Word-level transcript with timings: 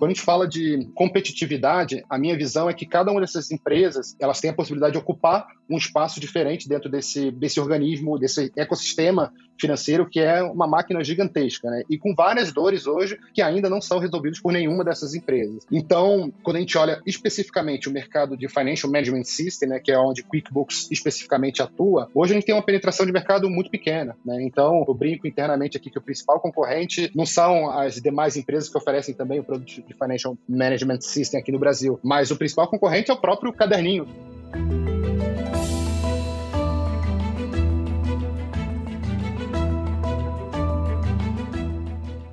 Quando 0.00 0.12
a 0.12 0.14
gente 0.14 0.24
fala 0.24 0.48
de 0.48 0.88
competitividade, 0.94 2.02
a 2.08 2.16
minha 2.16 2.34
visão 2.34 2.70
é 2.70 2.72
que 2.72 2.86
cada 2.86 3.10
uma 3.10 3.20
dessas 3.20 3.50
empresas 3.50 4.16
elas 4.18 4.40
têm 4.40 4.48
a 4.48 4.54
possibilidade 4.54 4.94
de 4.94 4.98
ocupar 4.98 5.46
um 5.68 5.76
espaço 5.76 6.18
diferente 6.18 6.66
dentro 6.66 6.90
desse, 6.90 7.30
desse 7.30 7.60
organismo, 7.60 8.18
desse 8.18 8.50
ecossistema 8.56 9.30
financeiro 9.60 10.08
que 10.08 10.20
é 10.20 10.42
uma 10.42 10.66
máquina 10.66 11.02
gigantesca, 11.02 11.70
né? 11.70 11.82
E 11.88 11.98
com 11.98 12.14
várias 12.14 12.52
dores 12.52 12.86
hoje 12.86 13.18
que 13.34 13.42
ainda 13.42 13.68
não 13.68 13.80
são 13.80 13.98
resolvidas 13.98 14.40
por 14.40 14.52
nenhuma 14.52 14.84
dessas 14.84 15.14
empresas. 15.14 15.66
Então, 15.70 16.32
quando 16.42 16.56
a 16.56 16.60
gente 16.60 16.76
olha 16.76 17.00
especificamente 17.06 17.88
o 17.88 17.92
mercado 17.92 18.36
de 18.36 18.48
financial 18.48 18.90
management 18.90 19.24
system, 19.24 19.68
né, 19.68 19.78
que 19.78 19.92
é 19.92 19.98
onde 19.98 20.22
QuickBooks 20.22 20.90
especificamente 20.90 21.62
atua, 21.62 22.08
hoje 22.14 22.32
a 22.32 22.34
gente 22.34 22.46
tem 22.46 22.54
uma 22.54 22.62
penetração 22.62 23.06
de 23.06 23.12
mercado 23.12 23.48
muito 23.50 23.70
pequena, 23.70 24.16
né? 24.24 24.42
Então, 24.42 24.84
eu 24.86 24.94
brinco 24.94 25.26
internamente 25.26 25.76
aqui 25.76 25.90
que 25.90 25.98
o 25.98 26.02
principal 26.02 26.40
concorrente 26.40 27.10
não 27.14 27.26
são 27.26 27.70
as 27.70 28.00
demais 28.00 28.36
empresas 28.36 28.68
que 28.68 28.76
oferecem 28.76 29.14
também 29.14 29.40
o 29.40 29.44
produto 29.44 29.82
de 29.82 29.94
financial 29.94 30.36
management 30.48 31.00
system 31.00 31.40
aqui 31.40 31.52
no 31.52 31.58
Brasil, 31.58 31.98
mas 32.02 32.30
o 32.30 32.36
principal 32.36 32.68
concorrente 32.68 33.10
é 33.10 33.14
o 33.14 33.20
próprio 33.20 33.52
caderninho. 33.52 34.06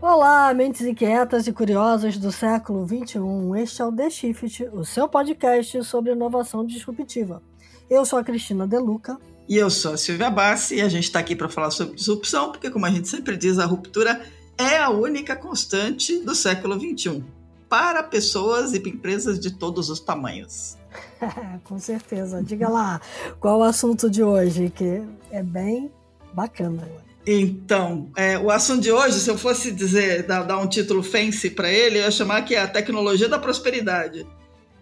Olá, 0.10 0.54
mentes 0.54 0.88
inquietas 0.88 1.48
e 1.48 1.52
curiosas 1.52 2.18
do 2.18 2.32
século 2.32 2.88
XXI. 2.88 3.20
Este 3.62 3.82
é 3.82 3.86
o 3.86 3.92
The 3.92 4.10
Shift, 4.10 4.70
o 4.72 4.86
seu 4.86 5.06
podcast 5.10 5.84
sobre 5.84 6.14
inovação 6.14 6.66
disruptiva. 6.66 7.44
Eu 7.90 8.06
sou 8.06 8.18
a 8.18 8.24
Cristina 8.24 8.66
Deluca. 8.66 9.18
E 9.50 9.58
eu 9.58 9.70
sou 9.70 9.96
a 9.96 9.98
Silvia 9.98 10.30
Bassi 10.30 10.76
e 10.76 10.82
a 10.82 10.88
gente 10.88 11.04
está 11.04 11.20
aqui 11.20 11.36
para 11.36 11.50
falar 11.50 11.72
sobre 11.72 11.96
disrupção, 11.96 12.54
porque, 12.54 12.72
como 12.72 12.86
a 12.86 12.90
gente 12.90 13.10
sempre 13.10 13.36
diz, 13.36 13.60
a 13.60 13.66
ruptura 13.66 14.22
é 14.58 14.78
a 14.78 14.90
única 14.90 15.36
constante 15.36 16.18
do 16.20 16.34
século 16.34 16.80
XXI 16.80 17.22
para 17.68 18.02
pessoas 18.02 18.74
e 18.74 18.78
empresas 18.78 19.38
de 19.38 19.52
todos 19.52 19.90
os 19.90 20.00
tamanhos. 20.00 20.78
Com 21.66 21.78
certeza. 21.80 22.42
Diga 22.42 22.70
lá, 22.70 23.02
qual 23.42 23.60
o 23.60 23.64
assunto 23.64 24.10
de 24.10 24.24
hoje, 24.24 24.70
que 24.70 25.04
é 25.30 25.44
bem 25.44 25.92
bacana. 26.34 26.88
Então, 27.30 28.10
é, 28.16 28.40
o 28.40 28.50
assunto 28.50 28.82
de 28.82 28.90
hoje, 28.90 29.20
se 29.20 29.30
eu 29.30 29.38
fosse 29.38 29.70
dizer, 29.70 30.24
dar, 30.24 30.44
dar 30.44 30.60
um 30.60 30.68
título 30.68 31.04
fancy 31.04 31.50
para 31.50 31.70
ele, 31.70 31.98
eu 31.98 32.04
ia 32.04 32.12
chamar 32.12 32.42
que 32.44 32.56
é 32.56 32.62
a 32.62 32.68
tecnologia 32.68 33.28
da 33.28 33.38
prosperidade. 33.38 34.26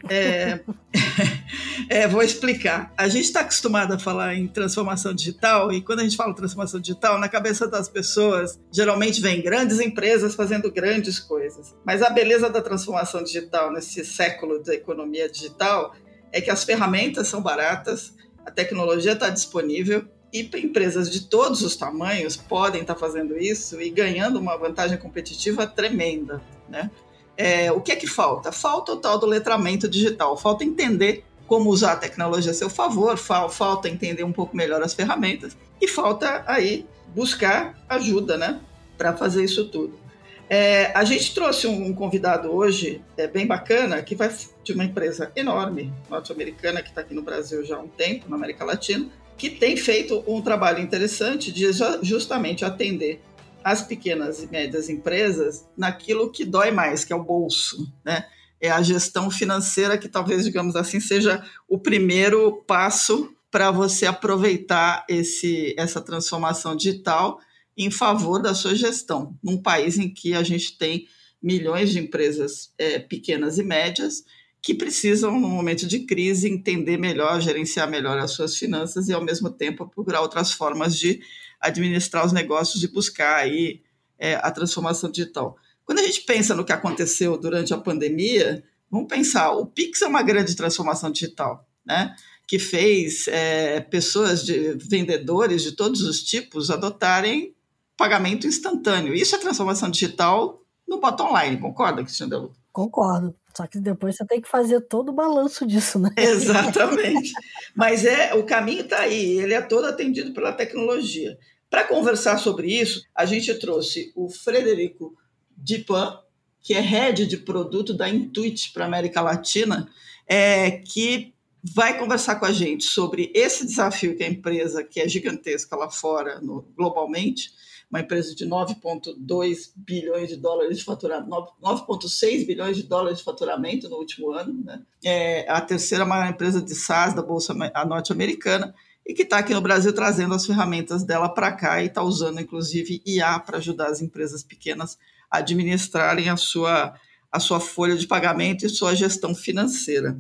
É, 0.07 0.59
é, 1.89 2.07
vou 2.07 2.21
explicar. 2.21 2.93
A 2.95 3.07
gente 3.07 3.25
está 3.25 3.39
acostumado 3.39 3.95
a 3.95 3.97
falar 3.97 4.35
em 4.35 4.47
transformação 4.47 5.11
digital, 5.11 5.73
e 5.73 5.81
quando 5.81 6.01
a 6.01 6.03
gente 6.03 6.15
fala 6.15 6.35
transformação 6.35 6.79
digital, 6.79 7.17
na 7.17 7.27
cabeça 7.27 7.67
das 7.67 7.89
pessoas, 7.89 8.59
geralmente 8.71 9.19
vem 9.19 9.41
grandes 9.41 9.79
empresas 9.79 10.35
fazendo 10.35 10.71
grandes 10.71 11.19
coisas. 11.19 11.73
Mas 11.83 12.03
a 12.03 12.11
beleza 12.11 12.47
da 12.47 12.61
transformação 12.61 13.23
digital 13.23 13.73
nesse 13.73 14.05
século 14.05 14.61
da 14.61 14.75
economia 14.75 15.27
digital 15.27 15.95
é 16.31 16.39
que 16.39 16.51
as 16.51 16.63
ferramentas 16.63 17.27
são 17.27 17.41
baratas, 17.41 18.13
a 18.45 18.51
tecnologia 18.51 19.13
está 19.13 19.31
disponível 19.31 20.05
e 20.31 20.41
empresas 20.57 21.09
de 21.09 21.21
todos 21.21 21.61
os 21.61 21.75
tamanhos 21.75 22.35
podem 22.35 22.81
estar 22.81 22.95
fazendo 22.95 23.37
isso 23.37 23.81
e 23.81 23.89
ganhando 23.89 24.37
uma 24.37 24.57
vantagem 24.57 24.97
competitiva 24.97 25.65
tremenda, 25.65 26.41
né? 26.67 26.91
É, 27.37 27.71
o 27.71 27.81
que 27.81 27.91
é 27.91 27.95
que 27.95 28.07
falta? 28.07 28.51
Falta 28.51 28.93
o 28.93 28.97
tal 28.97 29.17
do 29.17 29.25
letramento 29.25 29.89
digital, 29.89 30.37
falta 30.37 30.63
entender 30.63 31.23
como 31.47 31.69
usar 31.69 31.93
a 31.93 31.97
tecnologia 31.97 32.51
a 32.51 32.53
seu 32.53 32.69
favor, 32.69 33.17
falta 33.17 33.89
entender 33.89 34.23
um 34.23 34.31
pouco 34.31 34.55
melhor 34.55 34.81
as 34.81 34.93
ferramentas 34.93 35.55
e 35.81 35.87
falta 35.87 36.43
aí 36.47 36.85
buscar 37.13 37.77
ajuda, 37.87 38.37
né, 38.37 38.59
para 38.97 39.15
fazer 39.15 39.43
isso 39.43 39.65
tudo. 39.69 40.05
É, 40.49 40.91
a 40.95 41.03
gente 41.03 41.33
trouxe 41.33 41.65
um, 41.65 41.93
convidado 41.93 42.51
hoje, 42.51 43.01
é, 43.17 43.27
bem 43.27 43.47
bacana, 43.47 44.01
que 44.03 44.15
vai 44.15 44.31
de 44.63 44.73
uma 44.73 44.83
empresa 44.83 45.31
enorme, 45.35 45.91
norte-americana, 46.09 46.83
que 46.83 46.89
está 46.89 47.01
aqui 47.01 47.15
no 47.15 47.23
Brasil 47.23 47.63
já 47.63 47.77
há 47.77 47.79
um 47.79 47.87
tempo, 47.87 48.29
na 48.29 48.35
América 48.35 48.63
Latina, 48.63 49.07
que 49.37 49.49
tem 49.49 49.75
feito 49.75 50.23
um 50.27 50.41
trabalho 50.41 50.79
interessante 50.81 51.51
de 51.51 51.67
justamente 52.01 52.63
atender 52.63 53.21
as 53.63 53.81
pequenas 53.81 54.43
e 54.43 54.47
médias 54.47 54.89
empresas 54.89 55.65
naquilo 55.75 56.31
que 56.31 56.45
dói 56.45 56.71
mais, 56.71 57.03
que 57.03 57.11
é 57.11 57.15
o 57.15 57.23
bolso, 57.23 57.91
né? 58.03 58.25
É 58.61 58.69
a 58.69 58.81
gestão 58.81 59.29
financeira 59.29 59.97
que 59.97 60.07
talvez, 60.07 60.43
digamos 60.45 60.75
assim, 60.75 60.99
seja 60.99 61.43
o 61.67 61.77
primeiro 61.77 62.63
passo 62.67 63.35
para 63.51 63.71
você 63.71 64.05
aproveitar 64.05 65.05
esse, 65.09 65.75
essa 65.77 65.99
transformação 65.99 66.75
digital 66.75 67.39
em 67.77 67.91
favor 67.91 68.41
da 68.41 68.53
sua 68.53 68.75
gestão, 68.75 69.37
num 69.43 69.61
país 69.61 69.97
em 69.97 70.09
que 70.09 70.33
a 70.33 70.43
gente 70.43 70.77
tem 70.77 71.07
milhões 71.41 71.91
de 71.91 71.99
empresas 71.99 72.73
é, 72.77 72.99
pequenas 72.99 73.57
e 73.57 73.63
médias 73.63 74.23
que 74.65 74.73
precisam, 74.73 75.39
no 75.39 75.47
momento 75.47 75.85
de 75.85 75.99
crise, 76.07 76.49
entender 76.49 76.97
melhor, 76.97 77.39
gerenciar 77.39 77.87
melhor 77.87 78.17
as 78.17 78.31
suas 78.31 78.57
finanças 78.57 79.07
e, 79.07 79.13
ao 79.13 79.23
mesmo 79.23 79.47
tempo, 79.47 79.87
procurar 79.87 80.21
outras 80.21 80.51
formas 80.51 80.97
de 80.97 81.21
administrar 81.61 82.25
os 82.25 82.33
negócios 82.33 82.81
e 82.81 82.87
buscar 82.87 83.35
aí 83.35 83.83
é, 84.17 84.33
a 84.33 84.49
transformação 84.49 85.11
digital. 85.11 85.55
Quando 85.85 85.99
a 85.99 86.01
gente 86.01 86.21
pensa 86.21 86.55
no 86.55 86.65
que 86.65 86.71
aconteceu 86.71 87.37
durante 87.37 87.75
a 87.75 87.77
pandemia, 87.77 88.63
vamos 88.89 89.07
pensar, 89.07 89.51
o 89.51 89.67
Pix 89.67 90.01
é 90.01 90.07
uma 90.07 90.23
grande 90.23 90.55
transformação 90.55 91.11
digital, 91.11 91.69
né? 91.85 92.15
que 92.47 92.57
fez 92.57 93.27
é, 93.27 93.81
pessoas, 93.81 94.43
de, 94.43 94.73
vendedores 94.79 95.61
de 95.61 95.73
todos 95.73 96.01
os 96.01 96.23
tipos, 96.23 96.71
adotarem 96.71 97.53
pagamento 97.95 98.47
instantâneo. 98.47 99.13
Isso 99.13 99.35
é 99.35 99.37
transformação 99.37 99.91
digital 99.91 100.59
no 100.87 100.99
bottom 100.99 101.39
line, 101.39 101.59
concorda, 101.59 102.03
Cristiano 102.03 102.31
Delu? 102.31 102.53
Concordo. 102.73 103.35
Só 103.55 103.65
que 103.67 103.79
depois 103.79 104.15
você 104.15 104.25
tem 104.25 104.41
que 104.41 104.49
fazer 104.49 104.81
todo 104.81 105.09
o 105.09 105.13
balanço 105.13 105.65
disso, 105.65 105.97
né? 105.97 106.09
Exatamente. 106.17 107.31
Mas 107.73 108.05
é 108.05 108.33
o 108.33 108.43
caminho 108.43 108.81
está 108.81 108.99
aí, 108.99 109.39
ele 109.39 109.53
é 109.53 109.61
todo 109.61 109.85
atendido 109.85 110.33
pela 110.33 110.51
tecnologia. 110.51 111.37
Para 111.69 111.85
conversar 111.85 112.37
sobre 112.37 112.67
isso, 112.67 113.03
a 113.15 113.25
gente 113.25 113.53
trouxe 113.55 114.11
o 114.15 114.29
Frederico 114.29 115.15
Dipan, 115.57 116.19
que 116.61 116.73
é 116.73 116.79
head 116.79 117.25
de 117.25 117.37
produto 117.37 117.93
da 117.93 118.09
Intuit 118.09 118.73
para 118.73 118.85
América 118.85 119.21
Latina, 119.21 119.89
é, 120.27 120.71
que 120.71 121.33
vai 121.63 121.97
conversar 121.97 122.35
com 122.35 122.45
a 122.45 122.51
gente 122.51 122.83
sobre 122.83 123.31
esse 123.33 123.65
desafio 123.65 124.15
que 124.15 124.23
a 124.23 124.27
empresa, 124.27 124.83
que 124.83 124.99
é 124.99 125.07
gigantesca 125.07 125.75
lá 125.75 125.89
fora, 125.89 126.39
no, 126.41 126.61
globalmente, 126.75 127.51
uma 127.95 128.01
empresa 128.01 128.35
de 128.35 128.45
9,2 128.45 129.71
bilhões 129.75 130.27
de 130.27 130.35
dólares 130.35 130.77
de 130.77 130.83
faturamento, 130.83 131.29
9,6 131.63 132.45
bilhões 132.45 132.75
de 132.75 132.83
dólares 132.83 133.19
de 133.19 133.23
faturamento 133.23 133.87
no 133.87 133.95
último 133.95 134.31
ano, 134.31 134.53
né? 134.63 134.81
É 135.03 135.49
a 135.49 135.61
terceira 135.61 136.05
maior 136.05 136.29
empresa 136.29 136.61
de 136.61 136.75
SaaS 136.75 137.13
da 137.13 137.21
Bolsa 137.21 137.55
norte-americana 137.87 138.75
e 139.07 139.13
que 139.13 139.21
está 139.21 139.37
aqui 139.37 139.53
no 139.53 139.61
Brasil 139.61 139.93
trazendo 139.93 140.33
as 140.35 140.45
ferramentas 140.45 141.03
dela 141.03 141.29
para 141.29 141.53
cá 141.53 141.81
e 141.81 141.85
está 141.85 142.03
usando, 142.03 142.41
inclusive, 142.41 143.01
IA 143.05 143.39
para 143.39 143.59
ajudar 143.59 143.87
as 143.87 144.01
empresas 144.01 144.43
pequenas 144.43 144.97
a 145.31 145.37
administrarem 145.37 146.29
a 146.29 146.35
sua, 146.35 146.93
a 147.31 147.39
sua 147.39 147.61
folha 147.61 147.95
de 147.95 148.07
pagamento 148.07 148.65
e 148.65 148.69
sua 148.69 148.93
gestão 148.93 149.33
financeira. 149.33 150.19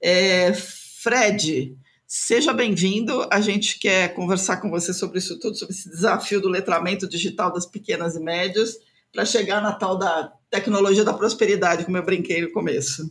É, 0.00 0.54
Fred, 0.54 1.76
Seja 2.12 2.52
bem-vindo. 2.52 3.24
A 3.30 3.40
gente 3.40 3.78
quer 3.78 4.12
conversar 4.14 4.56
com 4.56 4.68
você 4.68 4.92
sobre 4.92 5.20
isso 5.20 5.38
tudo, 5.38 5.56
sobre 5.56 5.72
esse 5.72 5.88
desafio 5.88 6.40
do 6.40 6.48
letramento 6.48 7.08
digital 7.08 7.52
das 7.52 7.64
pequenas 7.64 8.16
e 8.16 8.20
médias, 8.20 8.78
para 9.12 9.24
chegar 9.24 9.62
na 9.62 9.70
tal 9.70 9.96
da 9.96 10.32
tecnologia 10.50 11.04
da 11.04 11.14
prosperidade, 11.14 11.84
como 11.84 11.96
eu 11.96 12.04
brinquei 12.04 12.40
no 12.40 12.50
começo. 12.50 13.08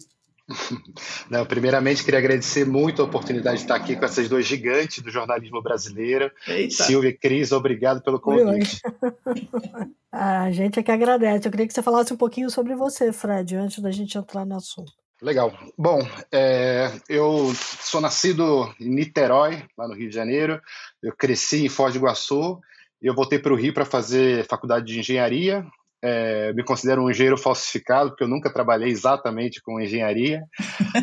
Não, 1.31 1.45
primeiramente, 1.45 2.03
queria 2.03 2.19
agradecer 2.19 2.65
muito 2.65 3.01
a 3.01 3.05
oportunidade 3.05 3.59
de 3.59 3.63
estar 3.63 3.75
aqui 3.75 3.95
com 3.95 4.03
essas 4.03 4.27
duas 4.27 4.45
gigantes 4.45 5.01
do 5.01 5.09
jornalismo 5.09 5.63
brasileiro. 5.63 6.29
Eita. 6.45 6.83
Silvia 6.83 7.11
e 7.11 7.17
Cris, 7.17 7.53
obrigado 7.53 8.01
pelo 8.01 8.19
convite. 8.19 8.81
a 10.11 10.51
gente 10.51 10.77
é 10.77 10.83
que 10.83 10.91
agradece. 10.91 11.47
Eu 11.47 11.51
queria 11.51 11.67
que 11.67 11.73
você 11.73 11.81
falasse 11.81 12.11
um 12.11 12.17
pouquinho 12.17 12.49
sobre 12.49 12.75
você, 12.75 13.13
Fred, 13.13 13.55
antes 13.55 13.79
da 13.79 13.91
gente 13.91 14.17
entrar 14.17 14.45
no 14.45 14.57
assunto. 14.57 14.98
Legal. 15.21 15.53
Bom, 15.77 15.99
é, 16.31 16.91
eu 17.09 17.53
sou 17.53 17.99
nascido 17.99 18.73
em 18.79 18.89
Niterói, 18.89 19.65
lá 19.77 19.85
no 19.85 19.93
Rio 19.93 20.07
de 20.07 20.15
Janeiro. 20.15 20.61
Eu 21.03 21.13
cresci 21.13 21.65
em 21.65 21.69
Foz 21.69 21.93
do 21.93 21.99
Iguaçu. 21.99 22.59
Eu 23.01 23.13
voltei 23.13 23.37
para 23.37 23.51
o 23.51 23.55
Rio 23.55 23.73
para 23.73 23.83
fazer 23.83 24.45
faculdade 24.47 24.85
de 24.85 24.99
engenharia. 24.99 25.65
É, 26.01 26.53
me 26.53 26.63
considero 26.63 27.03
um 27.03 27.09
engenheiro 27.09 27.37
falsificado, 27.37 28.11
porque 28.11 28.23
eu 28.23 28.27
nunca 28.27 28.51
trabalhei 28.51 28.89
exatamente 28.89 29.61
com 29.61 29.81
engenharia. 29.81 30.41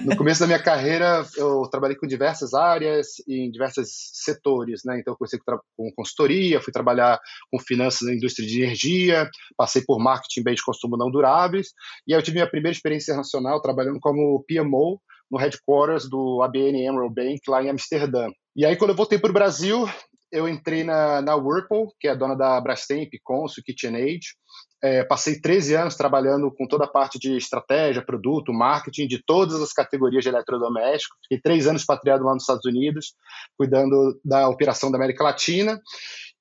No 0.04 0.16
começo 0.16 0.40
da 0.40 0.46
minha 0.46 0.62
carreira, 0.62 1.24
eu 1.36 1.68
trabalhei 1.70 1.96
com 1.96 2.06
diversas 2.06 2.54
áreas 2.54 3.18
e 3.28 3.46
em 3.46 3.50
diversos 3.50 3.88
setores. 4.14 4.82
Né? 4.84 4.98
Então, 5.00 5.12
eu 5.12 5.18
comecei 5.18 5.38
com 5.76 5.90
consultoria, 5.94 6.60
fui 6.60 6.72
trabalhar 6.72 7.20
com 7.50 7.58
finanças 7.58 8.08
na 8.08 8.14
indústria 8.14 8.48
de 8.48 8.62
energia, 8.62 9.28
passei 9.56 9.82
por 9.86 9.98
marketing 9.98 10.42
bem 10.42 10.54
de 10.54 10.64
consumo 10.64 10.96
não 10.96 11.10
duráveis, 11.10 11.68
e 12.06 12.14
aí 12.14 12.18
eu 12.18 12.22
tive 12.22 12.36
minha 12.36 12.50
primeira 12.50 12.74
experiência 12.74 13.12
internacional 13.12 13.60
trabalhando 13.60 13.98
como 14.00 14.44
PMO 14.48 15.00
no 15.30 15.38
headquarters 15.38 16.08
do 16.08 16.42
ABN 16.42 16.84
Emerald 16.84 17.14
Bank, 17.14 17.40
lá 17.48 17.62
em 17.62 17.68
Amsterdã. 17.68 18.28
E 18.54 18.64
aí, 18.64 18.76
quando 18.76 18.90
eu 18.90 18.96
voltei 18.96 19.18
para 19.18 19.30
o 19.30 19.34
Brasil, 19.34 19.86
eu 20.30 20.48
entrei 20.48 20.84
na, 20.84 21.20
na 21.20 21.34
Whirlpool, 21.34 21.92
que 22.00 22.08
é 22.08 22.12
a 22.12 22.14
dona 22.14 22.34
da 22.34 22.60
Brastemp, 22.60 23.10
Consul, 23.22 23.62
KitchenAid, 23.64 24.20
é, 24.82 25.04
passei 25.04 25.40
13 25.40 25.74
anos 25.74 25.96
trabalhando 25.96 26.50
com 26.50 26.66
toda 26.66 26.84
a 26.84 26.88
parte 26.88 27.18
de 27.18 27.36
estratégia, 27.36 28.04
produto, 28.04 28.52
marketing, 28.52 29.06
de 29.06 29.22
todas 29.24 29.60
as 29.60 29.72
categorias 29.72 30.22
de 30.22 30.28
eletrodomésticos. 30.28 31.18
Fiquei 31.22 31.40
três 31.40 31.66
anos 31.66 31.84
patriado 31.84 32.24
lá 32.24 32.34
nos 32.34 32.42
Estados 32.42 32.64
Unidos, 32.64 33.14
cuidando 33.56 34.18
da 34.24 34.48
operação 34.48 34.90
da 34.90 34.98
América 34.98 35.24
Latina. 35.24 35.80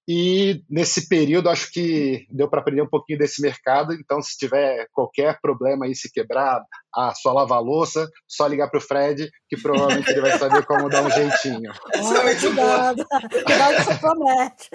E 0.07 0.63
nesse 0.69 1.09
período, 1.09 1.49
acho 1.49 1.71
que 1.71 2.27
deu 2.29 2.47
para 2.47 2.61
aprender 2.61 2.81
um 2.81 2.89
pouquinho 2.89 3.17
desse 3.17 3.41
mercado. 3.41 3.93
Então, 3.93 4.21
se 4.21 4.37
tiver 4.37 4.87
qualquer 4.93 5.39
problema 5.41 5.85
aí, 5.85 5.95
se 5.95 6.11
quebrar 6.11 6.63
a 6.95 7.13
sua 7.13 7.33
lava-louça, 7.33 8.09
só 8.27 8.47
ligar 8.47 8.69
para 8.69 8.77
o 8.77 8.81
Fred, 8.81 9.29
que 9.49 9.61
provavelmente 9.61 10.09
ele 10.09 10.21
vai 10.21 10.37
saber 10.37 10.65
como 10.65 10.89
dar 10.89 11.03
um 11.03 11.09
jeitinho. 11.09 11.71
Olha, 11.95 12.39
cuidado, 12.39 13.05
cuidado 13.45 13.81
isso 13.81 13.99
promete. 13.99 14.69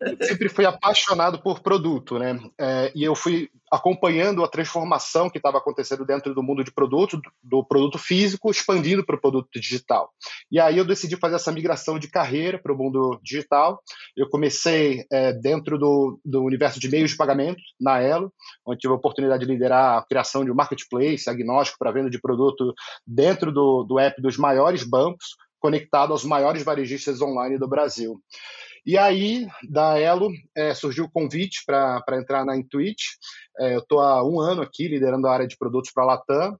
Eu 0.00 0.26
sempre 0.26 0.48
fui 0.48 0.66
apaixonado 0.66 1.42
por 1.42 1.60
produto, 1.60 2.18
né? 2.18 2.38
É, 2.58 2.92
e 2.94 3.04
eu 3.04 3.14
fui 3.14 3.48
acompanhando 3.72 4.44
a 4.44 4.48
transformação 4.48 5.30
que 5.30 5.38
estava 5.38 5.58
acontecendo 5.58 6.04
dentro 6.04 6.34
do 6.34 6.42
mundo 6.42 6.64
de 6.64 6.72
produto, 6.72 7.20
do 7.42 7.64
produto 7.64 7.98
físico, 7.98 8.50
expandindo 8.50 9.04
para 9.06 9.14
o 9.16 9.20
produto 9.20 9.48
digital. 9.60 10.10
E 10.50 10.58
aí 10.58 10.76
eu 10.76 10.84
decidi 10.84 11.16
fazer 11.16 11.36
essa 11.36 11.52
migração 11.52 11.98
de 11.98 12.08
carreira 12.08 12.58
para 12.58 12.72
o 12.72 12.76
mundo 12.76 13.18
digital. 13.22 13.80
Eu 14.16 14.28
comecei 14.28 15.04
é, 15.10 15.32
dentro 15.32 15.78
do, 15.78 16.20
do 16.24 16.42
universo 16.42 16.80
de 16.80 16.88
meios 16.88 17.12
de 17.12 17.16
pagamento, 17.16 17.62
na 17.80 18.00
Elo, 18.00 18.32
onde 18.66 18.80
tive 18.80 18.92
a 18.92 18.96
oportunidade 18.96 19.46
de 19.46 19.52
liderar 19.52 19.98
a 19.98 20.04
criação 20.04 20.44
de 20.44 20.49
um 20.52 20.56
marketplace 20.56 21.28
agnóstico 21.28 21.78
para 21.78 21.92
venda 21.92 22.10
de 22.10 22.20
produto 22.20 22.74
dentro 23.06 23.52
do, 23.52 23.84
do 23.84 23.98
app 23.98 24.20
dos 24.20 24.36
maiores 24.36 24.82
bancos, 24.82 25.36
conectado 25.58 26.12
aos 26.12 26.24
maiores 26.24 26.62
varejistas 26.62 27.20
online 27.20 27.58
do 27.58 27.68
Brasil. 27.68 28.20
E 28.84 28.96
aí, 28.96 29.46
da 29.68 29.98
Elo, 29.98 30.30
é, 30.56 30.74
surgiu 30.74 31.04
o 31.04 31.10
convite 31.10 31.62
para 31.66 32.02
entrar 32.12 32.44
na 32.44 32.56
Intuit. 32.56 33.02
É, 33.58 33.74
eu 33.74 33.80
estou 33.80 34.00
há 34.00 34.26
um 34.26 34.40
ano 34.40 34.62
aqui 34.62 34.88
liderando 34.88 35.26
a 35.26 35.32
área 35.32 35.46
de 35.46 35.56
produtos 35.56 35.92
para 35.92 36.04
a 36.04 36.06
Latam 36.06 36.58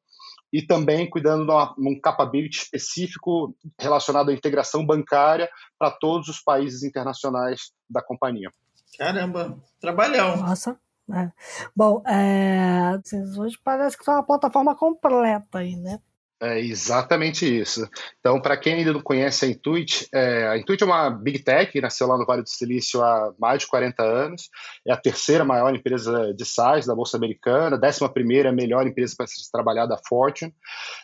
e 0.53 0.61
também 0.61 1.09
cuidando 1.09 1.47
de 1.47 1.89
um 1.89 1.99
capability 2.01 2.59
específico 2.59 3.57
relacionado 3.79 4.31
à 4.31 4.35
integração 4.35 4.85
bancária 4.85 5.49
para 5.79 5.91
todos 5.91 6.29
os 6.29 6.41
países 6.43 6.83
internacionais 6.83 7.73
da 7.89 8.03
companhia. 8.03 8.53
Caramba, 8.99 9.59
trabalhão. 9.81 10.37
Nossa. 10.37 10.79
É. 11.12 11.33
Bom, 11.75 12.03
é, 12.07 12.93
hoje 13.39 13.59
parece 13.65 13.99
que 13.99 14.09
é 14.09 14.12
uma 14.12 14.23
plataforma 14.25 14.77
completa 14.77 15.59
aí, 15.59 15.75
né? 15.77 16.01
É 16.43 16.59
exatamente 16.59 17.45
isso. 17.45 17.87
Então, 18.19 18.41
para 18.41 18.57
quem 18.57 18.73
ainda 18.73 18.95
não 18.95 19.03
conhece 19.03 19.45
a 19.45 19.49
Intuit, 19.49 20.09
é, 20.11 20.49
a 20.49 20.57
Intuit 20.57 20.83
é 20.83 20.87
uma 20.87 21.11
big 21.11 21.41
tech, 21.41 21.79
nasceu 21.83 22.07
lá 22.07 22.17
no 22.17 22.25
Vale 22.25 22.43
do 22.43 22.49
Silício 22.49 23.03
há 23.03 23.35
mais 23.39 23.61
de 23.61 23.67
40 23.67 24.03
anos, 24.03 24.49
é 24.89 24.91
a 24.91 24.97
terceira 24.97 25.45
maior 25.45 25.75
empresa 25.75 26.33
de 26.33 26.45
SaaS 26.47 26.87
da 26.87 26.95
Bolsa 26.95 27.19
Americana, 27.19 27.77
décima 27.77 28.11
primeira 28.11 28.51
melhor 28.51 28.87
empresa 28.87 29.15
para 29.19 29.27
se 29.27 29.53
trabalhar 29.53 29.85
da 29.85 29.99
Fortune. 30.09 30.55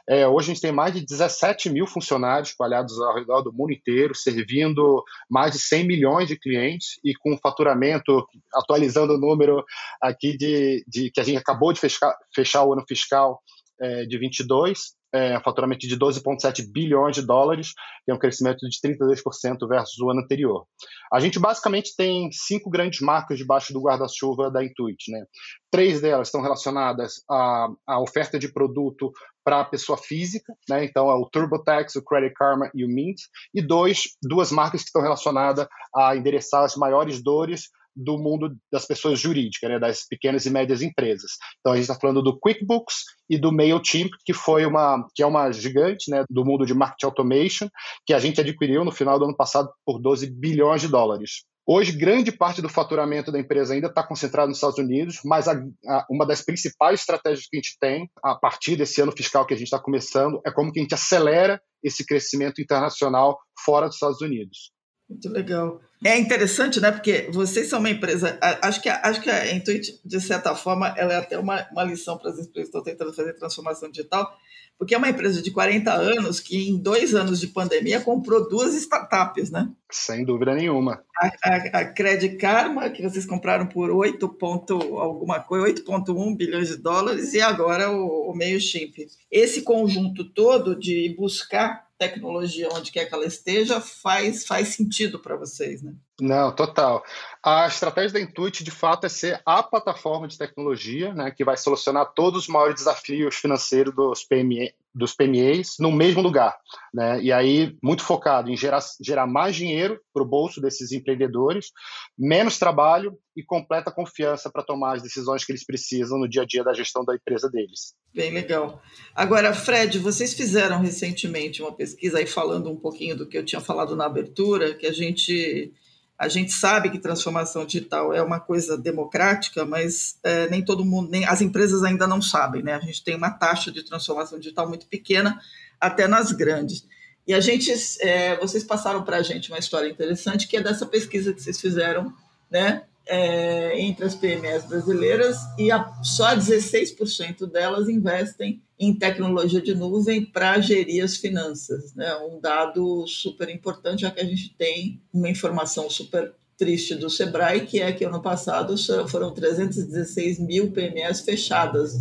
É, 0.08 0.26
hoje 0.26 0.50
a 0.50 0.54
gente 0.54 0.62
tem 0.62 0.72
mais 0.72 0.94
de 0.94 1.04
17 1.04 1.68
mil 1.68 1.86
funcionários 1.86 2.48
espalhados 2.48 2.98
ao 2.98 3.14
redor 3.14 3.42
do 3.42 3.52
mundo 3.52 3.74
inteiro, 3.74 4.14
servindo 4.14 5.04
mais 5.28 5.52
de 5.52 5.58
100 5.58 5.86
milhões 5.86 6.28
de 6.28 6.38
clientes 6.38 6.98
e 7.04 7.14
com 7.14 7.36
faturamento, 7.36 8.26
atualizando 8.54 9.12
o 9.12 9.18
número 9.18 9.62
aqui 10.00 10.34
de, 10.34 10.82
de 10.88 11.10
que 11.10 11.20
a 11.20 11.24
gente 11.24 11.36
acabou 11.36 11.74
de 11.74 11.80
fechar, 11.80 12.16
fechar 12.34 12.64
o 12.64 12.72
ano 12.72 12.84
fiscal 12.88 13.42
é, 13.78 14.06
de 14.06 14.16
22, 14.18 14.96
é, 15.16 15.40
faturamento 15.40 15.86
de 15.86 15.98
12,7 15.98 16.70
bilhões 16.70 17.16
de 17.16 17.22
dólares, 17.22 17.72
que 18.04 18.10
é 18.10 18.14
um 18.14 18.18
crescimento 18.18 18.68
de 18.68 18.78
32% 18.80 19.68
versus 19.68 19.98
o 19.98 20.10
ano 20.10 20.20
anterior. 20.20 20.66
A 21.12 21.20
gente 21.20 21.38
basicamente 21.38 21.94
tem 21.96 22.30
cinco 22.32 22.68
grandes 22.68 23.00
marcas 23.00 23.38
debaixo 23.38 23.72
do 23.72 23.80
guarda-chuva 23.80 24.50
da 24.50 24.64
Intuit. 24.64 25.10
Né? 25.10 25.24
Três 25.70 26.00
delas 26.00 26.28
estão 26.28 26.42
relacionadas 26.42 27.22
à, 27.28 27.68
à 27.86 28.00
oferta 28.00 28.38
de 28.38 28.52
produto 28.52 29.10
para 29.44 29.60
a 29.60 29.64
pessoa 29.64 29.96
física, 29.96 30.52
né? 30.68 30.84
então 30.84 31.08
é 31.08 31.14
o 31.14 31.28
TurboTax, 31.30 31.96
o 31.96 32.04
Credit 32.04 32.34
Karma 32.34 32.70
e 32.74 32.84
o 32.84 32.88
Mint, 32.88 33.20
e 33.54 33.62
dois, 33.62 34.02
duas 34.22 34.50
marcas 34.50 34.82
que 34.82 34.88
estão 34.88 35.02
relacionadas 35.02 35.66
a 35.94 36.16
endereçar 36.16 36.64
as 36.64 36.76
maiores 36.76 37.22
dores 37.22 37.70
do 37.96 38.18
mundo 38.18 38.54
das 38.70 38.86
pessoas 38.86 39.18
jurídicas, 39.18 39.70
né, 39.70 39.78
das 39.78 40.06
pequenas 40.06 40.44
e 40.44 40.50
médias 40.50 40.82
empresas. 40.82 41.32
Então 41.60 41.72
a 41.72 41.76
gente 41.76 41.84
está 41.84 41.98
falando 41.98 42.22
do 42.22 42.38
QuickBooks 42.38 42.96
e 43.28 43.38
do 43.38 43.50
Mailchimp, 43.50 44.10
que 44.24 44.32
foi 44.32 44.66
uma 44.66 45.06
que 45.14 45.22
é 45.22 45.26
uma 45.26 45.50
gigante, 45.50 46.10
né, 46.10 46.24
do 46.28 46.44
mundo 46.44 46.66
de 46.66 46.74
marketing 46.74 47.06
automation, 47.06 47.68
que 48.04 48.12
a 48.12 48.18
gente 48.18 48.40
adquiriu 48.40 48.84
no 48.84 48.92
final 48.92 49.18
do 49.18 49.24
ano 49.24 49.36
passado 49.36 49.70
por 49.84 50.00
12 50.00 50.30
bilhões 50.30 50.82
de 50.82 50.88
dólares. 50.88 51.44
Hoje, 51.68 51.90
grande 51.90 52.30
parte 52.30 52.62
do 52.62 52.68
faturamento 52.68 53.32
da 53.32 53.40
empresa 53.40 53.74
ainda 53.74 53.88
está 53.88 54.00
concentrado 54.00 54.46
nos 54.46 54.58
Estados 54.58 54.78
Unidos, 54.78 55.18
mas 55.24 55.48
a, 55.48 55.60
a, 55.88 56.06
uma 56.08 56.24
das 56.24 56.40
principais 56.40 57.00
estratégias 57.00 57.48
que 57.48 57.56
a 57.56 57.60
gente 57.60 57.76
tem 57.80 58.08
a 58.22 58.36
partir 58.36 58.76
desse 58.76 59.00
ano 59.00 59.10
fiscal 59.10 59.44
que 59.44 59.52
a 59.52 59.56
gente 59.56 59.66
está 59.66 59.80
começando 59.80 60.40
é 60.46 60.52
como 60.52 60.70
que 60.70 60.78
a 60.78 60.82
gente 60.82 60.94
acelera 60.94 61.60
esse 61.82 62.06
crescimento 62.06 62.60
internacional 62.60 63.36
fora 63.64 63.86
dos 63.86 63.96
Estados 63.96 64.20
Unidos. 64.20 64.70
Muito 65.08 65.28
legal. 65.28 65.80
É 66.04 66.18
interessante, 66.18 66.80
né? 66.80 66.90
Porque 66.90 67.28
vocês 67.32 67.68
são 67.68 67.78
uma 67.78 67.90
empresa. 67.90 68.38
Acho 68.62 68.82
que, 68.82 68.88
acho 68.88 69.20
que 69.20 69.30
a 69.30 69.54
Intuit, 69.54 70.00
de 70.04 70.20
certa 70.20 70.54
forma, 70.54 70.88
ela 70.96 71.14
é 71.14 71.16
até 71.16 71.38
uma, 71.38 71.66
uma 71.70 71.84
lição 71.84 72.18
para 72.18 72.30
as 72.30 72.38
empresas 72.38 72.52
que 72.52 72.76
estão 72.76 72.82
tentando 72.82 73.14
fazer 73.14 73.32
transformação 73.34 73.90
digital, 73.90 74.36
porque 74.78 74.94
é 74.94 74.98
uma 74.98 75.08
empresa 75.08 75.40
de 75.40 75.50
40 75.50 75.90
anos 75.90 76.38
que, 76.38 76.68
em 76.68 76.76
dois 76.76 77.14
anos 77.14 77.40
de 77.40 77.46
pandemia, 77.46 78.00
comprou 78.00 78.46
duas 78.46 78.74
startups, 78.74 79.50
né? 79.50 79.70
Sem 79.90 80.24
dúvida 80.24 80.54
nenhuma. 80.54 81.02
A, 81.16 81.26
a, 81.44 81.56
a 81.80 81.84
Credit 81.86 82.36
Karma, 82.36 82.90
que 82.90 83.02
vocês 83.02 83.24
compraram 83.24 83.66
por 83.66 83.90
8 83.90 84.28
ponto 84.30 84.74
alguma 84.98 85.40
coisa, 85.40 85.82
8,1 85.82 86.36
bilhões 86.36 86.68
de 86.68 86.76
dólares, 86.76 87.32
e 87.32 87.40
agora 87.40 87.90
o, 87.90 88.30
o 88.30 88.36
MailChimp. 88.36 89.06
Esse 89.30 89.62
conjunto 89.62 90.24
todo 90.24 90.78
de 90.78 91.14
buscar 91.16 91.85
tecnologia 91.98 92.68
onde 92.72 92.92
quer 92.92 93.06
que 93.06 93.14
ela 93.14 93.26
esteja 93.26 93.80
faz, 93.80 94.46
faz 94.46 94.68
sentido 94.68 95.18
para 95.18 95.36
vocês, 95.36 95.82
né? 95.82 95.94
Não, 96.20 96.54
total. 96.54 97.04
A 97.42 97.66
estratégia 97.66 98.14
da 98.14 98.20
Intuit, 98.20 98.64
de 98.64 98.70
fato, 98.70 99.04
é 99.04 99.08
ser 99.08 99.40
a 99.44 99.62
plataforma 99.62 100.26
de 100.26 100.38
tecnologia 100.38 101.12
né, 101.12 101.30
que 101.30 101.44
vai 101.44 101.56
solucionar 101.56 102.12
todos 102.14 102.42
os 102.42 102.48
maiores 102.48 102.76
desafios 102.76 103.36
financeiros 103.36 103.94
dos, 103.94 104.24
PME, 104.24 104.74
dos 104.96 105.14
PMEs 105.14 105.74
no 105.78 105.92
mesmo 105.92 106.22
lugar. 106.22 106.56
Né? 106.92 107.20
E 107.22 107.30
aí, 107.30 107.76
muito 107.82 108.02
focado 108.02 108.50
em 108.50 108.56
gerar, 108.56 108.80
gerar 109.00 109.26
mais 109.26 109.54
dinheiro 109.54 110.00
para 110.12 110.22
o 110.22 110.26
bolso 110.26 110.58
desses 110.58 110.90
empreendedores, 110.90 111.70
menos 112.18 112.58
trabalho 112.58 113.18
e 113.36 113.42
completa 113.42 113.92
confiança 113.92 114.50
para 114.50 114.62
tomar 114.62 114.96
as 114.96 115.02
decisões 115.02 115.44
que 115.44 115.52
eles 115.52 115.66
precisam 115.66 116.18
no 116.18 116.26
dia 116.26 116.42
a 116.42 116.46
dia 116.46 116.64
da 116.64 116.72
gestão 116.72 117.04
da 117.04 117.14
empresa 117.14 117.50
deles. 117.50 117.94
Bem 118.14 118.32
legal. 118.32 118.80
Agora, 119.14 119.52
Fred, 119.52 119.98
vocês 119.98 120.32
fizeram 120.32 120.80
recentemente 120.80 121.60
uma 121.60 121.72
pesquisa 121.72 122.18
aí 122.18 122.26
falando 122.26 122.70
um 122.70 122.76
pouquinho 122.76 123.14
do 123.14 123.28
que 123.28 123.36
eu 123.36 123.44
tinha 123.44 123.60
falado 123.60 123.94
na 123.94 124.06
abertura, 124.06 124.74
que 124.74 124.86
a 124.86 124.92
gente 124.92 125.74
a 126.18 126.28
gente 126.28 126.52
sabe 126.52 126.88
que 126.88 126.98
transformação 126.98 127.66
digital 127.66 128.12
é 128.12 128.22
uma 128.22 128.40
coisa 128.40 128.76
democrática, 128.76 129.66
mas 129.66 130.18
é, 130.22 130.48
nem 130.48 130.64
todo 130.64 130.84
mundo, 130.84 131.10
nem 131.10 131.26
as 131.26 131.42
empresas 131.42 131.82
ainda 131.82 132.06
não 132.06 132.22
sabem, 132.22 132.62
né? 132.62 132.74
A 132.74 132.80
gente 132.80 133.04
tem 133.04 133.14
uma 133.14 133.30
taxa 133.30 133.70
de 133.70 133.82
transformação 133.82 134.38
digital 134.38 134.66
muito 134.66 134.86
pequena, 134.86 135.38
até 135.78 136.08
nas 136.08 136.32
grandes. 136.32 136.86
E 137.26 137.34
a 137.34 137.40
gente, 137.40 137.70
é, 138.00 138.36
vocês 138.36 138.64
passaram 138.64 139.02
para 139.02 139.18
a 139.18 139.22
gente 139.22 139.50
uma 139.50 139.58
história 139.58 139.88
interessante 139.88 140.48
que 140.48 140.56
é 140.56 140.62
dessa 140.62 140.86
pesquisa 140.86 141.34
que 141.34 141.42
vocês 141.42 141.60
fizeram, 141.60 142.12
né? 142.50 142.84
É, 143.08 143.78
entre 143.80 144.04
as 144.04 144.16
PMEs 144.16 144.64
brasileiras 144.64 145.36
e 145.56 145.70
a, 145.70 145.92
só 146.02 146.34
16% 146.34 147.46
delas 147.46 147.88
investem 147.88 148.60
em 148.78 148.94
tecnologia 148.94 149.60
de 149.60 149.74
nuvem 149.74 150.24
para 150.24 150.60
gerir 150.60 151.02
as 151.02 151.16
finanças. 151.16 151.94
Né? 151.94 152.14
Um 152.16 152.40
dado 152.40 153.06
super 153.06 153.48
importante, 153.48 154.02
já 154.02 154.10
que 154.10 154.20
a 154.20 154.24
gente 154.24 154.54
tem 154.56 155.00
uma 155.12 155.28
informação 155.28 155.88
super 155.88 156.34
triste 156.56 156.94
do 156.94 157.10
Sebrae, 157.10 157.66
que 157.66 157.80
é 157.80 157.92
que 157.92 158.04
ano 158.04 158.20
passado 158.20 158.74
foram 159.08 159.32
316 159.32 160.38
mil 160.38 160.72
PMEs 160.72 161.20
fechadas. 161.20 161.94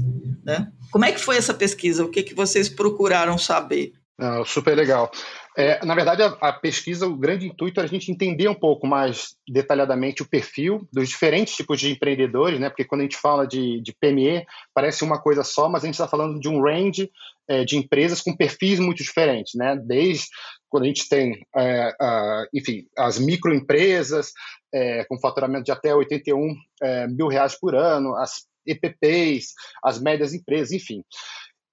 Né? 0.43 0.71
Como 0.91 1.05
é 1.05 1.11
que 1.11 1.19
foi 1.19 1.37
essa 1.37 1.53
pesquisa? 1.53 2.03
O 2.03 2.09
que, 2.09 2.23
que 2.23 2.33
vocês 2.33 2.69
procuraram 2.69 3.37
saber? 3.37 3.93
Ah, 4.17 4.43
super 4.45 4.75
legal. 4.75 5.11
É, 5.57 5.85
na 5.85 5.95
verdade, 5.95 6.21
a, 6.21 6.27
a, 6.41 6.53
pesquisa, 6.53 7.07
o 7.07 7.15
grande 7.15 7.47
intuito 7.47 7.79
é 7.79 7.83
a 7.83 7.87
gente 7.87 8.11
entender 8.11 8.49
um 8.49 8.55
pouco 8.55 8.85
mais 8.85 9.37
detalhadamente 9.47 10.21
o 10.21 10.27
perfil 10.27 10.87
dos 10.91 11.07
diferentes 11.07 11.55
tipos 11.55 11.79
de 11.79 11.91
empreendedores, 11.91 12.59
né? 12.59 12.69
Porque 12.69 12.83
quando 12.83 13.01
a 13.01 13.03
gente 13.05 13.15
fala 13.15 13.47
de, 13.47 13.79
de 13.81 13.93
PME, 13.93 14.45
parece 14.73 15.03
uma 15.03 15.21
coisa 15.21 15.43
só, 15.43 15.69
mas 15.69 15.83
a 15.83 15.85
gente 15.85 15.95
está 15.95 16.07
falando 16.07 16.39
de 16.39 16.49
um 16.49 16.61
range 16.61 17.09
é, 17.47 17.63
de 17.63 17.77
empresas 17.77 18.21
com 18.21 18.35
perfis 18.35 18.79
muito 18.79 19.01
diferentes, 19.01 19.53
né? 19.55 19.77
Desde 19.77 20.27
quando 20.69 20.83
a 20.83 20.87
gente 20.87 21.07
tem, 21.07 21.39
é, 21.55 21.95
a, 22.01 22.45
enfim, 22.53 22.85
as 22.97 23.17
microempresas 23.17 24.33
é, 24.73 25.05
com 25.05 25.19
faturamento 25.19 25.63
de 25.63 25.71
até 25.71 25.95
81 25.95 26.53
é, 26.81 27.07
mil 27.07 27.27
reais 27.27 27.57
por 27.57 27.75
ano, 27.75 28.13
as 28.15 28.45
EPPs, 28.67 29.53
as 29.83 30.01
médias 30.01 30.33
empresas, 30.33 30.71
enfim. 30.71 31.03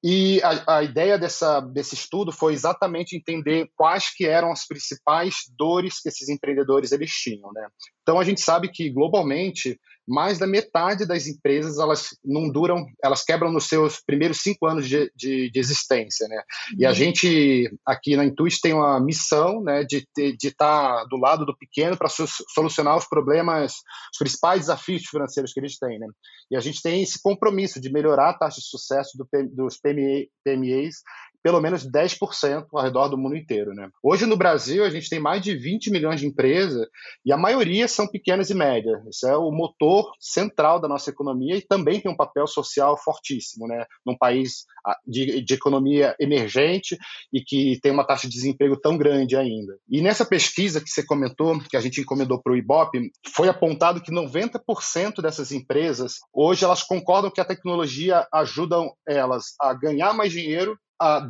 E 0.04 0.42
a, 0.42 0.78
a, 0.78 0.82
ideia 0.82 1.16
dessa, 1.16 1.60
desse 1.60 1.94
estudo 1.94 2.32
foi 2.32 2.52
exatamente 2.54 3.16
entender 3.16 3.70
quais 3.76 4.12
que 4.12 4.26
eram 4.26 4.50
as 4.50 4.66
principais 4.66 5.44
dores 5.56 6.00
que 6.00 6.08
esses 6.08 6.28
empreendedores 6.28 6.90
eles 6.90 7.12
tinham. 7.12 7.52
Né? 7.52 7.68
Então, 8.02 8.18
a 8.18 8.24
gente 8.24 8.40
sabe 8.40 8.68
que, 8.68 8.90
globalmente, 8.90 9.80
mais 10.06 10.38
da 10.38 10.46
metade 10.46 11.06
das 11.06 11.26
empresas 11.26 11.78
elas 11.78 12.10
não 12.24 12.50
duram, 12.50 12.84
elas 13.02 13.24
quebram 13.24 13.52
nos 13.52 13.68
seus 13.68 14.00
primeiros 14.04 14.38
cinco 14.38 14.66
anos 14.66 14.88
de, 14.88 15.10
de, 15.14 15.50
de 15.50 15.58
existência, 15.58 16.26
né? 16.28 16.36
Uhum. 16.36 16.76
E 16.80 16.86
a 16.86 16.88
uhum. 16.88 16.94
gente 16.94 17.70
aqui 17.86 18.16
na 18.16 18.24
Intuit 18.24 18.60
tem 18.60 18.72
uma 18.72 19.00
missão, 19.00 19.62
né, 19.62 19.84
de 19.84 20.06
estar 20.16 20.56
tá 20.56 21.04
do 21.04 21.16
lado 21.16 21.46
do 21.46 21.56
pequeno 21.56 21.96
para 21.96 22.08
solucionar 22.08 22.96
os 22.96 23.06
problemas, 23.06 23.74
os 24.12 24.18
principais 24.18 24.60
desafios 24.62 25.02
financeiros 25.06 25.52
que 25.52 25.60
eles 25.60 25.78
têm, 25.78 25.98
né? 25.98 26.06
E 26.50 26.56
a 26.56 26.60
gente 26.60 26.82
tem 26.82 27.02
esse 27.02 27.20
compromisso 27.22 27.80
de 27.80 27.92
melhorar 27.92 28.30
a 28.30 28.38
taxa 28.38 28.60
de 28.60 28.66
sucesso 28.66 29.16
do, 29.16 29.26
dos 29.54 29.78
PME, 29.78 30.28
PMEs 30.44 30.96
pelo 31.42 31.60
menos 31.60 31.84
10% 31.86 32.66
ao 32.72 32.82
redor 32.82 33.08
do 33.08 33.18
mundo 33.18 33.36
inteiro. 33.36 33.74
Né? 33.74 33.88
Hoje 34.02 34.26
no 34.26 34.36
Brasil 34.36 34.84
a 34.84 34.90
gente 34.90 35.08
tem 35.08 35.18
mais 35.18 35.42
de 35.42 35.54
20 35.54 35.90
milhões 35.90 36.20
de 36.20 36.26
empresas 36.26 36.86
e 37.24 37.32
a 37.32 37.36
maioria 37.36 37.88
são 37.88 38.06
pequenas 38.06 38.50
e 38.50 38.54
médias. 38.54 39.02
Isso 39.10 39.26
é 39.26 39.36
o 39.36 39.50
motor 39.50 40.12
central 40.20 40.80
da 40.80 40.88
nossa 40.88 41.10
economia 41.10 41.56
e 41.56 41.62
também 41.62 42.00
tem 42.00 42.10
um 42.10 42.16
papel 42.16 42.46
social 42.46 42.96
fortíssimo, 42.96 43.66
né? 43.66 43.84
Num 44.06 44.16
país 44.16 44.64
ah, 44.86 44.96
de, 45.06 45.42
de 45.42 45.54
economia 45.54 46.14
emergente 46.20 46.96
e 47.32 47.40
que 47.40 47.78
tem 47.82 47.92
uma 47.92 48.06
taxa 48.06 48.28
de 48.28 48.34
desemprego 48.34 48.76
tão 48.76 48.96
grande 48.96 49.36
ainda. 49.36 49.76
E 49.88 50.00
nessa 50.00 50.24
pesquisa 50.24 50.80
que 50.80 50.90
você 50.90 51.04
comentou, 51.04 51.58
que 51.68 51.76
a 51.76 51.80
gente 51.80 52.00
encomendou 52.00 52.40
para 52.40 52.52
o 52.52 52.56
IBOP, 52.56 53.10
foi 53.34 53.48
apontado 53.48 54.00
que 54.00 54.12
90% 54.12 55.20
dessas 55.20 55.52
empresas 55.52 56.14
hoje 56.32 56.64
elas 56.64 56.82
concordam 56.82 57.30
que 57.30 57.40
a 57.40 57.44
tecnologia 57.44 58.26
ajuda 58.32 58.76
elas 59.06 59.54
a 59.60 59.74
ganhar 59.74 60.12
mais 60.14 60.32
dinheiro 60.32 60.78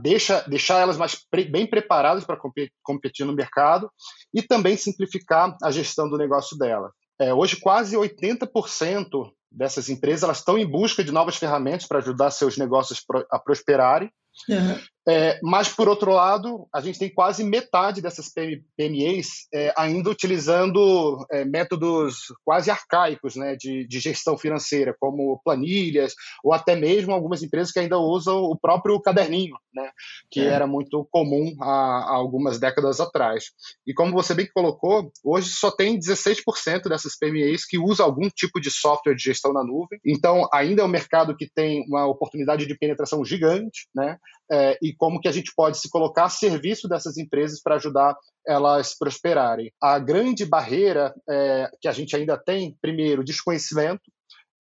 deixa, 0.02 0.45
deixar 0.49 0.81
elas 0.81 0.97
mais 0.97 1.14
pre, 1.31 1.45
bem 1.45 1.67
preparadas 1.67 2.25
para 2.25 2.38
competir 2.83 3.25
no 3.25 3.35
mercado 3.35 3.91
e 4.35 4.43
também 4.43 4.76
simplificar 4.76 5.57
a 5.62 5.71
gestão 5.71 6.09
do 6.09 6.19
negócio 6.19 6.57
dela. 6.57 6.91
É, 7.19 7.33
hoje, 7.33 7.57
quase 7.57 7.97
80% 7.97 9.31
dessas 9.50 9.88
empresas 9.88 10.23
elas 10.23 10.38
estão 10.38 10.59
em 10.59 10.67
busca 10.67 11.05
de 11.05 11.12
novas 11.12 11.37
ferramentas 11.37 11.87
para 11.87 11.99
ajudar 11.99 12.31
seus 12.31 12.57
negócios 12.57 13.05
a 13.31 13.38
prosperarem. 13.38 14.11
Uhum. 14.49 14.79
É, 15.09 15.40
mas, 15.42 15.68
por 15.68 15.88
outro 15.88 16.12
lado, 16.12 16.68
a 16.73 16.80
gente 16.80 16.99
tem 16.99 17.12
quase 17.12 17.42
metade 17.42 18.00
dessas 18.00 18.30
PMEs 18.76 19.49
é, 19.52 19.75
ainda 19.76 20.09
utilizando 20.09 21.26
é, 21.30 21.44
métodos 21.44 22.32
quase 22.44 22.71
arcaicos 22.71 23.35
né, 23.35 23.56
de, 23.56 23.85
de, 23.87 23.99
gestão 23.99 24.38
financeira, 24.38 24.94
como 25.00 25.40
planilhas, 25.44 26.14
ou 26.44 26.52
até 26.52 26.76
mesmo 26.76 27.12
algumas 27.12 27.42
empresas 27.42 27.73
que 27.73 27.80
ainda 27.80 27.99
usam 27.99 28.42
o 28.44 28.56
próprio 28.56 29.00
caderninho, 29.00 29.56
né, 29.75 29.90
que 30.30 30.40
é. 30.40 30.44
era 30.44 30.68
muito 30.68 31.06
comum 31.11 31.52
há, 31.61 31.66
há, 31.66 32.14
algumas 32.14 32.61
décadas 32.61 33.00
atrás. 33.00 33.47
E 33.85 33.92
como 33.92 34.12
você 34.12 34.35
bem 34.35 34.49
colocou, 34.54 35.11
hoje 35.25 35.49
só 35.50 35.71
tem 35.73 35.99
16% 35.99 36.88
dessas 36.88 37.18
PMEs 37.18 37.66
que 37.66 37.78
usam 37.78 38.06
algum 38.06 38.28
tipo 38.28 38.61
de 38.61 38.71
software 38.71 39.16
de 39.16 39.25
gestão 39.25 39.52
na 39.52 39.64
nuvem, 39.64 39.99
então 40.06 40.49
ainda 40.52 40.82
é 40.82 40.85
um 40.85 40.88
mercado 40.88 41.37
que 41.37 41.50
tem 41.52 41.85
uma 41.88 42.06
oportunidade 42.06 42.66
de 42.66 42.78
penetração 42.78 43.25
gigante, 43.25 43.88
né, 43.92 44.16
é, 44.52 44.78
e 44.92 44.96
como 44.96 45.20
que 45.20 45.28
a 45.28 45.32
gente 45.32 45.52
pode 45.56 45.78
se 45.78 45.88
colocar 45.88 46.25
a 46.25 46.28
serviço 46.28 46.87
dessas 46.87 47.16
empresas 47.16 47.61
para 47.62 47.76
ajudar 47.76 48.14
elas 48.46 48.96
prosperarem. 48.96 49.72
A 49.80 49.99
grande 49.99 50.44
barreira 50.44 51.14
é, 51.28 51.70
que 51.80 51.88
a 51.88 51.92
gente 51.92 52.14
ainda 52.14 52.37
tem, 52.37 52.76
primeiro, 52.80 53.25
desconhecimento, 53.25 54.02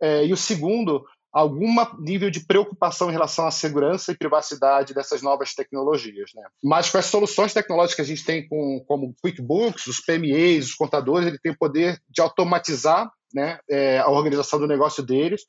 é, 0.00 0.24
e 0.24 0.32
o 0.32 0.36
segundo, 0.36 1.04
algum 1.32 1.68
nível 2.00 2.30
de 2.30 2.44
preocupação 2.46 3.08
em 3.08 3.12
relação 3.12 3.46
à 3.46 3.50
segurança 3.50 4.12
e 4.12 4.16
privacidade 4.16 4.94
dessas 4.94 5.20
novas 5.22 5.54
tecnologias. 5.54 6.30
Né? 6.34 6.42
Mas 6.62 6.90
com 6.90 6.98
as 6.98 7.06
soluções 7.06 7.52
tecnológicas 7.52 7.96
que 7.96 8.02
a 8.02 8.16
gente 8.16 8.24
tem, 8.24 8.48
com, 8.48 8.82
como 8.86 9.14
QuickBooks, 9.22 9.86
os 9.86 10.00
PMEs, 10.00 10.66
os 10.66 10.74
contadores, 10.74 11.26
ele 11.26 11.38
tem 11.38 11.52
o 11.52 11.58
poder 11.58 12.00
de 12.08 12.22
automatizar 12.22 13.10
né, 13.34 13.58
é, 13.68 13.98
a 13.98 14.08
organização 14.08 14.58
do 14.58 14.66
negócio 14.66 15.02
deles 15.02 15.42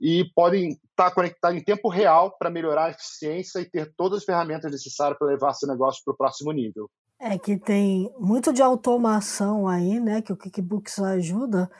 e 0.00 0.24
podem 0.34 0.78
estar 0.90 1.10
conectados 1.12 1.58
em 1.58 1.64
tempo 1.64 1.88
real 1.88 2.36
para 2.38 2.50
melhorar 2.50 2.86
a 2.86 2.90
eficiência 2.90 3.60
e 3.60 3.70
ter 3.70 3.92
todas 3.96 4.18
as 4.18 4.24
ferramentas 4.24 4.70
necessárias 4.70 5.18
para 5.18 5.28
levar 5.28 5.52
seu 5.54 5.68
negócio 5.68 6.02
para 6.04 6.12
o 6.12 6.16
próximo 6.16 6.52
nível. 6.52 6.90
É 7.20 7.38
que 7.38 7.56
tem 7.56 8.12
muito 8.18 8.52
de 8.52 8.60
automação 8.60 9.68
aí, 9.68 10.00
né, 10.00 10.20
que 10.20 10.32
o 10.32 10.36
QuickBooks 10.36 10.98
ajuda, 10.98 11.70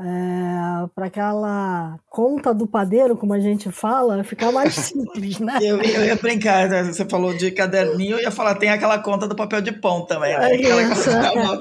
é, 0.00 0.88
para 0.94 1.06
aquela 1.06 1.98
conta 2.08 2.52
do 2.54 2.66
padeiro, 2.66 3.16
como 3.16 3.34
a 3.34 3.40
gente 3.40 3.70
fala, 3.70 4.24
ficar 4.24 4.50
mais 4.50 4.74
simples, 4.74 5.38
né? 5.38 5.58
eu, 5.60 5.80
eu, 5.80 6.04
ia 6.04 6.16
brincar, 6.16 6.68
né? 6.68 6.84
você 6.84 7.04
falou 7.04 7.34
de 7.36 7.50
caderninho, 7.50 8.16
eu 8.16 8.22
ia 8.22 8.30
falar, 8.30 8.54
tem 8.54 8.70
aquela 8.70 8.98
conta 8.98 9.28
do 9.28 9.36
papel 9.36 9.60
de 9.60 9.72
pão 9.72 10.04
também. 10.04 10.36
Né? 10.36 10.50
É, 10.50 10.56
isso, 10.56 11.10
é. 11.10 11.60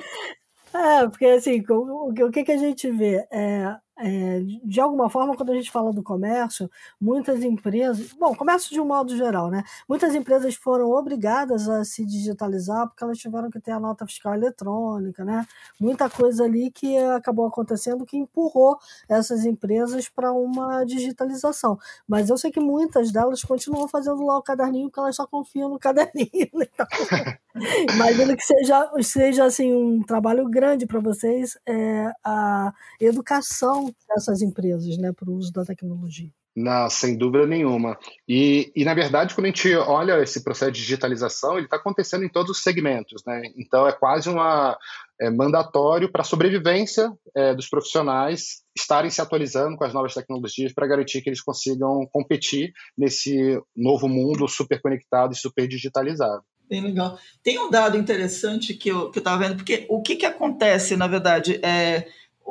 É, 0.73 1.07
porque 1.07 1.25
assim, 1.25 1.63
o, 1.69 2.09
o 2.09 2.31
que, 2.31 2.51
a 2.51 2.57
gente 2.57 2.89
vê? 2.91 3.27
É, 3.31 3.75
é, 4.03 4.41
de 4.63 4.81
alguma 4.81 5.09
forma, 5.09 5.35
quando 5.35 5.51
a 5.51 5.55
gente 5.55 5.69
fala 5.69 5.93
do 5.93 6.01
comércio, 6.01 6.69
muitas 6.99 7.43
empresas, 7.43 8.11
bom, 8.13 8.35
comércio 8.35 8.71
de 8.71 8.81
um 8.81 8.85
modo 8.85 9.15
geral, 9.15 9.49
né? 9.51 9.63
Muitas 9.87 10.15
empresas 10.15 10.55
foram 10.55 10.89
obrigadas 10.89 11.69
a 11.69 11.83
se 11.83 12.03
digitalizar 12.03 12.87
porque 12.87 13.03
elas 13.03 13.19
tiveram 13.19 13.51
que 13.51 13.59
ter 13.59 13.71
a 13.71 13.79
nota 13.79 14.05
fiscal 14.07 14.33
eletrônica, 14.33 15.23
né? 15.23 15.45
Muita 15.79 16.09
coisa 16.09 16.45
ali 16.45 16.71
que 16.71 16.97
acabou 16.97 17.45
acontecendo 17.45 18.05
que 18.05 18.17
empurrou 18.17 18.79
essas 19.07 19.45
empresas 19.45 20.09
para 20.09 20.31
uma 20.31 20.83
digitalização. 20.83 21.77
Mas 22.07 22.29
eu 22.29 22.37
sei 22.37 22.51
que 22.51 22.59
muitas 22.59 23.11
delas 23.11 23.43
continuam 23.43 23.87
fazendo 23.87 24.25
lá 24.25 24.37
o 24.37 24.41
caderninho 24.41 24.89
porque 24.89 24.99
elas 24.99 25.15
só 25.15 25.27
confiam 25.27 25.69
no 25.69 25.79
caderninho. 25.79 26.31
Então, 27.53 27.95
imagino 27.95 28.35
que 28.37 28.43
seja, 28.43 28.91
seja 29.01 29.43
assim, 29.43 29.73
um 29.73 30.01
trabalho 30.01 30.49
grande 30.49 30.85
para 30.85 31.01
vocês 31.01 31.57
é, 31.67 32.09
a 32.23 32.71
educação 32.97 33.90
essas 34.11 34.41
empresas 34.41 34.97
né, 34.97 35.11
para 35.13 35.29
o 35.29 35.35
uso 35.35 35.51
da 35.51 35.63
tecnologia. 35.65 36.31
Não, 36.53 36.89
sem 36.89 37.17
dúvida 37.17 37.47
nenhuma. 37.47 37.97
E, 38.27 38.71
e, 38.75 38.83
na 38.83 38.93
verdade, 38.93 39.33
quando 39.33 39.45
a 39.45 39.49
gente 39.49 39.73
olha 39.73 40.21
esse 40.21 40.43
processo 40.43 40.71
de 40.73 40.81
digitalização, 40.81 41.55
ele 41.55 41.65
está 41.65 41.77
acontecendo 41.77 42.25
em 42.25 42.29
todos 42.29 42.51
os 42.51 42.61
segmentos. 42.61 43.23
Né? 43.25 43.43
Então, 43.55 43.87
é 43.87 43.93
quase 43.93 44.27
uma, 44.27 44.77
é, 45.19 45.29
mandatório 45.29 46.11
para 46.11 46.21
a 46.21 46.25
sobrevivência 46.25 47.09
é, 47.33 47.55
dos 47.55 47.69
profissionais 47.69 48.63
estarem 48.75 49.09
se 49.09 49.21
atualizando 49.21 49.77
com 49.77 49.85
as 49.85 49.93
novas 49.93 50.13
tecnologias 50.13 50.73
para 50.73 50.87
garantir 50.87 51.21
que 51.21 51.29
eles 51.29 51.41
consigam 51.41 52.05
competir 52.11 52.73
nesse 52.97 53.61
novo 53.75 54.09
mundo 54.09 54.47
super 54.47 54.81
conectado 54.81 55.31
e 55.31 55.37
super 55.37 55.67
digitalizado. 55.67 56.43
Bem 56.71 56.81
legal. 56.81 57.19
Tem 57.43 57.59
um 57.59 57.69
dado 57.69 57.97
interessante 57.97 58.73
que 58.73 58.89
eu 58.89 59.11
estava 59.11 59.43
vendo, 59.43 59.57
porque 59.57 59.85
o 59.89 60.01
que, 60.01 60.15
que 60.15 60.25
acontece, 60.25 60.95
na 60.95 61.05
verdade, 61.05 61.59
é 61.63 62.07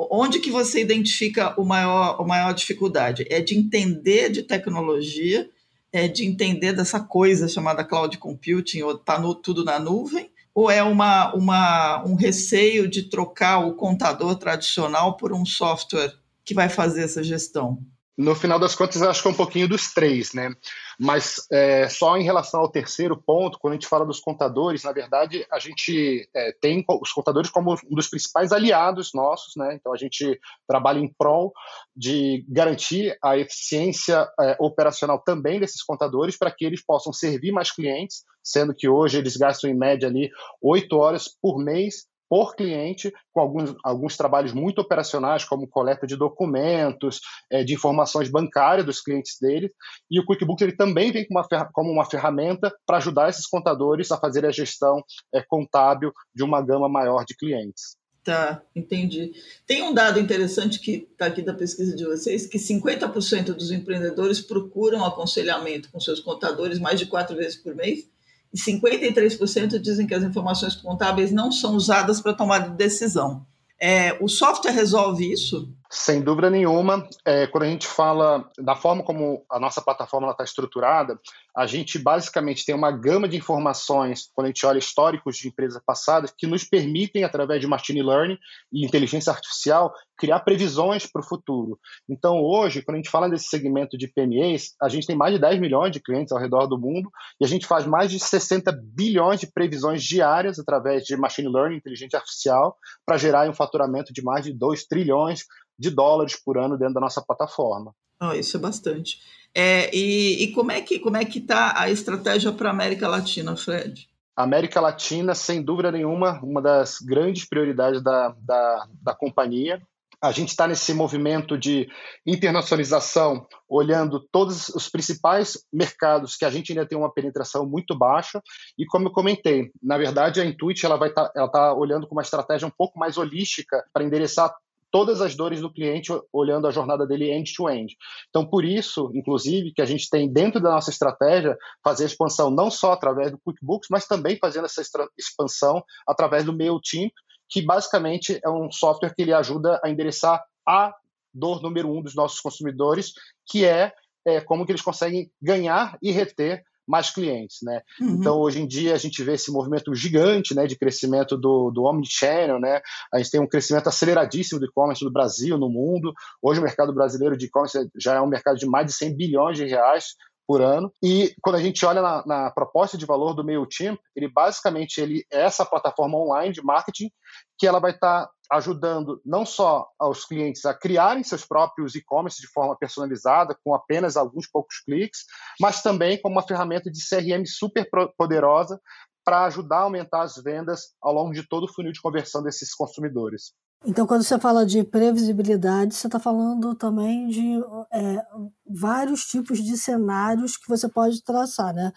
onde 0.09 0.39
que 0.39 0.49
você 0.49 0.81
identifica 0.81 1.53
o 1.59 1.65
maior, 1.65 2.17
a 2.19 2.23
maior 2.23 2.53
dificuldade? 2.53 3.25
É 3.29 3.41
de 3.41 3.57
entender 3.57 4.29
de 4.29 4.43
tecnologia, 4.43 5.49
é 5.91 6.07
de 6.07 6.25
entender 6.25 6.73
dessa 6.73 6.99
coisa 6.99 7.47
chamada 7.47 7.83
cloud 7.83 8.17
computing, 8.17 8.81
ou 8.81 8.95
está 8.95 9.21
tudo 9.43 9.65
na 9.65 9.79
nuvem, 9.79 10.31
ou 10.53 10.69
é 10.69 10.81
uma, 10.81 11.33
uma, 11.33 12.03
um 12.05 12.15
receio 12.15 12.87
de 12.87 13.03
trocar 13.03 13.59
o 13.59 13.75
contador 13.75 14.35
tradicional 14.35 15.17
por 15.17 15.33
um 15.33 15.45
software 15.45 16.13
que 16.43 16.53
vai 16.53 16.69
fazer 16.69 17.03
essa 17.03 17.23
gestão? 17.23 17.79
No 18.17 18.35
final 18.35 18.59
das 18.59 18.75
contas, 18.75 19.01
acho 19.01 19.21
que 19.21 19.27
é 19.27 19.31
um 19.31 19.35
pouquinho 19.35 19.67
dos 19.67 19.93
três, 19.93 20.33
né? 20.33 20.53
Mas 20.99 21.47
é, 21.51 21.87
só 21.87 22.17
em 22.17 22.23
relação 22.23 22.59
ao 22.59 22.69
terceiro 22.69 23.15
ponto, 23.15 23.57
quando 23.57 23.71
a 23.71 23.75
gente 23.75 23.87
fala 23.87 24.05
dos 24.05 24.19
contadores, 24.19 24.83
na 24.83 24.91
verdade, 24.91 25.45
a 25.49 25.57
gente 25.59 26.29
é, 26.35 26.51
tem 26.61 26.85
os 26.87 27.11
contadores 27.13 27.49
como 27.49 27.73
um 27.89 27.95
dos 27.95 28.09
principais 28.09 28.51
aliados 28.51 29.11
nossos, 29.13 29.53
né? 29.55 29.75
Então 29.75 29.93
a 29.93 29.97
gente 29.97 30.39
trabalha 30.67 30.99
em 30.99 31.07
prol 31.07 31.53
de 31.95 32.45
garantir 32.49 33.17
a 33.23 33.37
eficiência 33.37 34.29
é, 34.39 34.57
operacional 34.59 35.19
também 35.19 35.59
desses 35.59 35.81
contadores 35.81 36.37
para 36.37 36.51
que 36.51 36.65
eles 36.65 36.83
possam 36.85 37.13
servir 37.13 37.51
mais 37.53 37.71
clientes, 37.71 38.23
sendo 38.43 38.75
que 38.75 38.89
hoje 38.89 39.17
eles 39.17 39.37
gastam 39.37 39.69
em 39.69 39.77
média 39.77 40.09
ali 40.09 40.29
oito 40.61 40.97
horas 40.97 41.29
por 41.41 41.57
mês 41.57 42.10
por 42.31 42.55
cliente, 42.55 43.11
com 43.33 43.41
alguns, 43.41 43.75
alguns 43.83 44.15
trabalhos 44.15 44.53
muito 44.53 44.79
operacionais, 44.79 45.43
como 45.43 45.67
coleta 45.67 46.07
de 46.07 46.15
documentos, 46.15 47.19
é, 47.51 47.61
de 47.61 47.73
informações 47.73 48.29
bancárias 48.29 48.85
dos 48.85 49.01
clientes 49.01 49.35
dele. 49.37 49.69
E 50.09 50.17
o 50.17 50.25
QuickBooks 50.25 50.61
ele 50.61 50.77
também 50.77 51.11
vem 51.11 51.27
uma, 51.29 51.45
como 51.73 51.91
uma 51.91 52.05
ferramenta 52.05 52.73
para 52.85 52.99
ajudar 52.99 53.29
esses 53.29 53.45
contadores 53.45 54.13
a 54.13 54.17
fazer 54.17 54.45
a 54.45 54.51
gestão 54.51 55.03
é, 55.35 55.43
contábil 55.45 56.13
de 56.33 56.41
uma 56.41 56.61
gama 56.61 56.87
maior 56.87 57.25
de 57.25 57.35
clientes. 57.35 57.97
Tá, 58.23 58.63
entendi. 58.73 59.33
Tem 59.67 59.83
um 59.83 59.93
dado 59.93 60.17
interessante 60.17 60.79
que 60.79 61.09
está 61.11 61.25
aqui 61.25 61.41
da 61.41 61.53
pesquisa 61.53 61.93
de 61.93 62.05
vocês, 62.05 62.47
que 62.47 62.57
50% 62.57 63.47
dos 63.47 63.71
empreendedores 63.73 64.39
procuram 64.39 65.03
aconselhamento 65.03 65.91
com 65.91 65.99
seus 65.99 66.21
contadores 66.21 66.79
mais 66.79 66.97
de 66.97 67.07
quatro 67.07 67.35
vezes 67.35 67.57
por 67.57 67.75
mês 67.75 68.09
e 68.53 68.57
53% 68.57 69.79
dizem 69.79 70.05
que 70.05 70.13
as 70.13 70.23
informações 70.23 70.75
contábeis 70.75 71.31
não 71.31 71.51
são 71.51 71.75
usadas 71.75 72.19
para 72.19 72.33
tomar 72.33 72.69
decisão. 72.75 73.45
É, 73.79 74.17
o 74.21 74.27
software 74.27 74.71
resolve 74.71 75.31
isso? 75.31 75.73
Sem 75.93 76.21
dúvida 76.21 76.49
nenhuma, 76.49 77.05
é, 77.25 77.45
quando 77.47 77.65
a 77.65 77.67
gente 77.67 77.85
fala 77.85 78.49
da 78.57 78.77
forma 78.77 79.03
como 79.03 79.43
a 79.51 79.59
nossa 79.59 79.81
plataforma 79.81 80.31
está 80.31 80.41
estruturada, 80.41 81.19
a 81.53 81.67
gente 81.67 81.99
basicamente 81.99 82.65
tem 82.65 82.73
uma 82.73 82.93
gama 82.93 83.27
de 83.27 83.35
informações, 83.35 84.31
quando 84.33 84.45
a 84.45 84.47
gente 84.47 84.65
olha 84.65 84.79
históricos 84.79 85.35
de 85.35 85.49
empresas 85.49 85.81
passadas, 85.85 86.31
que 86.31 86.47
nos 86.47 86.63
permitem, 86.63 87.25
através 87.25 87.59
de 87.59 87.67
machine 87.67 88.01
learning 88.01 88.37
e 88.71 88.85
inteligência 88.85 89.33
artificial, 89.33 89.93
criar 90.17 90.39
previsões 90.41 91.05
para 91.05 91.19
o 91.19 91.25
futuro. 91.25 91.77
Então, 92.07 92.41
hoje, 92.41 92.81
quando 92.83 92.95
a 92.95 92.99
gente 92.99 93.09
fala 93.09 93.27
desse 93.27 93.49
segmento 93.49 93.97
de 93.97 94.07
PMEs, 94.07 94.75
a 94.81 94.87
gente 94.87 95.07
tem 95.07 95.15
mais 95.15 95.33
de 95.33 95.41
10 95.41 95.59
milhões 95.59 95.91
de 95.91 95.99
clientes 95.99 96.31
ao 96.31 96.39
redor 96.39 96.67
do 96.67 96.79
mundo 96.79 97.09
e 97.39 97.43
a 97.43 97.47
gente 97.47 97.65
faz 97.65 97.85
mais 97.85 98.09
de 98.09 98.19
60 98.19 98.71
bilhões 98.71 99.39
de 99.39 99.47
previsões 99.47 100.03
diárias 100.03 100.57
através 100.57 101.03
de 101.03 101.17
machine 101.17 101.49
learning 101.49 101.75
e 101.75 101.77
inteligência 101.79 102.17
artificial 102.17 102.77
para 103.05 103.17
gerar 103.17 103.49
um 103.49 103.53
faturamento 103.53 104.13
de 104.13 104.21
mais 104.21 104.45
de 104.45 104.53
2 104.53 104.85
trilhões 104.85 105.45
de 105.77 105.89
dólares 105.89 106.35
por 106.35 106.57
ano 106.57 106.77
dentro 106.77 106.95
da 106.95 107.01
nossa 107.01 107.21
plataforma. 107.21 107.93
Oh, 108.21 108.33
isso 108.33 108.57
é 108.57 108.59
bastante. 108.59 109.19
É, 109.53 109.93
e, 109.95 110.43
e, 110.43 110.51
como 110.53 110.71
é 110.71 110.81
que 110.81 110.99
como 110.99 111.17
é 111.17 111.25
que 111.25 111.39
está 111.39 111.73
a 111.77 111.89
estratégia 111.89 112.51
para 112.51 112.69
a 112.69 112.71
América 112.71 113.07
Latina, 113.07 113.55
Fred? 113.57 114.07
A 114.35 114.43
América 114.43 114.79
Latina, 114.79 115.35
sem 115.35 115.61
dúvida 115.61 115.91
nenhuma, 115.91 116.39
uma 116.41 116.61
das 116.61 116.99
grandes 116.99 117.47
prioridades 117.47 118.01
da, 118.01 118.33
da, 118.39 118.87
da 119.01 119.13
companhia. 119.13 119.81
A 120.23 120.31
gente 120.31 120.49
está 120.49 120.67
nesse 120.67 120.93
movimento 120.93 121.57
de 121.57 121.89
internacionalização, 122.25 123.45
olhando 123.67 124.19
todos 124.31 124.69
os 124.69 124.87
principais 124.87 125.57
mercados 125.73 126.35
que 126.35 126.45
a 126.45 126.49
gente 126.51 126.71
ainda 126.71 126.85
tem 126.85 126.95
uma 126.95 127.11
penetração 127.11 127.65
muito 127.65 127.97
baixa. 127.97 128.39
E 128.77 128.85
como 128.85 129.07
eu 129.07 129.11
comentei, 129.11 129.71
na 129.81 129.97
verdade 129.97 130.39
a 130.39 130.45
Intuit 130.45 130.85
ela 130.85 130.95
vai 130.95 131.11
tá, 131.11 131.27
tá 131.51 131.73
olhando 131.73 132.07
com 132.07 132.13
uma 132.13 132.21
estratégia 132.21 132.67
um 132.67 132.71
pouco 132.71 132.99
mais 132.99 133.17
holística 133.17 133.83
para 133.91 134.03
endereçar 134.03 134.53
todas 134.91 135.21
as 135.21 135.35
dores 135.35 135.61
do 135.61 135.71
cliente 135.71 136.11
olhando 136.31 136.67
a 136.67 136.71
jornada 136.71 137.07
dele 137.07 137.31
end-to-end. 137.31 137.95
Então, 138.29 138.45
por 138.45 138.65
isso, 138.65 139.09
inclusive, 139.15 139.73
que 139.73 139.81
a 139.81 139.85
gente 139.85 140.09
tem 140.09 140.31
dentro 140.31 140.59
da 140.59 140.71
nossa 140.71 140.89
estratégia 140.89 141.57
fazer 141.83 142.03
a 142.03 142.07
expansão 142.07 142.51
não 142.51 142.69
só 142.69 142.91
através 142.91 143.31
do 143.31 143.39
QuickBooks, 143.39 143.87
mas 143.89 144.05
também 144.05 144.37
fazendo 144.37 144.65
essa 144.65 144.81
expansão 145.17 145.83
através 146.05 146.43
do 146.43 146.55
MailChimp, 146.55 147.11
que 147.49 147.61
basicamente 147.61 148.39
é 148.43 148.49
um 148.49 148.71
software 148.71 149.13
que 149.15 149.21
ele 149.21 149.33
ajuda 149.33 149.79
a 149.83 149.89
endereçar 149.89 150.43
a 150.67 150.93
dor 151.33 151.61
número 151.61 151.89
um 151.89 152.01
dos 152.01 152.13
nossos 152.13 152.39
consumidores, 152.39 153.13
que 153.45 153.65
é, 153.65 153.93
é 154.25 154.41
como 154.41 154.65
que 154.65 154.71
eles 154.71 154.81
conseguem 154.81 155.31
ganhar 155.41 155.97
e 156.01 156.11
reter 156.11 156.63
mais 156.91 157.09
clientes, 157.09 157.59
né? 157.63 157.81
Uhum. 157.99 158.17
Então, 158.19 158.37
hoje 158.37 158.61
em 158.61 158.67
dia, 158.67 158.93
a 158.93 158.97
gente 158.97 159.23
vê 159.23 159.33
esse 159.33 159.49
movimento 159.49 159.95
gigante, 159.95 160.53
né, 160.53 160.67
de 160.67 160.77
crescimento 160.77 161.37
do, 161.37 161.71
do 161.71 161.83
Omnichannel, 161.83 162.59
né? 162.59 162.81
A 163.11 163.17
gente 163.17 163.31
tem 163.31 163.39
um 163.39 163.47
crescimento 163.47 163.87
aceleradíssimo 163.87 164.59
do 164.59 164.65
e-commerce 164.65 165.03
do 165.03 165.11
Brasil, 165.11 165.57
no 165.57 165.69
mundo. 165.69 166.13
Hoje, 166.41 166.59
o 166.59 166.63
mercado 166.63 166.93
brasileiro 166.93 167.37
de 167.37 167.45
e-commerce 167.45 167.89
já 167.97 168.15
é 168.15 168.21
um 168.21 168.27
mercado 168.27 168.57
de 168.57 168.67
mais 168.67 168.85
de 168.85 168.93
100 168.93 169.15
bilhões 169.15 169.57
de 169.57 169.65
reais, 169.65 170.15
por 170.51 170.61
ano. 170.61 170.91
E 171.01 171.33
quando 171.41 171.55
a 171.55 171.61
gente 171.61 171.85
olha 171.85 172.01
na, 172.01 172.25
na, 172.25 172.51
proposta 172.51 172.97
de 172.97 173.05
valor 173.05 173.33
do 173.33 173.41
MailChimp, 173.41 173.97
ele 174.13 174.27
basicamente 174.27 174.99
ele 174.99 175.25
é 175.31 175.43
essa 175.43 175.65
plataforma 175.65 176.17
online 176.17 176.53
de 176.53 176.61
marketing 176.61 177.09
que 177.57 177.65
ela 177.65 177.79
vai 177.79 177.91
estar 177.91 178.25
tá 178.25 178.31
ajudando 178.51 179.21
não 179.25 179.45
só 179.45 179.87
aos 179.97 180.25
clientes 180.25 180.65
a 180.65 180.73
criarem 180.73 181.23
seus 181.23 181.45
próprios 181.45 181.95
e-commerce 181.95 182.41
de 182.41 182.51
forma 182.51 182.77
personalizada, 182.77 183.57
com 183.63 183.73
apenas 183.73 184.17
alguns 184.17 184.45
poucos 184.45 184.79
cliques, 184.83 185.21
mas 185.57 185.81
também 185.81 186.21
como 186.21 186.35
uma 186.35 186.45
ferramenta 186.45 186.91
de 186.91 186.99
CRM 186.99 187.45
super 187.45 187.89
poderosa 188.17 188.77
para 189.23 189.45
ajudar 189.45 189.77
a 189.77 189.83
aumentar 189.83 190.23
as 190.23 190.35
vendas 190.35 190.93
ao 191.01 191.13
longo 191.13 191.31
de 191.31 191.47
todo 191.47 191.63
o 191.63 191.73
funil 191.73 191.93
de 191.93 192.01
conversão 192.01 192.43
desses 192.43 192.75
consumidores. 192.75 193.53
Então, 193.83 194.05
quando 194.05 194.23
você 194.23 194.37
fala 194.37 194.63
de 194.63 194.83
previsibilidade, 194.83 195.95
você 195.95 196.05
está 196.05 196.19
falando 196.19 196.75
também 196.75 197.27
de 197.27 197.59
é, 197.91 198.23
vários 198.67 199.25
tipos 199.25 199.57
de 199.63 199.75
cenários 199.75 200.55
que 200.55 200.69
você 200.69 200.87
pode 200.87 201.23
traçar, 201.23 201.73
né? 201.73 201.91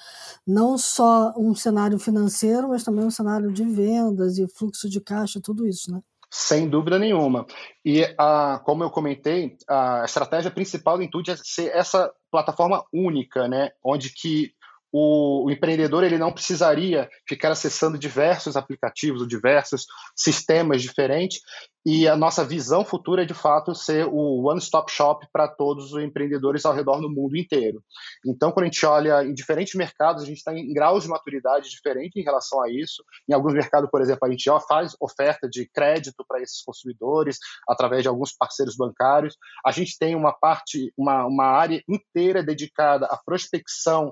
Não 0.47 0.79
só 0.79 1.35
um 1.37 1.55
cenário 1.55 1.99
financeiro, 1.99 2.69
mas 2.71 2.85
também 2.85 3.05
um 3.05 3.11
cenário 3.11 3.53
de 3.53 3.65
vendas 3.65 4.39
e 4.39 4.49
fluxo 4.49 4.89
de 4.89 4.99
caixa, 4.99 5.43
tudo 5.43 5.67
isso, 5.67 5.93
né? 5.93 6.01
Sem 6.31 6.69
dúvida 6.69 6.99
nenhuma. 6.99 7.47
E, 7.85 8.03
a, 8.19 8.61
como 8.65 8.83
eu 8.83 8.91
comentei, 8.91 9.55
a 9.69 10.05
estratégia 10.07 10.51
principal 10.51 10.97
do 10.97 11.03
Intuit 11.03 11.31
é 11.31 11.37
ser 11.37 11.71
essa 11.77 12.11
plataforma 12.31 12.83
única, 12.93 13.47
né? 13.47 13.73
Onde 13.85 14.09
que 14.11 14.55
o, 14.97 15.51
empreendedor 15.51 16.05
ele 16.05 16.17
não 16.17 16.33
precisaria 16.33 17.09
ficar 17.29 17.51
acessando 17.51 17.99
diversos 17.99 18.57
aplicativos 18.57 19.27
diversos 19.27 19.87
sistemas 20.15 20.81
diferentes 20.81 21.41
e 21.87 22.09
a 22.09 22.17
nossa 22.17 22.45
visão 22.45 22.83
futura 22.83 23.25
é 23.25 23.27
de 23.27 23.35
fato 23.35 23.75
ser 23.75 24.07
o 24.07 24.49
one-stop 24.49 24.91
shop 24.91 25.27
para 25.31 25.47
todos 25.47 25.93
os 25.93 26.03
empreendedores 26.03 26.65
ao 26.65 26.73
redor 26.73 26.99
do 27.01 27.11
mundo 27.11 27.37
inteiro. 27.37 27.83
Então, 28.25 28.51
quando 28.51 28.65
a 28.65 28.67
gente 28.69 28.87
olha 28.87 29.23
em 29.23 29.35
diferentes 29.35 29.75
mercados, 29.75 30.23
a 30.23 30.27
gente 30.27 30.39
está 30.39 30.55
em 30.55 30.73
graus 30.73 31.03
de 31.03 31.11
maturidade 31.11 31.69
diferentes 31.69 32.17
em 32.17 32.25
relação 32.25 32.63
a 32.63 32.71
isso. 32.71 33.05
Em 33.29 33.35
alguns 33.35 33.53
mercados, 33.53 33.91
por 33.91 34.01
exemplo, 34.01 34.27
a 34.27 34.31
gente 34.31 34.45
já 34.45 34.59
faz 34.61 34.97
oferta 34.99 35.47
de 35.47 35.69
crédito 35.69 36.25
para 36.27 36.41
esses 36.41 36.63
consumidores 36.63 37.37
através 37.69 38.03
de 38.03 38.09
alguns 38.09 38.33
parceiros 38.33 38.77
bancários. 38.77 39.37
A 39.67 39.71
gente 39.71 39.99
tem 39.99 40.15
uma 40.15 40.33
parte, 40.33 40.91
uma, 40.97 41.27
uma 41.27 41.45
área 41.45 41.83
inteira 41.87 42.43
dedicada 42.43 43.07
à 43.07 43.19
prospecção 43.19 44.11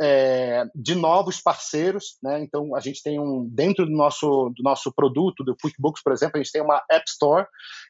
é, 0.00 0.64
de 0.74 0.94
novos 0.94 1.40
parceiros, 1.40 2.16
né? 2.22 2.42
Então 2.42 2.74
a 2.74 2.80
gente 2.80 3.02
tem 3.02 3.20
um 3.20 3.46
dentro 3.46 3.84
do 3.84 3.92
nosso 3.92 4.50
do 4.56 4.62
nosso 4.62 4.90
produto 4.92 5.44
do 5.44 5.54
QuickBooks, 5.54 6.02
por 6.02 6.12
exemplo, 6.12 6.38
a 6.38 6.42
gente 6.42 6.52
tem 6.52 6.62
uma 6.62 6.82
App 6.90 7.04
Store 7.06 7.46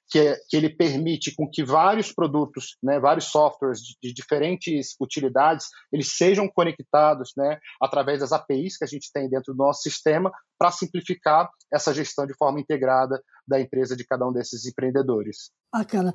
que, 0.08 0.18
é, 0.18 0.36
que 0.48 0.56
ele 0.56 0.68
permite 0.68 1.32
com 1.34 1.48
que 1.48 1.62
vários 1.62 2.12
produtos, 2.12 2.76
né, 2.82 2.98
vários 2.98 3.26
softwares 3.26 3.80
de, 3.80 3.96
de, 4.02 4.12
diferentes 4.12 4.96
utilidades, 5.00 5.66
eles 5.92 6.16
sejam 6.16 6.48
conectados, 6.48 7.32
né, 7.36 7.60
através 7.80 8.18
das 8.18 8.32
APIs 8.32 8.76
que 8.76 8.84
a 8.84 8.88
gente 8.88 9.10
tem 9.12 9.30
dentro 9.30 9.54
do 9.54 9.58
nosso 9.58 9.82
sistema 9.82 10.32
para 10.58 10.72
simplificar 10.72 11.48
essa 11.72 11.94
gestão 11.94 12.26
de 12.26 12.34
forma 12.36 12.58
integrada 12.58 13.22
da 13.46 13.60
empresa 13.60 13.94
de 13.96 14.04
cada 14.04 14.26
um 14.26 14.32
desses 14.32 14.66
empreendedores. 14.66 15.52
Bacana. 15.72 16.12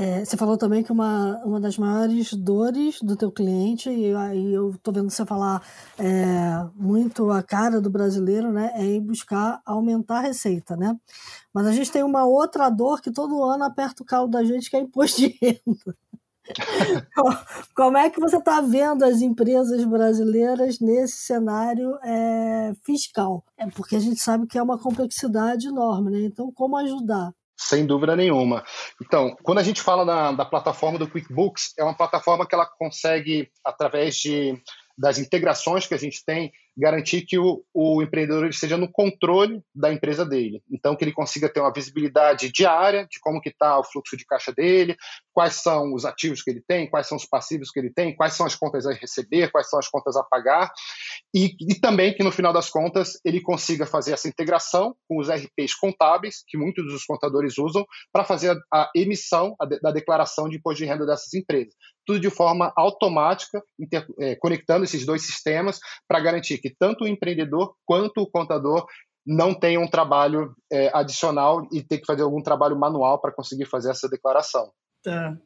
É, 0.00 0.24
você 0.24 0.36
falou 0.36 0.56
também 0.56 0.84
que 0.84 0.92
uma, 0.92 1.42
uma 1.44 1.58
das 1.58 1.76
maiores 1.76 2.32
dores 2.32 3.02
do 3.02 3.16
teu 3.16 3.32
cliente, 3.32 3.90
e 3.90 4.14
aí 4.14 4.54
eu 4.54 4.70
estou 4.70 4.94
vendo 4.94 5.10
você 5.10 5.26
falar 5.26 5.60
é, 5.98 6.64
muito 6.76 7.32
a 7.32 7.42
cara 7.42 7.80
do 7.80 7.90
brasileiro, 7.90 8.52
né, 8.52 8.70
é 8.76 8.84
ir 8.86 9.00
buscar 9.00 9.60
aumentar 9.66 10.18
a 10.18 10.20
receita, 10.20 10.76
né? 10.76 10.96
Mas 11.52 11.66
a 11.66 11.72
gente 11.72 11.90
tem 11.90 12.04
uma 12.04 12.24
outra 12.24 12.70
dor 12.70 13.00
que 13.00 13.10
todo 13.10 13.42
ano 13.42 13.64
aperta 13.64 14.04
o 14.04 14.06
calo 14.06 14.28
da 14.28 14.44
gente, 14.44 14.70
que 14.70 14.76
é 14.76 14.80
imposto 14.80 15.20
de 15.20 15.36
renda. 15.42 15.96
Como 17.74 17.98
é 17.98 18.08
que 18.08 18.20
você 18.20 18.36
está 18.36 18.60
vendo 18.60 19.04
as 19.04 19.20
empresas 19.20 19.84
brasileiras 19.84 20.78
nesse 20.78 21.16
cenário 21.24 21.98
é, 22.04 22.72
fiscal? 22.84 23.44
É 23.56 23.66
porque 23.66 23.96
a 23.96 24.00
gente 24.00 24.20
sabe 24.20 24.46
que 24.46 24.56
é 24.56 24.62
uma 24.62 24.78
complexidade 24.78 25.66
enorme, 25.66 26.12
né? 26.12 26.20
Então, 26.20 26.52
como 26.52 26.76
ajudar? 26.76 27.32
Sem 27.58 27.84
dúvida 27.84 28.14
nenhuma. 28.14 28.64
Então, 29.02 29.36
quando 29.42 29.58
a 29.58 29.64
gente 29.64 29.82
fala 29.82 30.04
da, 30.04 30.30
da 30.30 30.44
plataforma 30.44 30.96
do 30.96 31.08
QuickBooks, 31.08 31.74
é 31.76 31.82
uma 31.82 31.96
plataforma 31.96 32.46
que 32.46 32.54
ela 32.54 32.64
consegue, 32.64 33.50
através 33.64 34.14
de, 34.16 34.62
das 34.96 35.18
integrações 35.18 35.84
que 35.84 35.94
a 35.94 35.98
gente 35.98 36.24
tem, 36.24 36.52
garantir 36.78 37.22
que 37.22 37.38
o, 37.38 37.64
o 37.74 38.00
empreendedor 38.02 38.48
esteja 38.48 38.76
no 38.76 38.90
controle 38.90 39.60
da 39.74 39.92
empresa 39.92 40.24
dele. 40.24 40.62
Então, 40.70 40.94
que 40.94 41.04
ele 41.04 41.12
consiga 41.12 41.48
ter 41.48 41.60
uma 41.60 41.72
visibilidade 41.72 42.50
diária 42.52 43.06
de 43.10 43.18
como 43.20 43.40
que 43.40 43.48
está 43.48 43.78
o 43.78 43.84
fluxo 43.84 44.16
de 44.16 44.24
caixa 44.24 44.52
dele, 44.52 44.96
quais 45.32 45.54
são 45.54 45.92
os 45.94 46.04
ativos 46.04 46.42
que 46.42 46.50
ele 46.50 46.62
tem, 46.66 46.88
quais 46.88 47.06
são 47.06 47.16
os 47.16 47.24
passivos 47.24 47.70
que 47.70 47.78
ele 47.80 47.92
tem, 47.92 48.14
quais 48.14 48.34
são 48.34 48.46
as 48.46 48.54
contas 48.54 48.86
a 48.86 48.92
receber, 48.92 49.50
quais 49.50 49.68
são 49.68 49.78
as 49.78 49.88
contas 49.88 50.16
a 50.16 50.22
pagar, 50.22 50.70
e, 51.34 51.54
e 51.60 51.74
também 51.74 52.14
que, 52.14 52.22
no 52.24 52.32
final 52.32 52.52
das 52.52 52.70
contas, 52.70 53.18
ele 53.24 53.40
consiga 53.40 53.86
fazer 53.86 54.12
essa 54.12 54.28
integração 54.28 54.94
com 55.08 55.18
os 55.18 55.28
RPs 55.28 55.74
contábeis, 55.74 56.42
que 56.46 56.56
muitos 56.56 56.84
dos 56.86 57.04
contadores 57.04 57.58
usam, 57.58 57.84
para 58.12 58.24
fazer 58.24 58.50
a, 58.72 58.82
a 58.82 58.90
emissão 58.94 59.54
a 59.60 59.66
de, 59.66 59.80
da 59.80 59.90
declaração 59.90 60.48
de 60.48 60.56
imposto 60.56 60.82
de 60.82 60.88
renda 60.88 61.06
dessas 61.06 61.32
empresas. 61.34 61.74
Tudo 62.06 62.20
de 62.20 62.30
forma 62.30 62.72
automática, 62.74 63.62
inter, 63.78 64.06
é, 64.18 64.34
conectando 64.36 64.84
esses 64.84 65.04
dois 65.04 65.22
sistemas 65.22 65.78
para 66.08 66.20
garantir 66.20 66.58
que 66.58 66.67
que 66.68 66.76
tanto 66.78 67.04
o 67.04 67.08
empreendedor 67.08 67.74
quanto 67.84 68.20
o 68.20 68.30
contador 68.30 68.86
não 69.26 69.52
tenham 69.54 69.82
um 69.82 69.90
trabalho 69.90 70.54
é, 70.72 70.90
adicional 70.94 71.68
e 71.70 71.82
ter 71.82 71.98
que 71.98 72.06
fazer 72.06 72.22
algum 72.22 72.42
trabalho 72.42 72.78
manual 72.78 73.20
para 73.20 73.32
conseguir 73.32 73.66
fazer 73.66 73.90
essa 73.90 74.08
declaração. 74.08 74.72
Tá. 75.02 75.36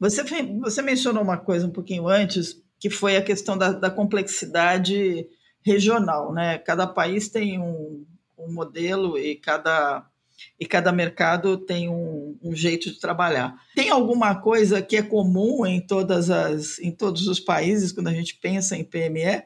Você, 0.00 0.22
você 0.60 0.82
mencionou 0.82 1.22
uma 1.22 1.38
coisa 1.38 1.66
um 1.66 1.70
pouquinho 1.70 2.08
antes, 2.08 2.60
que 2.80 2.90
foi 2.90 3.16
a 3.16 3.22
questão 3.22 3.56
da, 3.56 3.70
da 3.70 3.90
complexidade 3.90 5.28
regional. 5.64 6.32
Né? 6.32 6.58
Cada 6.58 6.86
país 6.86 7.28
tem 7.28 7.60
um, 7.60 8.04
um 8.36 8.52
modelo 8.52 9.16
e 9.16 9.36
cada 9.36 10.06
e 10.58 10.66
cada 10.66 10.90
mercado 10.90 11.56
tem 11.56 11.88
um, 11.88 12.36
um, 12.42 12.52
jeito 12.52 12.90
de 12.90 12.98
trabalhar. 12.98 13.54
Tem 13.76 13.90
alguma 13.90 14.34
coisa 14.34 14.82
que 14.82 14.96
é 14.96 15.02
comum 15.02 15.64
em 15.64 15.80
todas 15.80 16.30
as 16.30 16.80
em 16.80 16.90
todos 16.90 17.28
os 17.28 17.38
países 17.38 17.92
quando 17.92 18.08
a 18.08 18.12
gente 18.12 18.34
pensa 18.34 18.76
em 18.76 18.82
PME? 18.82 19.44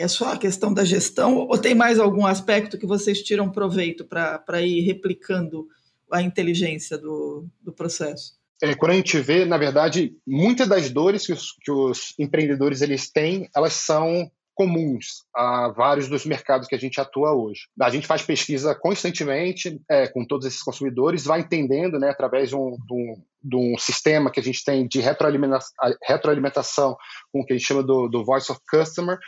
É 0.00 0.08
só 0.08 0.32
a 0.32 0.38
questão 0.38 0.72
da 0.72 0.84
gestão 0.84 1.36
ou 1.36 1.58
tem 1.58 1.74
mais 1.74 1.98
algum 1.98 2.26
aspecto 2.26 2.78
que 2.78 2.86
vocês 2.86 3.22
tiram 3.22 3.50
proveito 3.50 4.04
para 4.04 4.62
ir 4.62 4.80
replicando 4.80 5.66
a 6.10 6.22
inteligência 6.22 6.98
do, 6.98 7.46
do 7.62 7.72
processo? 7.72 8.40
é, 8.62 8.74
quando 8.74 8.92
a 8.92 8.96
gente 8.96 9.18
vê, 9.18 9.44
na 9.44 9.56
verdade, 9.56 10.12
muitas 10.26 10.68
das 10.68 10.90
dores 10.90 11.26
que 11.26 11.32
os, 11.32 11.52
que 11.62 11.70
os 11.70 12.14
empreendedores 12.18 12.82
eles 12.82 13.10
têm, 13.10 13.48
elas 13.56 13.72
são 13.72 14.30
comuns 14.54 15.24
a 15.34 15.72
vários 15.74 16.06
dos 16.06 16.26
mercados 16.26 16.68
que 16.68 16.74
a 16.74 16.78
gente 16.78 17.00
atua 17.00 17.32
hoje. 17.32 17.62
A 17.80 17.88
gente 17.88 18.06
faz 18.06 18.20
pesquisa 18.20 18.74
constantemente 18.74 19.80
é, 19.90 20.06
com 20.06 20.26
todos 20.26 20.46
esses 20.46 20.62
consumidores, 20.62 21.24
vai 21.24 21.40
entendendo, 21.40 21.98
né, 21.98 22.10
através 22.10 22.50
de 22.50 22.56
um, 22.56 22.76
de, 22.76 22.92
um, 22.92 23.22
de 23.42 23.56
um, 23.56 23.78
sistema 23.78 24.30
que 24.30 24.38
a 24.38 24.42
gente 24.42 24.62
tem 24.62 24.86
de 24.86 25.00
retroalimentação, 25.00 25.72
retroalimentação 26.06 26.94
com 27.32 27.40
o 27.40 27.46
que 27.46 27.54
a 27.54 27.56
gente 27.56 27.66
chama 27.66 27.82
do, 27.82 28.06
do 28.08 28.22
Voice 28.22 28.52
of 28.52 28.60
Customer, 28.68 29.18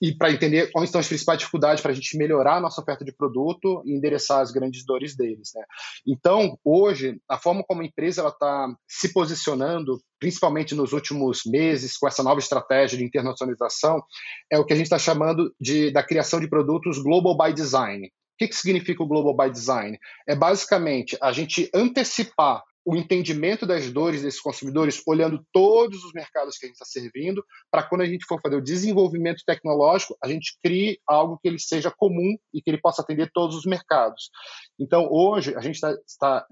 e 0.00 0.14
para 0.14 0.30
entender 0.30 0.70
quais 0.72 0.90
são 0.90 1.00
as 1.00 1.08
principais 1.08 1.38
dificuldades 1.38 1.82
para 1.82 1.92
a 1.92 1.94
gente 1.94 2.16
melhorar 2.16 2.56
a 2.56 2.60
nossa 2.60 2.80
oferta 2.80 3.04
de 3.04 3.12
produto 3.12 3.82
e 3.84 3.92
endereçar 3.92 4.40
as 4.40 4.50
grandes 4.50 4.84
dores 4.84 5.16
deles. 5.16 5.52
Né? 5.54 5.64
Então, 6.06 6.58
hoje, 6.64 7.20
a 7.28 7.38
forma 7.38 7.62
como 7.64 7.82
a 7.82 7.84
empresa 7.84 8.26
está 8.26 8.74
se 8.88 9.12
posicionando, 9.12 10.00
principalmente 10.18 10.74
nos 10.74 10.92
últimos 10.92 11.42
meses, 11.46 11.96
com 11.96 12.08
essa 12.08 12.22
nova 12.22 12.40
estratégia 12.40 12.98
de 12.98 13.04
internacionalização, 13.04 14.02
é 14.50 14.58
o 14.58 14.64
que 14.64 14.72
a 14.72 14.76
gente 14.76 14.86
está 14.86 14.98
chamando 14.98 15.54
de, 15.60 15.90
da 15.90 16.02
criação 16.02 16.40
de 16.40 16.48
produtos 16.48 16.98
Global 16.98 17.36
by 17.36 17.52
Design. 17.52 18.06
O 18.06 18.36
que, 18.36 18.48
que 18.48 18.56
significa 18.56 19.02
o 19.02 19.06
Global 19.06 19.36
by 19.36 19.52
Design? 19.52 19.96
É 20.26 20.34
basicamente 20.34 21.16
a 21.22 21.30
gente 21.30 21.70
antecipar 21.72 22.62
o 22.84 22.94
entendimento 22.94 23.66
das 23.66 23.90
dores 23.90 24.22
desses 24.22 24.40
consumidores, 24.40 25.02
olhando 25.06 25.44
todos 25.52 26.04
os 26.04 26.12
mercados 26.12 26.58
que 26.58 26.66
a 26.66 26.68
gente 26.68 26.76
está 26.76 26.84
servindo, 26.84 27.42
para 27.70 27.82
quando 27.82 28.02
a 28.02 28.06
gente 28.06 28.26
for 28.26 28.40
fazer 28.40 28.56
o 28.56 28.62
desenvolvimento 28.62 29.42
tecnológico, 29.46 30.16
a 30.22 30.28
gente 30.28 30.58
crie 30.62 30.98
algo 31.06 31.38
que 31.40 31.48
ele 31.48 31.58
seja 31.58 31.90
comum 31.90 32.36
e 32.52 32.60
que 32.60 32.70
ele 32.70 32.80
possa 32.80 33.00
atender 33.00 33.30
todos 33.32 33.56
os 33.56 33.64
mercados. 33.64 34.30
Então, 34.78 35.08
hoje, 35.10 35.54
a 35.56 35.60
gente 35.60 35.76
está 35.76 35.94
tá, 36.20 36.46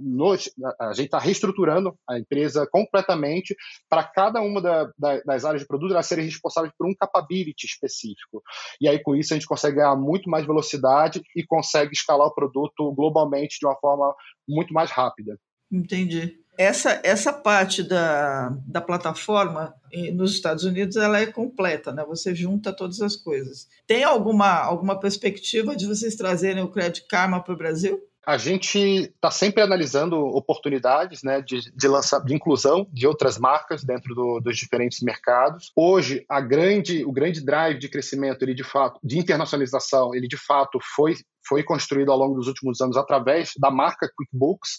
gente 0.95 1.07
está 1.07 1.19
reestruturando 1.19 1.95
a 2.09 2.19
empresa 2.19 2.67
completamente 2.71 3.55
para 3.89 4.05
cada 4.05 4.41
uma 4.41 4.61
da, 4.63 4.91
da, 4.99 5.21
das 5.21 5.45
áreas 5.45 5.63
de 5.63 5.69
produto 5.69 5.93
elas 5.93 6.07
serem 6.07 6.25
responsáveis 6.25 6.73
por 6.79 6.89
um 6.89 6.95
capability 6.95 7.67
específico. 7.67 8.43
E 8.81 8.89
aí, 8.89 9.03
com 9.03 9.15
isso, 9.15 9.35
a 9.35 9.37
gente 9.37 9.47
consegue 9.47 9.77
ganhar 9.77 9.97
muito 9.97 10.31
mais 10.31 10.47
velocidade 10.47 11.21
e 11.37 11.45
consegue 11.45 11.93
escalar 11.93 12.27
o 12.27 12.35
produto 12.35 12.91
globalmente 12.95 13.59
de 13.59 13.67
uma 13.67 13.77
forma 13.77 14.15
muito 14.49 14.73
mais 14.73 14.91
rápida. 14.91 15.39
Entendi. 15.73 16.39
Essa, 16.59 17.01
essa 17.03 17.33
parte 17.33 17.83
da, 17.83 18.51
da 18.67 18.81
plataforma 18.81 19.75
nos 20.13 20.33
Estados 20.33 20.65
Unidos 20.65 20.97
ela 20.97 21.19
é 21.19 21.27
completa, 21.27 21.93
né? 21.93 22.05
Você 22.05 22.35
junta 22.35 22.73
todas 22.73 23.01
as 23.01 23.17
coisas. 23.17 23.69
Tem 23.87 24.05
alguma, 24.05 24.59
alguma 24.59 25.01
perspectiva 25.01 25.75
de 25.75 25.87
vocês 25.87 26.15
trazerem 26.15 26.63
o 26.63 26.71
Credit 26.71 27.07
Karma 27.09 27.43
para 27.43 27.55
o 27.55 27.57
Brasil? 27.57 28.01
A 28.25 28.39
gente 28.39 28.79
está 28.79 29.31
sempre 29.31 29.63
analisando 29.63 30.17
oportunidades 30.17 31.23
né, 31.23 31.43
de, 31.43 31.73
de, 31.75 31.89
lançar, 31.89 32.21
de 32.21 32.35
inclusão 32.35 32.87
de 32.93 33.07
outras 33.07 33.37
marcas 33.37 33.83
dentro 33.83 34.15
do, 34.15 34.41
dos 34.41 34.57
diferentes 34.57 35.01
mercados. 35.01 35.73
Hoje, 35.75 36.25
a 36.29 36.41
grande, 36.41 37.05
o 37.05 37.13
grande 37.13 37.45
drive 37.45 37.79
de 37.79 37.89
crescimento, 37.89 38.43
ele 38.43 38.55
de 38.55 38.63
fato, 38.65 39.01
de 39.03 39.19
internacionalização, 39.19 40.15
ele 40.15 40.29
de 40.29 40.37
fato 40.37 40.79
foi 40.95 41.15
foi 41.47 41.63
construído 41.63 42.13
ao 42.13 42.19
longo 42.19 42.37
dos 42.37 42.47
últimos 42.47 42.81
anos 42.81 42.97
através 42.97 43.53
da 43.59 43.71
marca 43.71 44.09
QuickBooks 44.17 44.79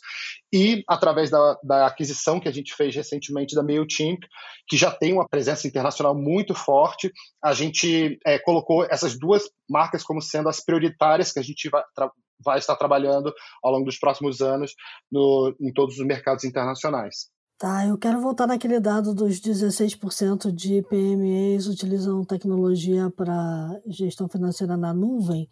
e 0.51 0.83
através 0.87 1.29
da, 1.29 1.59
da, 1.63 1.87
aquisição 1.87 2.39
que 2.39 2.47
a 2.47 2.51
gente 2.51 2.73
fez 2.73 2.95
recentemente 2.95 3.55
da 3.55 3.63
MailChimp, 3.63 4.23
que 4.67 4.77
já 4.77 4.89
tem 4.89 5.13
uma 5.13 5.27
presença 5.27 5.67
internacional 5.67 6.15
muito 6.15 6.55
forte. 6.55 7.11
A 7.43 7.53
gente 7.53 8.17
é, 8.25 8.39
colocou 8.39 8.85
essas 8.85 9.17
duas 9.17 9.43
marcas 9.69 10.03
como 10.03 10.21
sendo 10.21 10.49
as 10.49 10.63
prioritárias 10.63 11.31
que 11.31 11.39
a 11.39 11.43
gente 11.43 11.69
vai, 11.69 11.83
vai 12.39 12.59
estar 12.59 12.75
trabalhando 12.75 13.33
ao 13.63 13.71
longo 13.71 13.85
dos 13.85 13.97
próximos 13.97 14.41
anos 14.41 14.73
no, 15.11 15.55
em 15.59 15.71
todos 15.73 15.97
os 15.97 16.05
mercados 16.05 16.43
internacionais. 16.43 17.31
Tá, 17.57 17.87
eu 17.87 17.97
quero 17.97 18.19
voltar 18.19 18.45
naquele 18.45 18.79
dado 18.79 19.13
dos 19.13 19.39
16% 19.39 20.51
de 20.51 20.81
PMEs 20.89 21.67
utilizam 21.67 22.25
tecnologia 22.25 23.09
para 23.15 23.79
gestão 23.87 24.27
financeira 24.27 24.75
na 24.75 24.93
nuvem. 24.93 25.47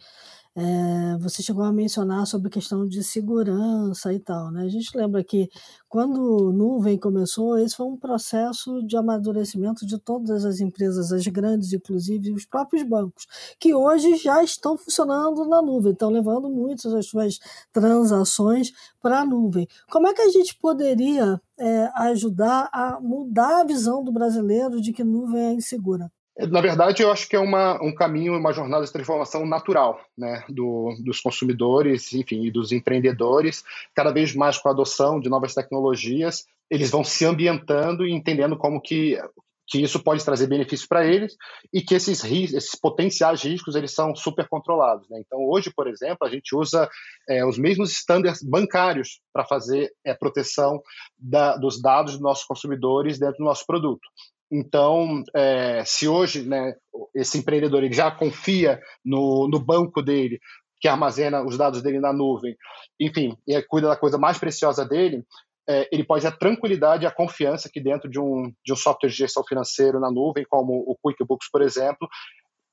É, 0.53 1.17
você 1.17 1.41
chegou 1.41 1.63
a 1.63 1.71
mencionar 1.71 2.27
sobre 2.27 2.49
questão 2.49 2.85
de 2.85 3.01
segurança 3.05 4.13
e 4.13 4.19
tal, 4.19 4.51
né? 4.51 4.63
A 4.63 4.67
gente 4.67 4.89
lembra 4.97 5.23
que 5.23 5.47
quando 5.87 6.51
nuvem 6.51 6.97
começou, 6.99 7.57
esse 7.57 7.73
foi 7.73 7.85
um 7.85 7.95
processo 7.97 8.85
de 8.85 8.97
amadurecimento 8.97 9.85
de 9.85 9.97
todas 9.97 10.43
as 10.43 10.59
empresas, 10.59 11.13
as 11.13 11.25
grandes, 11.27 11.71
inclusive 11.71 12.33
os 12.33 12.45
próprios 12.45 12.83
bancos, 12.83 13.25
que 13.57 13.73
hoje 13.73 14.17
já 14.17 14.43
estão 14.43 14.77
funcionando 14.77 15.45
na 15.47 15.61
nuvem, 15.61 15.93
estão 15.93 16.09
levando 16.09 16.49
muitas 16.49 16.91
das 16.91 17.07
suas 17.07 17.39
transações 17.71 18.73
para 19.01 19.21
a 19.21 19.25
nuvem. 19.25 19.65
Como 19.89 20.07
é 20.07 20.13
que 20.13 20.21
a 20.21 20.29
gente 20.29 20.53
poderia 20.59 21.41
é, 21.57 21.89
ajudar 21.95 22.69
a 22.73 22.99
mudar 22.99 23.61
a 23.61 23.65
visão 23.65 24.03
do 24.03 24.11
brasileiro 24.11 24.81
de 24.81 24.91
que 24.91 25.03
nuvem 25.03 25.41
é 25.41 25.53
insegura? 25.53 26.11
Na 26.49 26.61
verdade, 26.61 27.03
eu 27.03 27.11
acho 27.11 27.27
que 27.27 27.35
é 27.35 27.39
uma, 27.39 27.81
um 27.83 27.93
caminho, 27.93 28.37
uma 28.37 28.53
jornada 28.53 28.83
de 28.85 28.91
transformação 28.91 29.45
natural 29.45 29.99
né, 30.17 30.43
do, 30.49 30.95
dos 31.03 31.19
consumidores, 31.19 32.13
enfim, 32.13 32.45
e 32.45 32.51
dos 32.51 32.71
empreendedores. 32.71 33.63
Cada 33.93 34.11
vez 34.11 34.33
mais 34.33 34.57
com 34.57 34.69
a 34.69 34.71
adoção 34.71 35.19
de 35.19 35.29
novas 35.29 35.53
tecnologias, 35.53 36.45
eles 36.69 36.89
vão 36.89 37.03
se 37.03 37.25
ambientando 37.25 38.07
e 38.07 38.11
entendendo 38.11 38.57
como 38.57 38.81
que, 38.81 39.19
que 39.67 39.83
isso 39.83 40.01
pode 40.01 40.23
trazer 40.25 40.47
benefícios 40.47 40.87
para 40.87 41.05
eles 41.05 41.35
e 41.71 41.81
que 41.81 41.93
esses, 41.93 42.23
esses 42.23 42.75
potenciais 42.75 43.43
riscos 43.43 43.75
eles 43.75 43.93
são 43.93 44.15
super 44.15 44.47
controlados. 44.47 45.07
Né? 45.09 45.21
Então, 45.25 45.39
hoje, 45.39 45.71
por 45.75 45.87
exemplo, 45.87 46.25
a 46.27 46.29
gente 46.29 46.55
usa 46.55 46.89
é, 47.29 47.45
os 47.45 47.57
mesmos 47.57 47.91
estándares 47.91 48.41
bancários 48.41 49.21
para 49.31 49.45
fazer 49.45 49.91
é, 50.03 50.13
proteção 50.13 50.81
da, 51.17 51.55
dos 51.55 51.81
dados 51.81 52.13
dos 52.13 52.21
nossos 52.21 52.45
consumidores 52.45 53.19
dentro 53.19 53.37
do 53.37 53.45
nosso 53.45 53.65
produto. 53.65 54.07
Então, 54.51 55.23
é, 55.33 55.83
se 55.85 56.07
hoje 56.07 56.43
né, 56.43 56.75
esse 57.15 57.37
empreendedor 57.37 57.83
ele 57.83 57.93
já 57.93 58.11
confia 58.11 58.81
no, 59.03 59.47
no 59.47 59.59
banco 59.59 60.01
dele, 60.01 60.39
que 60.79 60.87
armazena 60.87 61.41
os 61.43 61.57
dados 61.57 61.81
dele 61.81 61.99
na 61.99 62.11
nuvem, 62.11 62.57
enfim, 62.99 63.37
e 63.47 63.61
cuida 63.63 63.87
da 63.87 63.95
coisa 63.95 64.17
mais 64.17 64.37
preciosa 64.37 64.83
dele, 64.83 65.23
é, 65.69 65.87
ele 65.91 66.03
pode 66.03 66.23
ter 66.23 66.27
a 66.27 66.31
tranquilidade 66.31 67.03
e 67.03 67.07
a 67.07 67.11
confiança 67.11 67.69
que 67.71 67.79
dentro 67.79 68.09
de 68.09 68.19
um, 68.19 68.51
de 68.65 68.73
um 68.73 68.75
software 68.75 69.09
de 69.09 69.15
gestão 69.15 69.43
financeira 69.43 69.99
na 69.99 70.11
nuvem, 70.11 70.45
como 70.49 70.73
o 70.73 70.97
QuickBooks, 71.01 71.49
por 71.49 71.61
exemplo, 71.61 72.09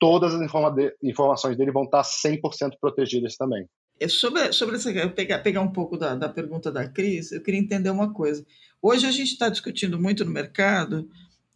todas 0.01 0.35
as 0.35 0.41
informa 0.41 0.75
informações 1.03 1.57
dele 1.57 1.71
vão 1.71 1.85
estar 1.85 2.03
100% 2.03 2.73
protegidas 2.81 3.37
também. 3.37 3.67
É, 4.01 4.09
sobre, 4.09 4.53
sobre 4.53 4.77
essa, 4.77 4.91
pegar, 5.11 5.41
pegar 5.41 5.61
um 5.61 5.73
pouco 5.73 5.97
da, 5.97 6.15
da 6.15 6.29
pergunta 6.29 6.73
da 6.73 6.89
Cris, 6.89 7.33
eu 7.33 7.43
queria 7.43 7.61
entender 7.61 7.91
uma 7.91 8.13
coisa. 8.13 8.45
Hoje 8.81 9.07
a 9.07 9.11
gente 9.11 9.33
está 9.33 9.49
discutindo 9.49 10.01
muito 10.01 10.25
no 10.25 10.31
mercado 10.31 11.09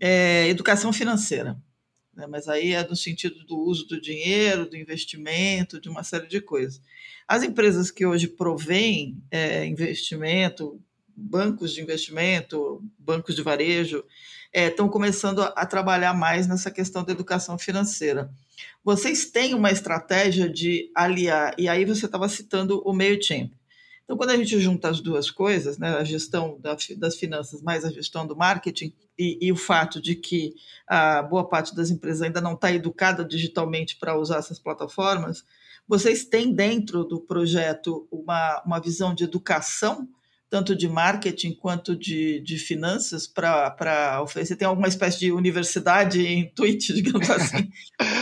é, 0.05 0.49
educação 0.49 0.93
financeira. 0.93 1.57
Né? 2.13 2.27
Mas 2.27 2.49
aí 2.49 2.73
é 2.73 2.87
no 2.87 2.97
sentido 2.97 3.45
do 3.45 3.57
uso 3.57 3.87
do 3.87 4.01
dinheiro, 4.01 4.69
do 4.69 4.77
investimento, 4.77 5.81
de 5.81 5.89
uma 5.89 6.03
série 6.03 6.27
de 6.27 6.41
coisas. 6.41 6.83
As 7.27 7.45
empresas 7.45 7.89
que 7.89 8.05
hoje 8.05 8.27
provêm 8.27 9.23
é, 9.31 9.65
investimento, 9.65 10.81
bancos 11.17 11.73
de 11.73 11.81
investimento, 11.81 12.83
bancos 12.99 13.37
de 13.37 13.43
varejo, 13.43 14.05
é, 14.53 14.67
estão 14.67 14.89
começando 14.89 15.41
a, 15.41 15.47
a 15.47 15.65
trabalhar 15.65 16.13
mais 16.13 16.49
nessa 16.49 16.71
questão 16.71 17.05
da 17.05 17.13
educação 17.13 17.57
financeira. 17.57 18.29
Vocês 18.83 19.27
têm 19.27 19.55
uma 19.55 19.71
estratégia 19.71 20.49
de 20.49 20.91
aliar, 20.97 21.55
e 21.57 21.69
aí 21.69 21.85
você 21.85 22.07
estava 22.07 22.29
citando 22.29 22.83
o 22.85 22.93
MailChimp. 22.93 23.53
Então, 24.05 24.17
quando 24.17 24.31
a 24.31 24.37
gente 24.37 24.59
junta 24.61 24.89
as 24.89 25.01
duas 25.01 25.31
coisas, 25.31 25.79
né, 25.79 25.97
a 25.97 26.05
gestão 26.05 26.59
das 26.97 27.17
finanças 27.17 27.63
mais 27.63 27.85
a 27.85 27.91
gestão 27.91 28.27
do 28.27 28.37
marketing, 28.37 28.93
e, 29.19 29.39
e, 29.41 29.53
o 29.53 29.57
fato 29.57 30.01
de 30.01 30.15
que 30.15 30.55
a 30.87 31.23
boa 31.23 31.49
parte 31.49 31.75
das 31.75 31.91
empresas 31.91 32.23
ainda 32.23 32.41
não 32.41 32.55
está 32.55 32.73
educada 32.73 33.25
digitalmente 33.25 33.97
para 33.97 34.19
usar 34.19 34.39
essas 34.39 34.59
plataformas, 34.59 35.45
vocês 35.87 36.25
têm 36.25 36.53
dentro 36.53 37.05
do 37.05 37.21
projeto 37.21 38.07
uma, 38.11 38.63
uma 38.65 38.81
visão 38.81 39.15
de 39.15 39.25
educação, 39.25 40.09
tanto 40.49 40.77
de 40.77 40.89
marketing 40.89 41.55
quanto 41.55 41.97
de, 41.97 42.41
de 42.41 42.59
finanças, 42.59 43.27
para 43.27 44.21
oferecer? 44.23 44.57
Tem 44.57 44.69
alguma 44.69 44.89
espécie 44.89 45.19
de 45.19 45.33
universidade 45.33 46.27
em 46.27 46.49
Twitch, 46.55 46.91
digamos 46.95 47.29
assim, 47.31 47.71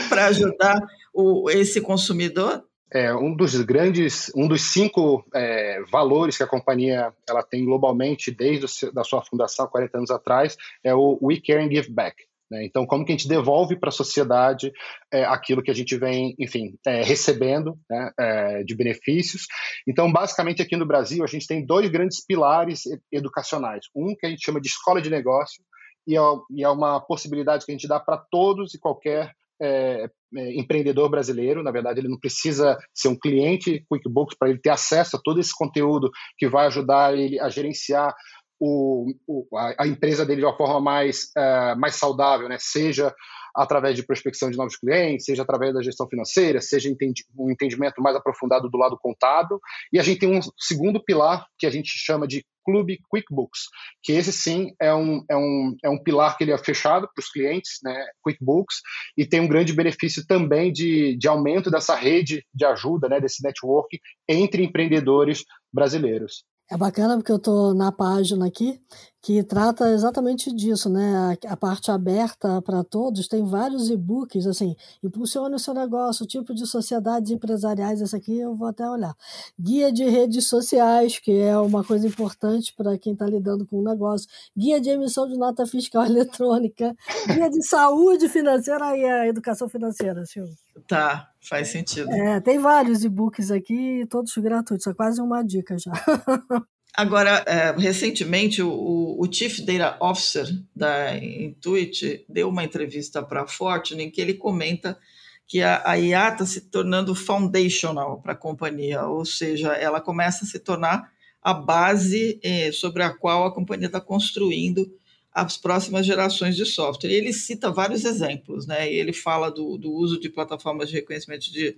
para 0.08 0.26
ajudar 0.26 0.80
o, 1.12 1.50
esse 1.50 1.80
consumidor? 1.80 2.64
É, 2.92 3.14
um 3.14 3.34
dos 3.34 3.54
grandes, 3.62 4.32
um 4.34 4.48
dos 4.48 4.62
cinco 4.62 5.24
é, 5.34 5.82
valores 5.90 6.36
que 6.36 6.42
a 6.42 6.48
companhia 6.48 7.12
ela 7.28 7.42
tem 7.42 7.64
globalmente 7.64 8.30
desde 8.30 8.66
a 8.86 8.90
da 8.90 9.04
sua 9.04 9.22
fundação 9.22 9.68
40 9.68 9.98
anos 9.98 10.10
atrás 10.10 10.56
é 10.82 10.94
o 10.94 11.18
We 11.22 11.40
Care 11.44 11.62
and 11.62 11.70
Give 11.70 11.90
Back. 11.90 12.16
Né? 12.50 12.64
Então, 12.64 12.84
como 12.84 13.04
que 13.04 13.12
a 13.12 13.16
gente 13.16 13.28
devolve 13.28 13.76
para 13.76 13.90
a 13.90 13.92
sociedade 13.92 14.72
é, 15.12 15.24
aquilo 15.24 15.62
que 15.62 15.70
a 15.70 15.74
gente 15.74 15.96
vem, 15.96 16.34
enfim, 16.38 16.74
é, 16.84 17.02
recebendo 17.02 17.78
né, 17.88 18.10
é, 18.18 18.64
de 18.64 18.74
benefícios. 18.74 19.46
Então, 19.86 20.10
basicamente, 20.10 20.60
aqui 20.60 20.76
no 20.76 20.86
Brasil, 20.86 21.22
a 21.22 21.28
gente 21.28 21.46
tem 21.46 21.64
dois 21.64 21.88
grandes 21.88 22.24
pilares 22.24 22.82
educacionais. 23.12 23.86
Um 23.94 24.16
que 24.16 24.26
a 24.26 24.30
gente 24.30 24.44
chama 24.44 24.60
de 24.60 24.68
escola 24.68 25.00
de 25.00 25.10
negócio, 25.10 25.62
e 26.06 26.16
é, 26.16 26.20
e 26.50 26.64
é 26.64 26.68
uma 26.68 27.00
possibilidade 27.00 27.64
que 27.64 27.70
a 27.70 27.74
gente 27.74 27.86
dá 27.86 28.00
para 28.00 28.16
todos 28.16 28.74
e 28.74 28.80
qualquer 28.80 29.32
é, 29.62 30.10
é, 30.36 30.58
empreendedor 30.58 31.10
brasileiro. 31.10 31.62
Na 31.62 31.70
verdade, 31.70 32.00
ele 32.00 32.08
não 32.08 32.18
precisa 32.18 32.78
ser 32.94 33.08
um 33.08 33.18
cliente 33.18 33.84
QuickBooks 33.88 34.36
para 34.38 34.50
ele 34.50 34.58
ter 34.58 34.70
acesso 34.70 35.16
a 35.16 35.20
todo 35.22 35.40
esse 35.40 35.54
conteúdo 35.54 36.10
que 36.36 36.48
vai 36.48 36.66
ajudar 36.66 37.16
ele 37.16 37.38
a 37.40 37.48
gerenciar 37.48 38.14
o, 38.60 39.10
o 39.26 39.56
a, 39.56 39.84
a, 39.84 39.86
empresa 39.86 40.24
dele 40.24 40.40
de 40.40 40.46
uma 40.46 40.56
forma 40.56 40.80
mais, 40.80 41.30
uh, 41.36 41.78
mais 41.78 41.94
saudável, 41.94 42.48
né? 42.48 42.58
seja 42.60 43.14
através 43.54 43.96
de 43.96 44.04
prospecção 44.04 44.50
de 44.50 44.56
novos 44.56 44.76
clientes, 44.76 45.24
seja 45.24 45.42
através 45.42 45.74
da 45.74 45.82
gestão 45.82 46.06
financeira, 46.08 46.60
seja 46.60 46.88
um 47.36 47.50
entendimento 47.50 48.00
mais 48.00 48.14
aprofundado 48.14 48.68
do 48.68 48.78
lado 48.78 48.98
contábil. 49.00 49.58
E 49.92 49.98
a 49.98 50.02
gente 50.02 50.20
tem 50.20 50.28
um 50.28 50.40
segundo 50.56 51.02
pilar 51.02 51.46
que 51.58 51.66
a 51.66 51.70
gente 51.70 51.90
chama 51.96 52.28
de 52.28 52.44
Clube 52.64 52.98
QuickBooks, 53.10 53.60
que 54.02 54.12
esse 54.12 54.32
sim 54.32 54.72
é 54.80 54.94
um, 54.94 55.24
é 55.30 55.36
um, 55.36 55.76
é 55.84 55.90
um 55.90 56.02
pilar 56.02 56.36
que 56.36 56.44
ele 56.44 56.52
é 56.52 56.58
fechado 56.58 57.08
para 57.12 57.20
os 57.20 57.30
clientes, 57.30 57.78
né, 57.82 58.06
QuickBooks, 58.22 58.76
e 59.16 59.26
tem 59.26 59.40
um 59.40 59.48
grande 59.48 59.72
benefício 59.72 60.26
também 60.26 60.72
de, 60.72 61.16
de 61.16 61.28
aumento 61.28 61.70
dessa 61.70 61.94
rede 61.94 62.44
de 62.54 62.64
ajuda, 62.64 63.08
né, 63.08 63.20
desse 63.20 63.42
network 63.42 63.98
entre 64.28 64.64
empreendedores 64.64 65.44
brasileiros. 65.72 66.44
É 66.70 66.76
bacana 66.76 67.16
porque 67.16 67.32
eu 67.32 67.36
estou 67.36 67.74
na 67.74 67.90
página 67.90 68.46
aqui 68.46 68.80
que 69.22 69.42
trata 69.42 69.90
exatamente 69.92 70.50
disso, 70.54 70.88
né? 70.88 71.36
A, 71.46 71.52
a 71.52 71.56
parte 71.56 71.90
aberta 71.90 72.62
para 72.62 72.82
todos 72.82 73.28
tem 73.28 73.44
vários 73.44 73.90
e-books, 73.90 74.46
assim, 74.46 74.74
impulsione 75.02 75.54
o 75.54 75.58
seu 75.58 75.74
negócio, 75.74 76.26
tipo 76.26 76.54
de 76.54 76.66
sociedades 76.66 77.30
empresariais, 77.30 78.00
esse 78.00 78.16
aqui 78.16 78.38
eu 78.38 78.54
vou 78.54 78.68
até 78.68 78.88
olhar. 78.88 79.14
Guia 79.58 79.92
de 79.92 80.04
redes 80.04 80.48
sociais, 80.48 81.18
que 81.18 81.32
é 81.32 81.56
uma 81.58 81.84
coisa 81.84 82.06
importante 82.06 82.72
para 82.74 82.96
quem 82.98 83.12
está 83.12 83.26
lidando 83.26 83.66
com 83.66 83.78
o 83.78 83.84
negócio. 83.84 84.26
Guia 84.56 84.80
de 84.80 84.88
emissão 84.88 85.28
de 85.28 85.36
nota 85.36 85.66
fiscal 85.66 86.04
eletrônica. 86.06 86.96
Guia 87.26 87.50
de 87.50 87.62
saúde 87.62 88.28
financeira 88.28 88.96
e 88.96 89.04
a 89.04 89.26
educação 89.28 89.68
financeira, 89.68 90.24
Silvio. 90.24 90.54
Tá, 90.88 91.28
faz 91.46 91.68
sentido. 91.68 92.10
É, 92.10 92.40
tem 92.40 92.58
vários 92.58 93.04
e-books 93.04 93.50
aqui, 93.50 94.06
todos 94.08 94.32
gratuitos, 94.36 94.86
é 94.86 94.94
quase 94.94 95.20
uma 95.20 95.42
dica 95.42 95.76
já. 95.78 95.92
Agora, 96.94 97.44
é, 97.46 97.72
recentemente, 97.78 98.60
o, 98.62 99.16
o, 99.18 99.32
Chief 99.32 99.60
Data 99.60 99.96
Officer 100.04 100.46
da 100.74 101.16
Intuit 101.16 102.24
deu 102.28 102.48
uma 102.48 102.64
entrevista 102.64 103.22
para 103.22 103.42
a 103.42 103.46
Fortune 103.46 104.04
em 104.04 104.10
que 104.10 104.20
ele 104.20 104.34
comenta 104.34 104.98
que 105.46 105.62
a, 105.62 105.82
a 105.84 105.98
IA 105.98 106.28
está 106.28 106.46
se 106.46 106.62
tornando 106.62 107.14
foundational 107.14 108.20
para 108.20 108.32
a 108.32 108.36
companhia, 108.36 109.04
ou 109.06 109.24
seja, 109.24 109.72
ela 109.72 110.00
começa 110.00 110.44
a 110.44 110.48
se 110.48 110.58
tornar 110.58 111.10
a 111.42 111.54
base 111.54 112.38
eh, 112.42 112.70
sobre 112.72 113.02
a 113.02 113.10
qual 113.10 113.46
a 113.46 113.54
companhia 113.54 113.86
está 113.86 114.00
construindo 114.00 114.92
as 115.32 115.56
próximas 115.56 116.04
gerações 116.04 116.56
de 116.56 116.66
software. 116.66 117.10
E 117.10 117.14
ele 117.14 117.32
cita 117.32 117.70
vários 117.70 118.04
exemplos, 118.04 118.66
né? 118.66 118.92
E 118.92 118.96
ele 118.96 119.12
fala 119.12 119.50
do, 119.50 119.78
do 119.78 119.92
uso 119.92 120.20
de 120.20 120.28
plataformas 120.28 120.88
de 120.88 120.96
reconhecimento 120.96 121.50
de, 121.52 121.76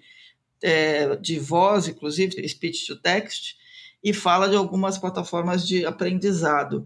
é, 0.63 1.15
de 1.17 1.39
voz, 1.39 1.87
inclusive 1.87 2.47
speech 2.49 2.87
to 2.87 2.97
text, 2.97 3.57
e 4.03 4.13
fala 4.13 4.49
de 4.49 4.57
algumas 4.57 4.99
plataformas 4.99 5.67
de 5.67 5.85
aprendizado. 5.87 6.85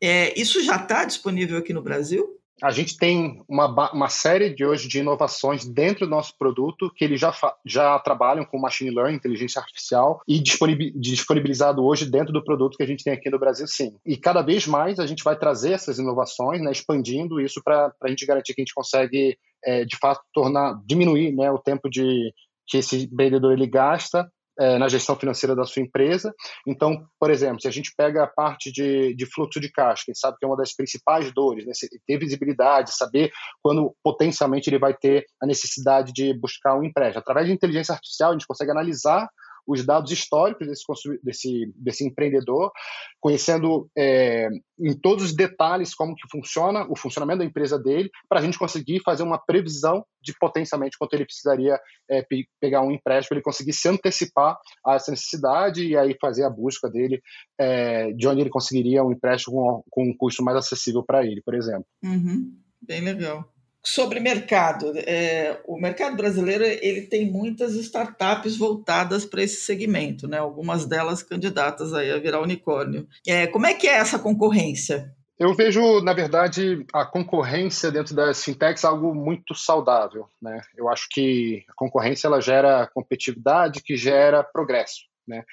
É, 0.00 0.38
isso 0.38 0.62
já 0.62 0.76
está 0.76 1.04
disponível 1.04 1.58
aqui 1.58 1.72
no 1.72 1.82
Brasil? 1.82 2.38
A 2.62 2.72
gente 2.72 2.96
tem 2.96 3.40
uma, 3.48 3.92
uma 3.92 4.08
série 4.08 4.50
de 4.50 4.64
hoje 4.64 4.88
de 4.88 4.98
inovações 4.98 5.64
dentro 5.64 6.06
do 6.06 6.10
nosso 6.10 6.36
produto 6.36 6.92
que 6.94 7.04
eles 7.04 7.20
já, 7.20 7.32
já 7.64 7.96
trabalham 8.00 8.44
com 8.44 8.58
machine 8.58 8.90
learning, 8.90 9.14
inteligência 9.14 9.60
artificial 9.60 10.20
e 10.26 10.40
disponibilizado 10.40 11.84
hoje 11.84 12.10
dentro 12.10 12.32
do 12.32 12.42
produto 12.42 12.76
que 12.76 12.82
a 12.82 12.86
gente 12.86 13.04
tem 13.04 13.12
aqui 13.12 13.30
no 13.30 13.38
Brasil, 13.38 13.66
sim. 13.68 13.96
E 14.04 14.16
cada 14.16 14.42
vez 14.42 14.66
mais 14.66 14.98
a 14.98 15.06
gente 15.06 15.22
vai 15.22 15.38
trazer 15.38 15.72
essas 15.72 16.00
inovações, 16.00 16.60
né, 16.60 16.72
expandindo 16.72 17.40
isso 17.40 17.62
para 17.62 17.92
a 18.02 18.08
gente 18.08 18.26
garantir 18.26 18.54
que 18.54 18.60
a 18.60 18.64
gente 18.64 18.74
consegue, 18.74 19.38
é, 19.64 19.84
de 19.84 19.96
fato, 19.96 20.20
tornar, 20.32 20.80
diminuir 20.84 21.32
né, 21.32 21.50
o 21.52 21.58
tempo 21.58 21.88
de 21.88 22.32
que 22.66 22.78
esse 22.78 23.08
vendedor 23.12 23.52
ele 23.52 23.68
gasta 23.68 24.28
é, 24.58 24.78
na 24.78 24.88
gestão 24.88 25.16
financeira 25.16 25.54
da 25.54 25.64
sua 25.64 25.82
empresa. 25.82 26.34
Então, 26.66 27.06
por 27.18 27.30
exemplo, 27.30 27.60
se 27.60 27.68
a 27.68 27.70
gente 27.70 27.92
pega 27.96 28.24
a 28.24 28.26
parte 28.26 28.72
de, 28.72 29.14
de 29.14 29.26
fluxo 29.26 29.60
de 29.60 29.70
caixa, 29.70 30.04
que 30.06 30.14
sabe 30.14 30.36
que 30.38 30.44
é 30.44 30.48
uma 30.48 30.56
das 30.56 30.74
principais 30.74 31.32
dores, 31.32 31.64
né? 31.64 31.72
ter 32.06 32.18
visibilidade, 32.18 32.96
saber 32.96 33.30
quando 33.62 33.94
potencialmente 34.02 34.68
ele 34.68 34.78
vai 34.78 34.94
ter 34.94 35.24
a 35.42 35.46
necessidade 35.46 36.12
de 36.12 36.34
buscar 36.34 36.76
um 36.76 36.84
empréstimo. 36.84 37.20
Através 37.20 37.46
de 37.46 37.52
inteligência 37.52 37.92
artificial, 37.92 38.30
a 38.30 38.32
gente 38.32 38.46
consegue 38.46 38.70
analisar 38.70 39.28
os 39.68 39.84
dados 39.84 40.10
históricos 40.10 40.66
desse, 40.66 40.84
desse, 41.22 41.72
desse 41.76 42.06
empreendedor, 42.06 42.72
conhecendo 43.20 43.90
é, 43.96 44.48
em 44.80 44.98
todos 44.98 45.24
os 45.24 45.34
detalhes 45.34 45.94
como 45.94 46.14
que 46.14 46.26
funciona 46.30 46.86
o 46.88 46.96
funcionamento 46.96 47.40
da 47.40 47.44
empresa 47.44 47.78
dele, 47.78 48.10
para 48.28 48.40
a 48.40 48.42
gente 48.42 48.58
conseguir 48.58 49.00
fazer 49.04 49.22
uma 49.22 49.38
previsão 49.38 50.02
de 50.22 50.32
potencialmente 50.38 50.96
quanto 50.98 51.12
ele 51.12 51.26
precisaria 51.26 51.78
é, 52.08 52.22
pe 52.22 52.48
pegar 52.58 52.80
um 52.80 52.90
empréstimo, 52.90 53.36
ele 53.36 53.42
conseguir 53.42 53.74
se 53.74 53.88
antecipar 53.88 54.56
a 54.84 54.94
essa 54.94 55.10
necessidade 55.10 55.86
e 55.86 55.96
aí 55.96 56.16
fazer 56.18 56.44
a 56.44 56.50
busca 56.50 56.88
dele 56.88 57.20
é, 57.58 58.10
de 58.12 58.26
onde 58.26 58.40
ele 58.40 58.50
conseguiria 58.50 59.04
um 59.04 59.12
empréstimo 59.12 59.54
com, 59.54 59.82
com 59.90 60.10
um 60.10 60.16
custo 60.16 60.42
mais 60.42 60.56
acessível 60.56 61.04
para 61.04 61.24
ele, 61.24 61.42
por 61.42 61.54
exemplo. 61.54 61.86
Uhum. 62.02 62.56
Bem 62.80 63.02
legal 63.02 63.52
sobre 63.94 64.20
mercado, 64.20 64.92
é, 64.98 65.58
o 65.66 65.80
mercado 65.80 66.14
brasileiro 66.14 66.62
ele 66.62 67.02
tem 67.02 67.30
muitas 67.30 67.74
startups 67.74 68.56
voltadas 68.56 69.24
para 69.24 69.42
esse 69.42 69.62
segmento, 69.62 70.28
né? 70.28 70.38
Algumas 70.38 70.84
delas 70.84 71.22
candidatas 71.22 71.94
aí 71.94 72.10
a 72.10 72.18
virar 72.18 72.42
unicórnio. 72.42 73.08
É, 73.26 73.46
como 73.46 73.66
é 73.66 73.72
que 73.72 73.88
é 73.88 73.94
essa 73.94 74.18
concorrência? 74.18 75.10
Eu 75.38 75.54
vejo, 75.54 76.00
na 76.02 76.12
verdade, 76.12 76.84
a 76.92 77.06
concorrência 77.06 77.90
dentro 77.90 78.14
das 78.14 78.44
fintechs 78.44 78.84
algo 78.84 79.14
muito 79.14 79.54
saudável. 79.54 80.26
Né? 80.42 80.60
Eu 80.76 80.88
acho 80.88 81.08
que 81.10 81.64
a 81.68 81.72
concorrência 81.74 82.26
ela 82.26 82.40
gera 82.40 82.90
competitividade 82.92 83.80
que 83.80 83.96
gera 83.96 84.42
progresso. 84.42 85.02
Né? 85.28 85.44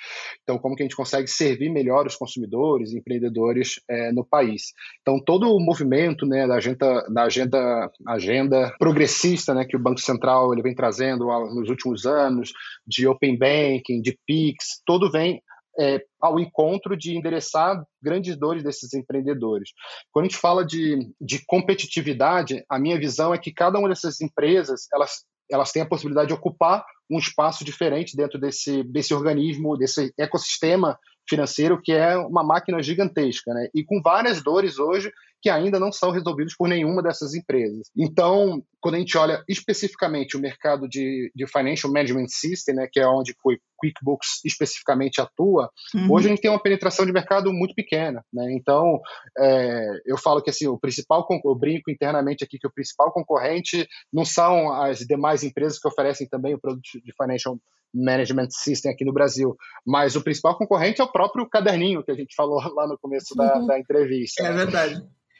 Então, 0.41 0.57
como 0.57 0.75
que 0.75 0.81
a 0.81 0.85
gente 0.85 0.95
consegue 0.95 1.27
servir 1.27 1.69
melhor 1.69 2.07
os 2.07 2.15
consumidores, 2.15 2.93
empreendedores 2.93 3.81
é, 3.89 4.11
no 4.11 4.23
país? 4.23 4.73
Então, 5.01 5.19
todo 5.19 5.53
o 5.53 5.59
movimento 5.59 6.25
né, 6.25 6.47
da 6.47 6.55
agenda, 6.55 7.05
da 7.09 7.23
agenda, 7.23 7.91
agenda 8.07 8.73
progressista 8.79 9.53
né, 9.53 9.65
que 9.65 9.75
o 9.75 9.79
Banco 9.79 9.99
Central 9.99 10.53
ele 10.53 10.61
vem 10.61 10.73
trazendo 10.73 11.25
nos 11.53 11.69
últimos 11.69 12.05
anos, 12.05 12.53
de 12.87 13.05
Open 13.07 13.37
Banking, 13.37 14.01
de 14.01 14.17
PIX, 14.25 14.81
todo 14.85 15.11
vem 15.11 15.41
é, 15.77 16.01
ao 16.21 16.39
encontro 16.39 16.95
de 16.95 17.17
endereçar 17.17 17.83
grandes 18.01 18.37
dores 18.37 18.63
desses 18.63 18.93
empreendedores. 18.93 19.71
Quando 20.11 20.25
a 20.25 20.29
gente 20.29 20.39
fala 20.39 20.65
de, 20.65 21.11
de 21.19 21.45
competitividade, 21.45 22.63
a 22.69 22.79
minha 22.79 22.97
visão 22.97 23.33
é 23.33 23.37
que 23.37 23.51
cada 23.51 23.77
uma 23.77 23.89
dessas 23.89 24.21
empresas 24.21 24.87
elas 24.93 25.25
elas 25.51 25.71
têm 25.71 25.83
a 25.83 25.87
possibilidade 25.87 26.29
de 26.29 26.33
ocupar 26.33 26.83
um 27.09 27.17
espaço 27.19 27.63
diferente 27.63 28.15
dentro 28.15 28.39
desse, 28.39 28.83
desse 28.83 29.13
organismo, 29.13 29.77
desse 29.77 30.13
ecossistema 30.17 30.97
financeiro 31.27 31.81
que 31.81 31.91
é 31.91 32.17
uma 32.17 32.43
máquina 32.43 32.81
gigantesca, 32.81 33.53
né? 33.53 33.67
E 33.73 33.83
com 33.83 34.01
várias 34.01 34.43
dores 34.43 34.77
hoje 34.77 35.11
que 35.45 35.49
ainda 35.51 35.79
não 35.79 35.91
são 35.91 36.09
resolvidos 36.09 36.55
por 36.55 36.67
nenhuma 36.67 37.03
dessas 37.03 37.35
empresas. 37.35 37.91
Então, 37.95 38.63
quando 38.81 38.95
a 38.95 38.97
gente 38.97 39.15
olha 39.15 39.43
especificamente 39.47 40.35
o 40.35 40.39
mercado 40.39 40.89
de, 40.89 41.31
de 41.35 41.45
Financial 41.45 41.93
Management 41.93 42.29
System, 42.29 42.73
né, 42.73 42.87
que 42.91 42.99
é 42.99 43.05
onde 43.05 43.31
o 43.33 43.35
QuickBooks 43.79 44.43
especificamente 44.43 45.21
atua, 45.21 45.69
uhum. 45.93 46.11
hoje 46.11 46.25
a 46.25 46.29
gente 46.31 46.41
tem 46.41 46.49
uma 46.49 46.59
penetração 46.59 47.05
de 47.05 47.13
mercado 47.13 47.53
muito 47.53 47.75
pequena. 47.75 48.25
Né? 48.33 48.53
Então, 48.53 48.99
é, 49.37 50.01
eu 50.07 50.17
falo 50.17 50.41
que 50.41 50.49
assim, 50.49 50.65
o 50.65 50.79
principal, 50.79 51.23
eu 51.45 51.55
brinco 51.55 51.91
internamente 51.91 52.43
aqui 52.43 52.57
que 52.57 52.65
o 52.65 52.73
principal 52.73 53.13
concorrente 53.13 53.87
não 54.11 54.25
são 54.25 54.73
as 54.73 55.01
demais 55.01 55.43
empresas 55.43 55.77
que 55.77 55.87
oferecem 55.87 56.27
também 56.27 56.55
o 56.55 56.59
produto 56.59 56.81
de 56.91 57.13
Financial 57.15 57.55
Management 57.93 58.49
System 58.49 58.91
aqui 58.91 59.05
no 59.05 59.13
Brasil. 59.13 59.55
Mas 59.85 60.15
o 60.15 60.23
principal 60.23 60.57
concorrente 60.57 61.01
é 61.01 61.03
o 61.03 61.11
próprio 61.11 61.47
caderninho 61.47 62.03
que 62.03 62.11
a 62.11 62.15
gente 62.15 62.33
falou 62.35 62.59
lá 62.73 62.87
no 62.87 62.97
começo 62.97 63.35
da, 63.35 63.59
uhum. 63.59 63.67
da 63.67 63.79
entrevista. 63.79 64.43
É 64.43 64.51
verdade. 64.51 64.95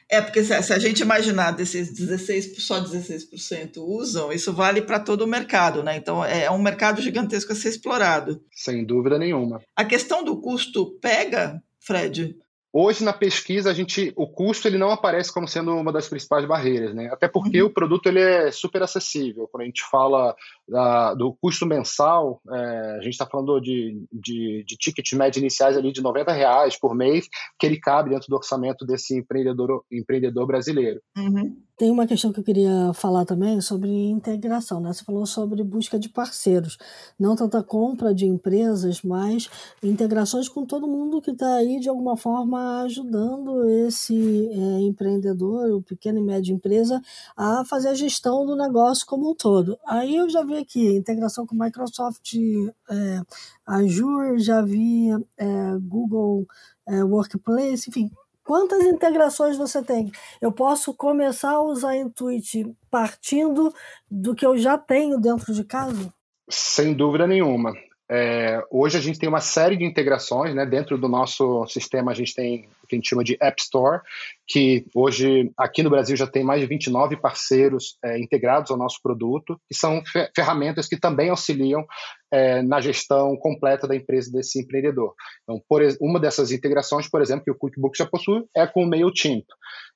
É, 0.08 0.20
porque 0.20 0.44
se, 0.44 0.52
a 0.54 0.78
gente 0.78 1.00
imaginar 1.00 1.50
desses 1.50 1.92
16, 1.92 2.64
só 2.64 2.80
16% 2.80 3.78
usam, 3.78 4.32
isso 4.32 4.52
vale 4.52 4.80
para 4.80 5.00
todo 5.00 5.22
o 5.22 5.26
mercado, 5.26 5.82
né? 5.82 5.96
Então 5.96 6.24
é, 6.24 6.44
é 6.44 6.50
um 6.50 6.62
mercado 6.62 7.02
gigantesco 7.02 7.52
a 7.52 7.56
ser 7.56 7.70
explorado. 7.70 8.40
Sem 8.52 8.84
dúvida 8.84 9.18
nenhuma. 9.18 9.60
A 9.74 9.84
questão 9.84 10.22
do 10.22 10.40
custo 10.40 10.96
pega, 11.00 11.60
Fred? 11.80 12.36
Hoje 12.72 13.02
na 13.02 13.12
pesquisa 13.12 13.70
a 13.70 13.74
gente, 13.74 14.12
o 14.14 14.28
custo 14.28 14.68
ele 14.68 14.78
não 14.78 14.90
aparece 14.90 15.32
como 15.32 15.48
sendo 15.48 15.74
uma 15.74 15.90
das 15.90 16.08
principais 16.08 16.44
barreiras, 16.44 16.94
né? 16.94 17.08
Até 17.10 17.26
porque 17.26 17.62
uhum. 17.62 17.68
o 17.68 17.72
produto 17.72 18.06
ele 18.06 18.20
é 18.20 18.50
super 18.52 18.82
acessível. 18.82 19.48
Quando 19.50 19.62
a 19.62 19.66
gente 19.66 19.82
fala 19.90 20.36
da, 20.68 21.14
do 21.14 21.36
custo 21.40 21.66
mensal, 21.66 22.40
é, 22.50 22.96
a 22.98 23.00
gente 23.00 23.12
está 23.12 23.26
falando 23.26 23.60
de, 23.60 24.04
de, 24.12 24.64
de 24.66 24.76
tickets 24.76 25.12
médios 25.12 25.38
iniciais 25.38 25.76
ali 25.76 25.92
de 25.92 26.02
90 26.02 26.32
reais 26.32 26.78
por 26.78 26.94
mês, 26.94 27.28
que 27.58 27.66
ele 27.66 27.78
cabe 27.78 28.10
dentro 28.10 28.28
do 28.28 28.36
orçamento 28.36 28.84
desse 28.84 29.16
empreendedor, 29.16 29.84
empreendedor 29.90 30.46
brasileiro. 30.46 31.00
Uhum. 31.16 31.56
Tem 31.78 31.90
uma 31.90 32.06
questão 32.06 32.32
que 32.32 32.40
eu 32.40 32.44
queria 32.44 32.90
falar 32.94 33.26
também 33.26 33.60
sobre 33.60 33.90
integração, 33.90 34.80
né? 34.80 34.90
Você 34.90 35.04
falou 35.04 35.26
sobre 35.26 35.62
busca 35.62 35.98
de 35.98 36.08
parceiros, 36.08 36.78
não 37.20 37.36
tanta 37.36 37.62
compra 37.62 38.14
de 38.14 38.24
empresas, 38.24 39.02
mas 39.02 39.50
integrações 39.82 40.48
com 40.48 40.64
todo 40.64 40.88
mundo 40.88 41.20
que 41.20 41.32
está 41.32 41.56
aí 41.56 41.78
de 41.78 41.90
alguma 41.90 42.16
forma 42.16 42.80
ajudando 42.80 43.68
esse 43.68 44.48
é, 44.48 44.80
empreendedor, 44.80 45.70
o 45.72 45.82
pequeno 45.82 46.18
e 46.18 46.22
médio 46.22 46.54
empresa, 46.54 46.98
a 47.36 47.62
fazer 47.66 47.88
a 47.88 47.94
gestão 47.94 48.46
do 48.46 48.56
negócio 48.56 49.04
como 49.04 49.30
um 49.30 49.34
todo. 49.34 49.78
Aí 49.86 50.16
eu 50.16 50.30
já 50.30 50.42
vi 50.42 50.55
aqui 50.58 50.96
integração 50.96 51.46
com 51.46 51.54
Microsoft 51.54 52.34
é, 52.34 53.20
Azure, 53.66 54.38
já 54.38 54.62
vi 54.62 55.10
é, 55.36 55.46
Google 55.80 56.46
é, 56.86 57.02
Workplace, 57.02 57.88
enfim, 57.88 58.10
quantas 58.44 58.84
integrações 58.84 59.56
você 59.56 59.82
tem? 59.82 60.10
Eu 60.40 60.52
posso 60.52 60.94
começar 60.94 61.50
a 61.50 61.62
usar 61.62 61.96
Intuit 61.96 62.74
partindo 62.90 63.72
do 64.10 64.34
que 64.34 64.46
eu 64.46 64.56
já 64.56 64.78
tenho 64.78 65.20
dentro 65.20 65.52
de 65.52 65.64
casa? 65.64 66.12
Sem 66.48 66.94
dúvida 66.94 67.26
nenhuma. 67.26 67.72
É, 68.08 68.62
hoje 68.70 68.96
a 68.96 69.00
gente 69.00 69.18
tem 69.18 69.28
uma 69.28 69.40
série 69.40 69.76
de 69.76 69.84
integrações, 69.84 70.54
né? 70.54 70.64
Dentro 70.64 70.96
do 70.96 71.08
nosso 71.08 71.66
sistema 71.66 72.12
a 72.12 72.14
gente 72.14 72.34
tem 72.34 72.68
que 72.86 72.94
a 72.94 72.98
gente 72.98 73.08
chama 73.08 73.24
de 73.24 73.36
App 73.40 73.60
Store, 73.60 74.00
que 74.46 74.86
hoje 74.94 75.50
aqui 75.56 75.82
no 75.82 75.90
Brasil 75.90 76.16
já 76.16 76.26
tem 76.26 76.44
mais 76.44 76.60
de 76.60 76.66
29 76.66 77.16
parceiros 77.16 77.98
é, 78.04 78.18
integrados 78.18 78.70
ao 78.70 78.76
nosso 78.76 79.00
produto, 79.02 79.60
que 79.68 79.74
são 79.74 80.02
ferramentas 80.34 80.86
que 80.86 80.98
também 80.98 81.30
auxiliam 81.30 81.84
é, 82.30 82.62
na 82.62 82.80
gestão 82.80 83.36
completa 83.36 83.86
da 83.86 83.96
empresa 83.96 84.30
desse 84.30 84.60
empreendedor. 84.60 85.14
Então, 85.42 85.60
por, 85.68 85.82
uma 86.00 86.20
dessas 86.20 86.50
integrações, 86.50 87.08
por 87.08 87.20
exemplo, 87.20 87.44
que 87.44 87.50
o 87.50 87.58
QuickBooks 87.58 87.98
já 87.98 88.06
possui, 88.06 88.44
é 88.54 88.66
com 88.66 88.84
o 88.84 88.88
MailChimp. 88.88 89.44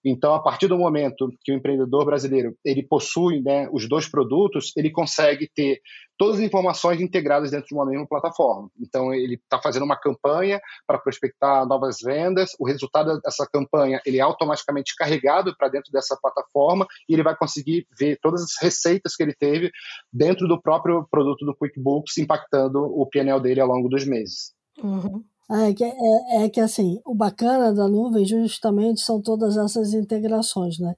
Então, 0.05 0.35
a 0.35 0.43
partir 0.43 0.67
do 0.67 0.79
momento 0.79 1.31
que 1.43 1.53
o 1.53 1.55
empreendedor 1.55 2.05
brasileiro 2.05 2.57
ele 2.65 2.83
possui 2.83 3.43
né, 3.43 3.69
os 3.73 3.89
dois 3.89 4.09
produtos, 4.09 4.73
ele 4.77 4.91
consegue 4.91 5.49
ter 5.55 5.81
todas 6.21 6.37
as 6.37 6.43
informações 6.43 7.01
integradas 7.01 7.51
dentro 7.51 7.69
de 7.69 7.75
uma 7.75 7.87
mesma 7.87 8.07
plataforma. 8.07 8.71
Então, 8.79 9.15
ele 9.15 9.37
está 9.37 9.59
fazendo 9.59 9.87
uma 9.87 9.97
campanha 9.97 10.61
para 10.87 10.99
prospectar 10.99 11.67
novas 11.67 11.97
vendas, 12.05 12.51
o 12.59 12.67
resultado 12.67 13.19
dessa 13.23 13.49
campanha 13.51 14.03
ele 14.05 14.19
é 14.19 14.21
automaticamente 14.21 14.95
carregado 14.95 15.57
para 15.57 15.71
dentro 15.71 15.91
dessa 15.91 16.19
plataforma 16.21 16.87
e 17.09 17.15
ele 17.15 17.23
vai 17.23 17.35
conseguir 17.35 17.87
ver 17.99 18.19
todas 18.21 18.43
as 18.43 18.61
receitas 18.61 19.17
que 19.17 19.23
ele 19.23 19.33
teve 19.33 19.71
dentro 20.13 20.47
do 20.47 20.61
próprio 20.61 21.09
produto 21.11 21.47
do 21.47 21.57
QuickBooks, 21.57 22.19
impactando 22.19 22.81
o 22.81 23.07
PNL 23.07 23.41
dele 23.41 23.63
ao 23.63 23.69
longo 23.69 23.89
dos 23.89 24.05
meses. 24.05 24.53
Uhum. 24.77 25.25
É 25.53 25.75
que, 25.75 25.83
é, 25.83 26.45
é 26.45 26.49
que 26.49 26.61
assim, 26.61 27.01
o 27.05 27.13
bacana 27.13 27.75
da 27.75 27.89
nuvem 27.89 28.25
justamente 28.25 29.01
são 29.01 29.21
todas 29.21 29.57
essas 29.57 29.93
integrações, 29.93 30.79
né? 30.79 30.95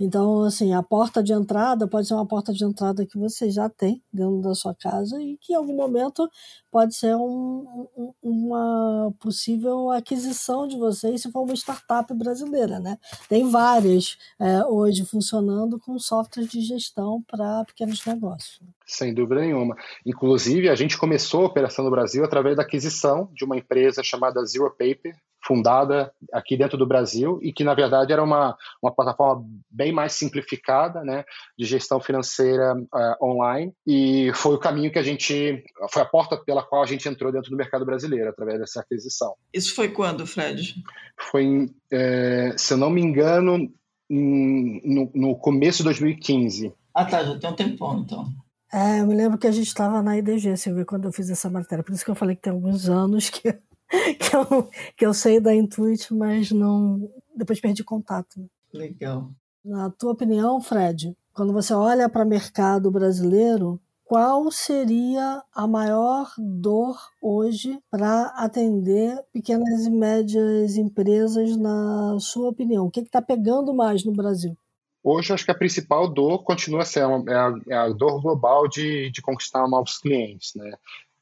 Então, 0.00 0.42
assim, 0.42 0.72
a 0.74 0.82
porta 0.82 1.22
de 1.22 1.32
entrada 1.32 1.86
pode 1.86 2.08
ser 2.08 2.14
uma 2.14 2.26
porta 2.26 2.52
de 2.52 2.64
entrada 2.64 3.06
que 3.06 3.16
você 3.16 3.48
já 3.48 3.68
tem 3.68 4.02
dentro 4.12 4.40
da 4.42 4.56
sua 4.56 4.74
casa 4.74 5.22
e 5.22 5.38
que 5.38 5.52
em 5.52 5.56
algum 5.56 5.76
momento 5.76 6.28
pode 6.68 6.96
ser 6.96 7.14
um, 7.14 7.86
um, 7.96 8.12
uma 8.20 9.14
possível 9.20 9.90
aquisição 9.92 10.66
de 10.66 10.76
vocês 10.76 11.22
se 11.22 11.30
for 11.30 11.42
uma 11.42 11.54
startup 11.54 12.12
brasileira, 12.12 12.80
né? 12.80 12.98
Tem 13.28 13.48
várias 13.48 14.16
é, 14.40 14.64
hoje 14.64 15.04
funcionando 15.04 15.78
com 15.78 15.96
softwares 16.00 16.50
de 16.50 16.60
gestão 16.60 17.22
para 17.22 17.64
pequenos 17.66 18.04
negócios. 18.04 18.60
Sem 18.92 19.14
dúvida 19.14 19.40
nenhuma. 19.40 19.74
Inclusive, 20.04 20.68
a 20.68 20.74
gente 20.74 20.98
começou 20.98 21.44
a 21.44 21.46
operação 21.46 21.82
no 21.82 21.90
Brasil 21.90 22.22
através 22.22 22.56
da 22.56 22.62
aquisição 22.62 23.30
de 23.32 23.42
uma 23.42 23.56
empresa 23.56 24.02
chamada 24.02 24.44
Zero 24.44 24.70
Paper, 24.70 25.16
fundada 25.42 26.12
aqui 26.30 26.58
dentro 26.58 26.76
do 26.76 26.86
Brasil 26.86 27.38
e 27.42 27.54
que, 27.54 27.64
na 27.64 27.72
verdade, 27.72 28.12
era 28.12 28.22
uma, 28.22 28.54
uma 28.82 28.94
plataforma 28.94 29.44
bem 29.70 29.92
mais 29.92 30.12
simplificada 30.12 31.02
né, 31.02 31.24
de 31.58 31.64
gestão 31.64 31.98
financeira 32.00 32.74
uh, 32.74 33.24
online 33.24 33.72
e 33.86 34.30
foi 34.34 34.54
o 34.54 34.60
caminho 34.60 34.92
que 34.92 34.98
a 34.98 35.02
gente, 35.02 35.64
foi 35.90 36.02
a 36.02 36.06
porta 36.06 36.36
pela 36.36 36.62
qual 36.62 36.82
a 36.82 36.86
gente 36.86 37.08
entrou 37.08 37.32
dentro 37.32 37.50
do 37.50 37.56
mercado 37.56 37.86
brasileiro, 37.86 38.28
através 38.28 38.60
dessa 38.60 38.80
aquisição. 38.80 39.34
Isso 39.54 39.74
foi 39.74 39.88
quando, 39.88 40.26
Fred? 40.26 40.74
Foi, 41.18 41.70
é, 41.90 42.54
se 42.58 42.74
eu 42.74 42.78
não 42.78 42.90
me 42.90 43.00
engano, 43.00 43.72
em, 44.10 44.80
no, 44.84 45.10
no 45.14 45.36
começo 45.36 45.78
de 45.78 45.84
2015. 45.84 46.74
Ah, 46.94 47.06
tá, 47.06 47.24
já 47.24 47.38
tem 47.38 47.50
um 47.50 47.56
tempão, 47.56 48.00
então. 48.00 48.28
É, 48.72 49.00
eu 49.00 49.06
me 49.06 49.14
lembro 49.14 49.36
que 49.36 49.46
a 49.46 49.52
gente 49.52 49.66
estava 49.66 50.02
na 50.02 50.16
IDG, 50.16 50.56
Silvia, 50.56 50.86
quando 50.86 51.04
eu 51.04 51.12
fiz 51.12 51.28
essa 51.28 51.50
matéria. 51.50 51.84
Por 51.84 51.92
isso 51.92 52.04
que 52.04 52.10
eu 52.10 52.14
falei 52.14 52.34
que 52.34 52.42
tem 52.42 52.52
alguns 52.52 52.88
anos 52.88 53.28
que, 53.28 53.52
que, 53.52 54.34
eu, 54.34 54.70
que 54.96 55.04
eu 55.04 55.12
sei 55.12 55.38
da 55.38 55.54
Intuit, 55.54 56.12
mas 56.14 56.50
não. 56.50 57.10
Depois 57.36 57.60
perdi 57.60 57.84
contato. 57.84 58.48
Legal. 58.72 59.30
Na 59.62 59.90
tua 59.90 60.12
opinião, 60.12 60.58
Fred, 60.60 61.14
quando 61.34 61.52
você 61.52 61.74
olha 61.74 62.08
para 62.08 62.24
o 62.24 62.28
mercado 62.28 62.90
brasileiro, 62.90 63.78
qual 64.04 64.50
seria 64.50 65.42
a 65.54 65.66
maior 65.66 66.32
dor 66.38 66.98
hoje 67.20 67.78
para 67.90 68.26
atender 68.36 69.18
pequenas 69.32 69.86
e 69.86 69.90
médias 69.90 70.76
empresas, 70.76 71.56
na 71.56 72.16
sua 72.20 72.48
opinião? 72.48 72.86
O 72.86 72.90
que 72.90 73.00
está 73.00 73.22
pegando 73.22 73.74
mais 73.74 74.04
no 74.04 74.12
Brasil? 74.12 74.56
Hoje, 75.04 75.32
acho 75.32 75.44
que 75.44 75.50
a 75.50 75.58
principal 75.58 76.08
dor 76.08 76.44
continua 76.44 76.84
sendo 76.84 77.28
é 77.28 77.34
a, 77.34 77.54
é 77.68 77.74
a 77.74 77.88
dor 77.88 78.20
global 78.20 78.68
de, 78.68 79.10
de 79.10 79.20
conquistar 79.20 79.66
novos 79.68 79.98
clientes, 79.98 80.52
né? 80.54 80.70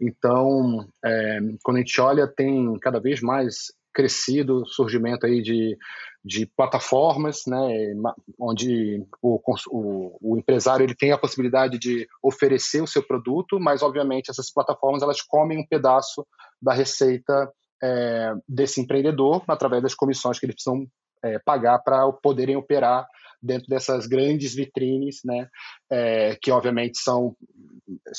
Então, 0.00 0.86
é, 1.04 1.38
quando 1.62 1.78
a 1.78 1.80
gente 1.80 2.00
olha, 2.00 2.26
tem 2.26 2.78
cada 2.78 2.98
vez 2.98 3.20
mais 3.20 3.72
crescido 3.92 4.62
o 4.62 4.66
surgimento 4.66 5.26
aí 5.26 5.42
de, 5.42 5.76
de 6.24 6.46
plataformas, 6.46 7.42
né, 7.46 7.94
onde 8.38 9.04
o, 9.20 9.40
o, 9.70 10.18
o, 10.20 10.38
empresário 10.38 10.84
ele 10.84 10.94
tem 10.94 11.12
a 11.12 11.18
possibilidade 11.18 11.78
de 11.78 12.06
oferecer 12.22 12.82
o 12.82 12.86
seu 12.86 13.02
produto, 13.02 13.58
mas 13.58 13.82
obviamente 13.82 14.30
essas 14.30 14.50
plataformas 14.52 15.02
elas 15.02 15.20
comem 15.20 15.58
um 15.58 15.66
pedaço 15.66 16.26
da 16.62 16.72
receita 16.72 17.50
é, 17.82 18.34
desse 18.48 18.80
empreendedor 18.80 19.42
através 19.48 19.82
das 19.82 19.94
comissões 19.94 20.38
que 20.38 20.46
eles 20.46 20.54
precisam 20.54 20.86
é, 21.22 21.38
pagar 21.38 21.78
para 21.80 22.10
poderem 22.12 22.56
operar 22.56 23.06
dentro 23.42 23.68
dessas 23.68 24.06
grandes 24.06 24.54
vitrines, 24.54 25.20
né, 25.24 25.48
é, 25.90 26.36
que 26.40 26.50
obviamente 26.50 26.98
são 26.98 27.34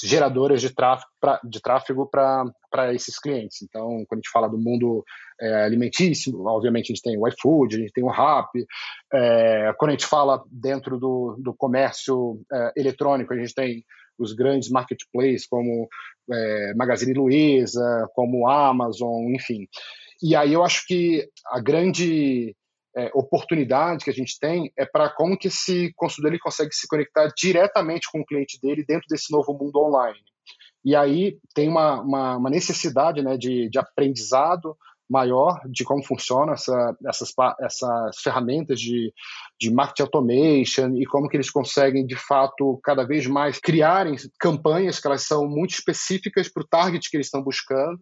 geradoras 0.04 0.62
de 0.62 1.62
tráfego 1.62 2.10
para 2.10 2.94
esses 2.94 3.20
clientes. 3.20 3.62
Então, 3.62 4.04
quando 4.08 4.14
a 4.14 4.22
gente 4.22 4.32
fala 4.32 4.50
do 4.50 4.58
mundo 4.58 5.04
é, 5.40 5.64
alimentício, 5.64 6.44
obviamente 6.46 6.86
a 6.92 6.96
gente 6.96 7.04
tem 7.04 7.18
o 7.18 7.28
iFood, 7.28 7.76
a 7.76 7.80
gente 7.80 7.94
tem 7.94 8.04
o 8.04 8.10
Rap. 8.10 8.50
É, 9.14 9.74
quando 9.78 9.90
a 9.90 9.94
gente 9.94 10.06
fala 10.06 10.44
dentro 10.52 11.00
do, 11.00 11.38
do 11.40 11.54
comércio 11.54 12.42
é, 12.52 12.74
eletrônico, 12.76 13.34
a 13.34 13.38
gente 13.38 13.54
tem 13.54 13.86
os 14.18 14.34
grandes 14.34 14.70
marketplaces 14.70 15.48
como 15.48 15.88
é, 16.32 16.74
Magazine 16.76 17.14
Luiza, 17.14 18.10
como 18.14 18.48
Amazon, 18.48 19.34
enfim. 19.34 19.68
E 20.22 20.36
aí 20.36 20.54
eu 20.54 20.64
acho 20.64 20.86
que 20.86 21.28
a 21.48 21.60
grande 21.60 22.56
é, 22.96 23.10
oportunidade 23.14 24.04
que 24.04 24.10
a 24.10 24.14
gente 24.14 24.38
tem 24.40 24.72
é 24.78 24.86
para 24.86 25.10
como 25.10 25.38
que 25.38 25.48
esse 25.48 25.94
consultor 25.96 26.32
ele 26.32 26.40
consegue 26.40 26.74
se 26.74 26.88
conectar 26.88 27.32
diretamente 27.38 28.08
com 28.12 28.20
o 28.20 28.26
cliente 28.26 28.60
dele 28.62 28.86
dentro 28.86 29.08
desse 29.10 29.32
novo 29.32 29.54
mundo 29.54 29.78
online. 29.78 30.20
E 30.84 30.96
aí 30.96 31.38
tem 31.54 31.70
uma, 31.70 32.02
uma, 32.02 32.38
uma 32.38 32.50
necessidade 32.50 33.22
né, 33.22 33.38
de, 33.38 33.70
de 33.70 33.80
aprendizado 33.80 34.76
maior 35.10 35.60
de 35.70 35.84
como 35.84 36.04
funcionam 36.04 36.54
essa, 36.54 36.96
essas, 37.06 37.34
essas 37.60 38.22
ferramentas 38.24 38.80
de, 38.80 39.14
de 39.60 39.70
marketing 39.70 40.04
automation 40.04 40.96
e 40.96 41.06
como 41.06 41.28
que 41.28 41.36
eles 41.36 41.52
conseguem, 41.52 42.06
de 42.06 42.16
fato, 42.16 42.80
cada 42.82 43.04
vez 43.04 43.28
mais 43.28 43.60
criarem 43.60 44.16
campanhas 44.40 45.00
que 45.00 45.08
elas 45.08 45.24
são 45.24 45.46
muito 45.48 45.72
específicas 45.72 46.48
para 46.48 46.64
o 46.64 46.68
target 46.68 47.10
que 47.10 47.18
eles 47.18 47.28
estão 47.28 47.44
buscando 47.44 48.00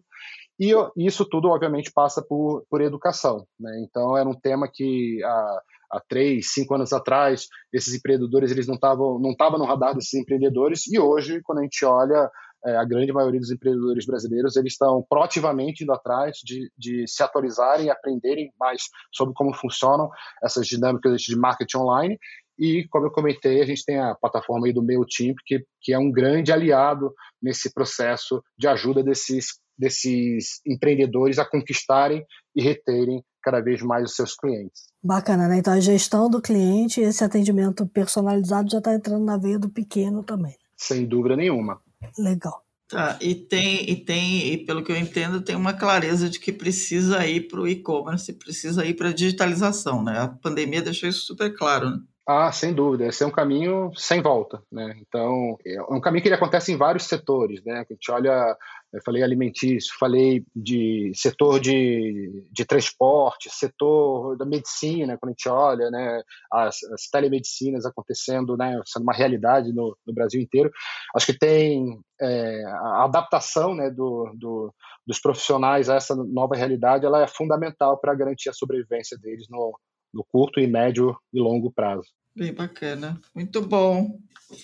e 0.60 1.06
isso 1.06 1.24
tudo, 1.24 1.48
obviamente, 1.48 1.90
passa 1.90 2.22
por, 2.22 2.64
por 2.68 2.82
educação. 2.82 3.46
Né? 3.58 3.82
Então, 3.82 4.14
era 4.16 4.28
um 4.28 4.38
tema 4.38 4.68
que 4.70 5.22
há, 5.24 5.62
há 5.92 6.00
três, 6.06 6.52
cinco 6.52 6.74
anos 6.74 6.92
atrás, 6.92 7.48
esses 7.72 7.94
empreendedores 7.94 8.50
eles 8.50 8.66
não 8.66 8.74
estavam 8.74 9.18
não 9.18 9.34
tava 9.34 9.56
no 9.56 9.64
radar 9.64 9.94
desses 9.94 10.12
empreendedores, 10.14 10.86
e 10.86 10.98
hoje, 10.98 11.40
quando 11.42 11.60
a 11.60 11.62
gente 11.62 11.82
olha, 11.84 12.30
é, 12.64 12.76
a 12.76 12.84
grande 12.84 13.10
maioria 13.10 13.40
dos 13.40 13.50
empreendedores 13.50 14.04
brasileiros 14.04 14.54
eles 14.54 14.74
estão 14.74 15.02
proativamente 15.08 15.82
indo 15.82 15.94
atrás 15.94 16.36
de, 16.44 16.70
de 16.76 17.06
se 17.08 17.22
atualizarem 17.22 17.86
e 17.86 17.90
aprenderem 17.90 18.52
mais 18.60 18.82
sobre 19.10 19.32
como 19.34 19.54
funcionam 19.54 20.10
essas 20.44 20.66
dinâmicas 20.66 21.22
de 21.22 21.36
marketing 21.36 21.78
online 21.78 22.18
e, 22.60 22.86
como 22.88 23.06
eu 23.06 23.10
comentei, 23.10 23.62
a 23.62 23.64
gente 23.64 23.84
tem 23.84 23.98
a 23.98 24.14
plataforma 24.14 24.66
aí 24.66 24.72
do 24.72 24.84
MailChimp, 24.84 25.38
que, 25.46 25.64
que 25.80 25.94
é 25.94 25.98
um 25.98 26.12
grande 26.12 26.52
aliado 26.52 27.14
nesse 27.42 27.72
processo 27.72 28.42
de 28.58 28.68
ajuda 28.68 29.02
desses 29.02 29.58
desses 29.80 30.60
empreendedores 30.66 31.38
a 31.38 31.44
conquistarem 31.46 32.22
e 32.54 32.62
reterem 32.62 33.24
cada 33.42 33.62
vez 33.62 33.80
mais 33.80 34.10
os 34.10 34.14
seus 34.14 34.36
clientes. 34.36 34.90
Bacana, 35.02 35.48
né? 35.48 35.56
Então 35.56 35.72
a 35.72 35.80
gestão 35.80 36.28
do 36.28 36.42
cliente 36.42 37.00
e 37.00 37.04
esse 37.04 37.24
atendimento 37.24 37.86
personalizado 37.86 38.70
já 38.70 38.76
está 38.76 38.92
entrando 38.92 39.24
na 39.24 39.38
veia 39.38 39.58
do 39.58 39.70
pequeno 39.70 40.22
também. 40.22 40.54
Sem 40.76 41.06
dúvida 41.06 41.34
nenhuma. 41.34 41.80
Legal. 42.18 42.62
Tá, 42.90 43.16
e 43.22 43.36
tem, 43.36 43.88
e 43.88 43.96
tem, 43.96 44.52
e 44.52 44.66
pelo 44.66 44.82
que 44.82 44.90
eu 44.90 44.96
entendo, 44.96 45.40
tem 45.40 45.54
uma 45.54 45.72
clareza 45.72 46.28
de 46.28 46.40
que 46.40 46.52
precisa 46.52 47.24
ir 47.24 47.46
para 47.46 47.60
o 47.60 47.68
e-commerce, 47.68 48.32
precisa 48.32 48.84
ir 48.84 48.94
para 48.94 49.10
a 49.10 49.14
digitalização, 49.14 50.02
né? 50.02 50.18
A 50.18 50.28
pandemia 50.28 50.82
deixou 50.82 51.08
isso 51.08 51.24
super 51.24 51.56
claro, 51.56 51.88
né? 51.88 52.00
Ah, 52.28 52.52
sem 52.52 52.72
dúvida. 52.72 53.06
Esse 53.06 53.24
é 53.24 53.26
um 53.26 53.30
caminho 53.30 53.90
sem 53.96 54.22
volta, 54.22 54.62
né? 54.70 54.94
Então, 55.00 55.56
é 55.66 55.82
um 55.90 56.00
caminho 56.00 56.22
que 56.22 56.28
ele 56.28 56.34
acontece 56.36 56.70
em 56.70 56.76
vários 56.76 57.04
setores, 57.04 57.64
né? 57.64 57.80
A 57.80 57.92
gente 57.92 58.10
olha, 58.10 58.56
eu 58.92 59.00
falei 59.04 59.22
alimentício, 59.22 59.96
falei 59.98 60.44
de 60.54 61.10
setor 61.14 61.58
de, 61.58 62.46
de 62.52 62.64
transporte, 62.64 63.50
setor 63.50 64.36
da 64.36 64.44
medicina, 64.44 65.18
quando 65.18 65.30
a 65.30 65.32
gente 65.32 65.48
olha, 65.48 65.90
né? 65.90 66.22
As, 66.52 66.82
as 66.92 67.08
telemedicinas 67.10 67.84
acontecendo, 67.84 68.56
né? 68.56 68.80
Sendo 68.86 69.02
uma 69.02 69.14
realidade 69.14 69.72
no, 69.72 69.96
no 70.06 70.14
Brasil 70.14 70.40
inteiro. 70.40 70.70
Acho 71.16 71.26
que 71.26 71.38
tem 71.38 71.98
é, 72.20 72.64
a 72.66 73.04
adaptação, 73.04 73.74
né? 73.74 73.90
Do, 73.90 74.30
do, 74.36 74.72
dos 75.06 75.18
profissionais 75.20 75.88
a 75.88 75.96
essa 75.96 76.14
nova 76.14 76.54
realidade, 76.54 77.06
ela 77.06 77.22
é 77.22 77.26
fundamental 77.26 77.98
para 77.98 78.14
garantir 78.14 78.50
a 78.50 78.54
sobrevivência 78.54 79.18
deles 79.18 79.46
no, 79.50 79.76
no 80.12 80.24
curto 80.24 80.60
e 80.60 80.66
médio 80.66 81.16
e 81.32 81.40
longo 81.40 81.70
prazo. 81.70 82.08
Bem 82.34 82.52
bacana. 82.52 83.20
Muito 83.34 83.60
bom. 83.60 84.18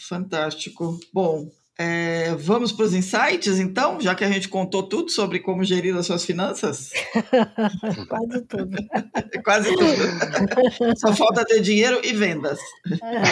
Fantástico. 0.08 0.98
Bom, 1.12 1.50
é, 1.78 2.34
vamos 2.36 2.72
para 2.72 2.86
os 2.86 2.94
insights, 2.94 3.58
então, 3.58 4.00
já 4.00 4.14
que 4.14 4.24
a 4.24 4.30
gente 4.30 4.48
contou 4.48 4.82
tudo 4.82 5.10
sobre 5.10 5.40
como 5.40 5.62
gerir 5.62 5.94
as 5.94 6.06
suas 6.06 6.24
finanças? 6.24 6.90
Quase 8.08 8.40
tudo. 8.48 8.76
Quase 9.44 9.76
tudo. 9.76 10.96
Só 10.96 11.14
falta 11.14 11.44
ter 11.44 11.60
dinheiro 11.60 12.00
e 12.02 12.14
vendas. 12.14 12.58
É. 13.02 13.22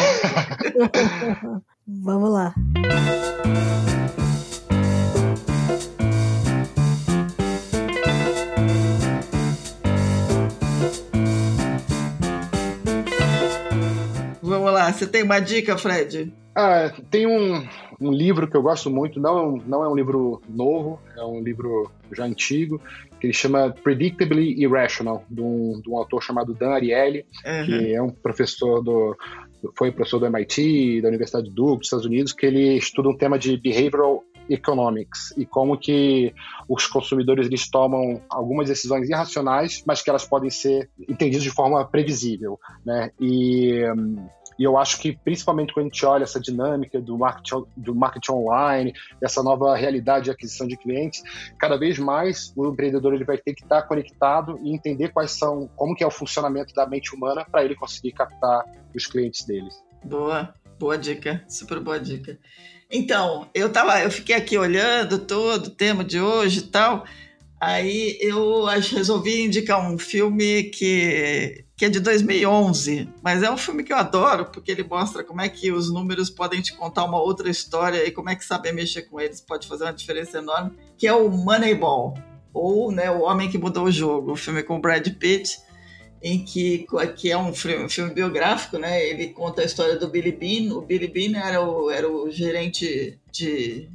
Vamos 1.87 2.31
lá. 2.31 2.55
Você 14.93 15.07
tem 15.07 15.23
uma 15.23 15.41
dica, 15.41 15.77
Fred? 15.77 16.33
Ah, 16.57 16.93
tem 17.11 17.27
um, 17.27 17.67
um 18.01 18.13
livro 18.13 18.49
que 18.49 18.57
eu 18.57 18.63
gosto 18.63 18.89
muito, 18.89 19.19
não 19.19 19.39
é, 19.39 19.43
um, 19.43 19.59
não 19.67 19.85
é 19.85 19.89
um 19.89 19.97
livro 19.97 20.41
novo, 20.49 21.01
é 21.17 21.25
um 21.25 21.43
livro 21.43 21.91
já 22.13 22.25
antigo, 22.25 22.81
que 23.19 23.27
ele 23.27 23.33
chama 23.33 23.75
Predictably 23.83 24.63
Irrational, 24.63 25.25
de 25.29 25.41
um, 25.41 25.81
de 25.83 25.91
um 25.91 25.99
autor 25.99 26.23
chamado 26.23 26.55
Dan 26.55 26.71
Ariely, 26.71 27.27
uhum. 27.45 27.67
que 27.67 27.95
é 27.95 28.01
um 28.01 28.11
professor 28.11 28.81
do, 28.83 29.17
foi 29.77 29.91
professor 29.91 30.21
do 30.21 30.27
MIT, 30.27 31.01
da 31.03 31.09
Universidade 31.09 31.49
de 31.49 31.55
Duke, 31.55 31.79
dos 31.79 31.87
Estados 31.87 32.07
Unidos, 32.07 32.33
que 32.33 32.47
ele 32.47 32.77
estuda 32.77 33.09
um 33.09 33.17
tema 33.17 33.37
de 33.37 33.57
behavioral 33.57 34.23
economics 34.49 35.33
e 35.37 35.47
como 35.47 35.79
que 35.79 36.35
os 36.69 36.87
consumidores 36.87 37.47
eles 37.47 37.69
tomam 37.69 38.21
algumas 38.29 38.69
decisões 38.69 39.09
irracionais, 39.09 39.83
mas 39.87 40.03
que 40.03 40.11
elas 40.11 40.27
podem 40.27 40.51
ser 40.51 40.89
entendidas 41.09 41.43
de 41.43 41.51
forma 41.51 41.85
previsível, 41.87 42.59
né? 42.85 43.11
E 43.19 43.83
e 44.59 44.65
eu 44.65 44.77
acho 44.77 45.01
que, 45.01 45.17
principalmente 45.25 45.73
quando 45.73 45.87
a 45.87 45.89
gente 45.89 46.07
olha 46.07 46.25
essa 46.25 46.41
dinâmica 46.41 47.01
do 47.01 47.19
marketing, 47.19 47.65
do 47.77 47.95
marketing 47.95 48.33
online, 48.33 48.93
dessa 49.21 49.43
nova 49.43 49.77
realidade 49.77 50.27
de 50.27 50.31
aquisição 50.31 50.67
de 50.67 50.77
clientes, 50.77 51.23
cada 51.59 51.77
vez 51.77 51.99
mais 51.99 52.53
o 52.57 52.69
empreendedor 52.69 53.15
ele 53.15 53.25
vai 53.25 53.39
ter 53.39 53.55
que 53.55 53.63
estar 53.63 53.83
conectado 53.83 54.59
e 54.63 54.75
entender 54.75 55.09
quais 55.11 55.33
são, 55.33 55.69
como 55.77 55.95
que 55.95 56.05
é 56.05 56.07
o 56.07 56.11
funcionamento 56.11 56.75
da 56.75 56.87
mente 56.87 57.15
humana 57.15 57.45
para 57.45 57.65
ele 57.65 57.75
conseguir 57.75 58.13
captar 58.13 58.65
os 58.95 59.07
clientes 59.07 59.45
deles. 59.45 59.75
Boa, 60.05 60.55
boa 60.79 60.97
dica, 60.97 61.45
super 61.49 61.81
boa 61.81 61.99
dica. 61.99 62.39
Então, 62.91 63.49
eu 63.55 63.73
tava, 63.73 64.01
eu 64.01 64.11
fiquei 64.11 64.37
aqui 64.37 64.57
olhando 64.57 65.19
todo 65.19 65.67
o 65.67 65.71
tema 65.71 66.05
de 66.05 66.21
hoje 66.21 66.61
e 66.61 66.69
tal. 66.69 67.05
Aí 67.61 68.19
eu 68.21 68.65
resolvi 68.65 69.43
indicar 69.43 69.81
um 69.81 69.99
filme 69.99 70.65
que, 70.65 71.64
que 71.77 71.85
é 71.85 71.89
de 71.89 71.99
2011, 72.01 73.09
mas 73.23 73.43
é 73.43 73.51
um 73.51 73.57
filme 73.57 73.83
que 73.83 73.93
eu 73.93 73.97
adoro 73.97 74.47
porque 74.47 74.71
ele 74.71 74.85
mostra 74.85 75.25
como 75.25 75.41
é 75.41 75.49
que 75.49 75.73
os 75.73 75.93
números 75.93 76.31
podem 76.31 76.63
te 76.63 76.73
contar 76.73 77.05
uma 77.05 77.21
outra 77.21 77.51
história 77.51 78.07
e 78.07 78.13
como 78.13 78.31
é 78.31 78.37
que 78.37 78.45
saber 78.45 78.73
mexer 78.73 79.03
com 79.03 79.21
eles 79.21 79.41
pode 79.41 79.67
fazer 79.67 79.85
uma 79.85 79.93
diferença 79.93 80.39
enorme, 80.39 80.73
que 80.97 81.07
é 81.07 81.13
o 81.13 81.29
Moneyball, 81.29 82.15
ou 82.53 82.93
né, 82.93 83.11
O 83.11 83.23
Homem 83.23 83.51
que 83.51 83.59
Mudou 83.59 83.87
o 83.87 83.91
Jogo, 83.91 84.33
o 84.33 84.37
filme 84.37 84.63
com 84.63 84.81
Brad 84.81 85.07
Pitt, 85.19 85.59
em 86.23 86.43
que, 86.43 86.87
que 87.17 87.31
é 87.31 87.37
um 87.37 87.53
filme, 87.53 87.85
um 87.85 87.89
filme 87.89 88.15
biográfico, 88.15 88.79
né? 88.79 89.05
Ele 89.07 89.29
conta 89.29 89.61
a 89.61 89.65
história 89.65 89.97
do 89.99 90.09
Billy 90.09 90.33
Bean. 90.33 90.75
O 90.75 90.81
Billy 90.81 91.07
Bean 91.07 91.39
era 91.39 91.61
o, 91.61 91.91
era 91.91 92.11
o 92.11 92.31
gerente 92.31 93.21
de 93.31 93.91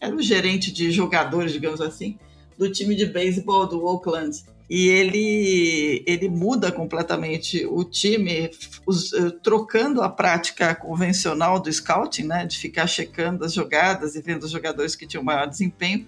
era 0.00 0.14
o 0.14 0.22
gerente 0.22 0.72
de 0.72 0.90
jogadores, 0.90 1.52
digamos 1.52 1.80
assim, 1.80 2.18
do 2.58 2.70
time 2.70 2.94
de 2.94 3.04
beisebol 3.04 3.66
do 3.66 3.84
Oakland. 3.84 4.44
E 4.68 4.88
ele, 4.88 6.02
ele 6.06 6.28
muda 6.28 6.72
completamente 6.72 7.66
o 7.66 7.84
time, 7.84 8.50
os, 8.86 9.12
eh, 9.12 9.30
trocando 9.42 10.00
a 10.00 10.08
prática 10.08 10.74
convencional 10.74 11.60
do 11.60 11.70
scouting, 11.70 12.24
né, 12.24 12.46
de 12.46 12.56
ficar 12.56 12.86
checando 12.86 13.44
as 13.44 13.52
jogadas 13.52 14.14
e 14.14 14.22
vendo 14.22 14.44
os 14.44 14.50
jogadores 14.50 14.96
que 14.96 15.06
tinham 15.06 15.22
maior 15.22 15.46
desempenho, 15.46 16.06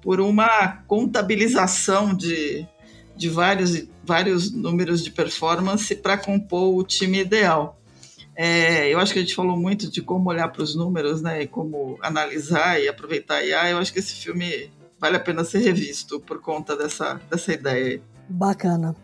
por 0.00 0.20
uma 0.20 0.84
contabilização 0.86 2.14
de, 2.14 2.64
de 3.16 3.28
vários, 3.28 3.88
vários 4.04 4.52
números 4.52 5.02
de 5.02 5.10
performance 5.10 5.92
para 5.96 6.16
compor 6.16 6.76
o 6.76 6.84
time 6.84 7.18
ideal. 7.18 7.76
É, 8.36 8.92
eu 8.92 9.00
acho 9.00 9.12
que 9.12 9.18
a 9.18 9.22
gente 9.22 9.34
falou 9.34 9.56
muito 9.56 9.90
de 9.90 10.00
como 10.00 10.30
olhar 10.30 10.46
para 10.48 10.62
os 10.62 10.76
números, 10.76 11.22
né, 11.22 11.42
e 11.42 11.46
como 11.48 11.98
analisar 12.00 12.80
e 12.80 12.86
aproveitar 12.86 13.36
a 13.36 13.44
IA. 13.44 13.70
Eu 13.70 13.78
acho 13.78 13.92
que 13.92 13.98
esse 13.98 14.14
filme 14.14 14.70
vale 15.06 15.16
a 15.16 15.20
pena 15.20 15.44
ser 15.44 15.58
revisto 15.60 16.18
por 16.18 16.40
conta 16.40 16.76
dessa, 16.76 17.20
dessa 17.30 17.52
ideia. 17.52 18.02
Bacana. 18.28 18.94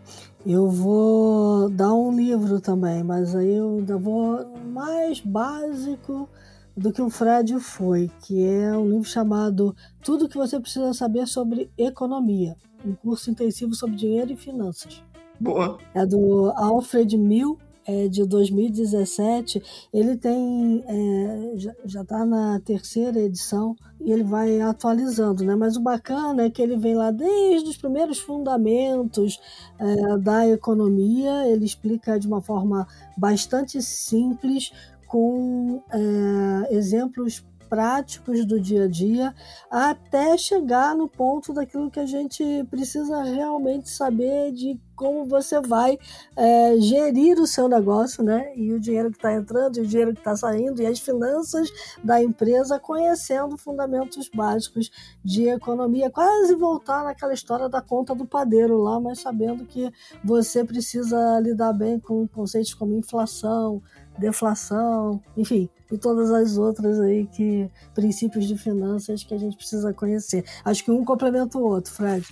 Eu 0.45 0.69
vou 0.69 1.69
dar 1.69 1.93
um 1.93 2.13
livro 2.13 2.59
também, 2.59 3.01
mas 3.01 3.33
aí 3.33 3.53
eu 3.53 3.77
ainda 3.77 3.97
vou 3.97 4.45
mais 4.65 5.21
básico 5.21 6.27
do 6.75 6.91
que 6.91 7.01
o 7.01 7.09
Fred 7.09 7.57
foi, 7.59 8.11
que 8.25 8.45
é 8.45 8.75
um 8.77 8.89
livro 8.89 9.05
chamado 9.05 9.73
Tudo 10.03 10.27
que 10.27 10.37
você 10.37 10.59
precisa 10.59 10.93
saber 10.93 11.25
sobre 11.25 11.71
economia, 11.77 12.57
um 12.85 12.93
curso 12.93 13.31
intensivo 13.31 13.73
sobre 13.73 13.95
dinheiro 13.95 14.33
e 14.33 14.35
finanças. 14.35 15.01
Boa. 15.39 15.77
É 15.93 16.05
do 16.05 16.51
Alfred 16.57 17.17
Mill 17.17 17.57
é, 17.85 18.07
de 18.07 18.25
2017, 18.25 19.61
ele 19.93 20.17
tem 20.17 20.83
é, 20.87 21.53
já 21.85 22.01
está 22.01 22.25
na 22.25 22.59
terceira 22.59 23.19
edição 23.19 23.75
e 23.99 24.11
ele 24.11 24.23
vai 24.23 24.61
atualizando, 24.61 25.43
né? 25.43 25.55
Mas 25.55 25.77
o 25.77 25.81
bacana 25.81 26.43
é 26.43 26.49
que 26.49 26.61
ele 26.61 26.77
vem 26.77 26.95
lá 26.95 27.11
desde 27.11 27.69
os 27.69 27.77
primeiros 27.77 28.19
fundamentos 28.19 29.39
é, 29.79 30.17
da 30.17 30.47
economia, 30.47 31.47
ele 31.47 31.65
explica 31.65 32.19
de 32.19 32.27
uma 32.27 32.41
forma 32.41 32.87
bastante 33.17 33.81
simples, 33.81 34.71
com 35.13 35.79
é, 35.91 36.75
exemplos 36.75 37.45
práticos 37.69 38.45
do 38.45 38.59
dia 38.59 38.85
a 38.85 38.87
dia 38.87 39.33
até 39.69 40.37
chegar 40.37 40.95
no 40.95 41.07
ponto 41.07 41.53
daquilo 41.53 41.89
que 41.89 41.99
a 41.99 42.05
gente 42.05 42.43
precisa 42.69 43.23
realmente 43.23 43.89
saber 43.89 44.51
de 44.51 44.79
como 44.95 45.25
você 45.25 45.59
vai 45.59 45.97
é, 46.35 46.75
gerir 46.79 47.39
o 47.39 47.47
seu 47.47 47.67
negócio, 47.67 48.23
né? 48.23 48.53
E 48.55 48.71
o 48.71 48.79
dinheiro 48.79 49.11
que 49.11 49.17
está 49.17 49.33
entrando, 49.33 49.77
e 49.77 49.81
o 49.81 49.87
dinheiro 49.87 50.13
que 50.13 50.19
está 50.19 50.35
saindo, 50.35 50.81
e 50.81 50.85
as 50.85 50.99
finanças 50.99 51.69
da 52.03 52.21
empresa, 52.21 52.79
conhecendo 52.79 53.57
fundamentos 53.57 54.29
básicos 54.33 54.91
de 55.23 55.49
economia. 55.49 56.09
Quase 56.09 56.55
voltar 56.55 57.03
naquela 57.03 57.33
história 57.33 57.67
da 57.67 57.81
conta 57.81 58.13
do 58.13 58.25
padeiro 58.25 58.77
lá, 58.77 58.99
mas 58.99 59.19
sabendo 59.19 59.65
que 59.65 59.91
você 60.23 60.63
precisa 60.63 61.39
lidar 61.39 61.73
bem 61.73 61.99
com 61.99 62.27
conceitos 62.27 62.73
como 62.73 62.95
inflação, 62.95 63.81
deflação, 64.17 65.21
enfim, 65.35 65.69
e 65.91 65.97
todas 65.97 66.31
as 66.31 66.57
outras 66.57 66.99
aí 66.99 67.25
que 67.27 67.69
princípios 67.93 68.47
de 68.47 68.57
finanças 68.57 69.23
que 69.23 69.33
a 69.33 69.37
gente 69.37 69.55
precisa 69.55 69.93
conhecer. 69.93 70.43
Acho 70.63 70.83
que 70.83 70.91
um 70.91 71.03
complementa 71.03 71.57
o 71.57 71.63
outro, 71.63 71.91
Fred. 71.91 72.25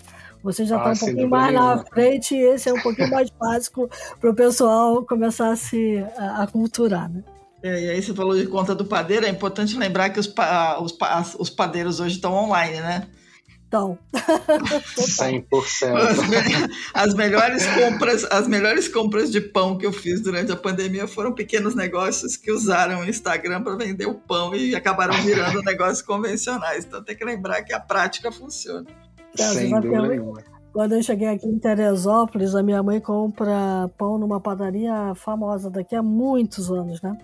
Você 0.44 0.66
já 0.66 0.78
está 0.78 0.90
ah, 0.90 0.94
um 0.94 0.98
pouquinho 0.98 1.30
mais 1.30 1.54
na 1.54 1.78
frente 1.86 2.36
e 2.36 2.42
esse 2.42 2.70
é 2.70 2.74
um 2.74 2.82
pouquinho 2.82 3.10
mais 3.12 3.30
básico 3.40 3.90
para 4.20 4.30
o 4.30 4.36
pessoal 4.36 5.04
começar 5.06 5.52
a 5.52 5.56
se 5.56 6.04
a, 6.18 6.44
a 6.44 6.48
culturar, 6.48 7.10
né? 7.10 7.24
É, 7.64 7.80
e 7.80 7.90
aí 7.92 8.02
você 8.02 8.14
falou 8.14 8.36
de 8.36 8.48
conta 8.48 8.74
do 8.74 8.86
padeiro, 8.86 9.26
é 9.26 9.30
importante 9.30 9.78
lembrar 9.78 10.10
que 10.10 10.20
os, 10.20 10.26
pa, 10.26 10.80
os, 10.82 10.98
os 11.38 11.50
padeiros 11.50 12.00
hoje 12.00 12.16
estão 12.16 12.34
online, 12.34 12.80
né? 12.82 13.08
Então. 13.72 13.98
100%. 15.00 15.96
As, 16.94 17.08
as, 17.08 17.14
melhores 17.14 17.66
compras, 17.68 18.26
as 18.26 18.46
melhores 18.46 18.90
compras 18.90 19.32
de 19.32 19.40
pão 19.40 19.78
que 19.78 19.86
eu 19.86 19.94
fiz 19.94 20.20
durante 20.20 20.52
a 20.52 20.58
pandemia 20.58 21.08
foram 21.08 21.32
pequenos 21.32 21.74
negócios 21.74 22.36
que 22.36 22.52
usaram 22.52 23.00
o 23.00 23.06
Instagram 23.06 23.64
para 23.64 23.78
vender 23.78 24.08
o 24.08 24.16
pão 24.16 24.54
e 24.54 24.76
acabaram 24.76 25.14
virando 25.24 25.62
negócios 25.64 26.02
convencionais. 26.02 26.84
Então 26.84 27.02
tem 27.02 27.16
que 27.16 27.24
lembrar 27.24 27.64
que 27.64 27.74
a 27.74 27.80
prática 27.80 28.30
funciona. 28.30 28.86
Sem 29.34 29.70
dúvida 29.70 30.02
nenhuma. 30.06 30.44
Quando 30.74 30.96
eu 30.96 31.04
cheguei 31.04 31.30
aqui 31.30 31.48
em 31.48 31.58
Teresópolis, 31.58 32.54
a 32.54 32.62
minha 32.62 32.84
mãe 32.84 33.00
compra 33.00 33.90
pão 33.98 34.18
numa 34.18 34.42
padaria 34.42 35.14
famosa 35.16 35.70
daqui 35.70 35.96
há 35.96 36.04
muitos 36.04 36.70
anos, 36.70 37.02
né? 37.02 37.18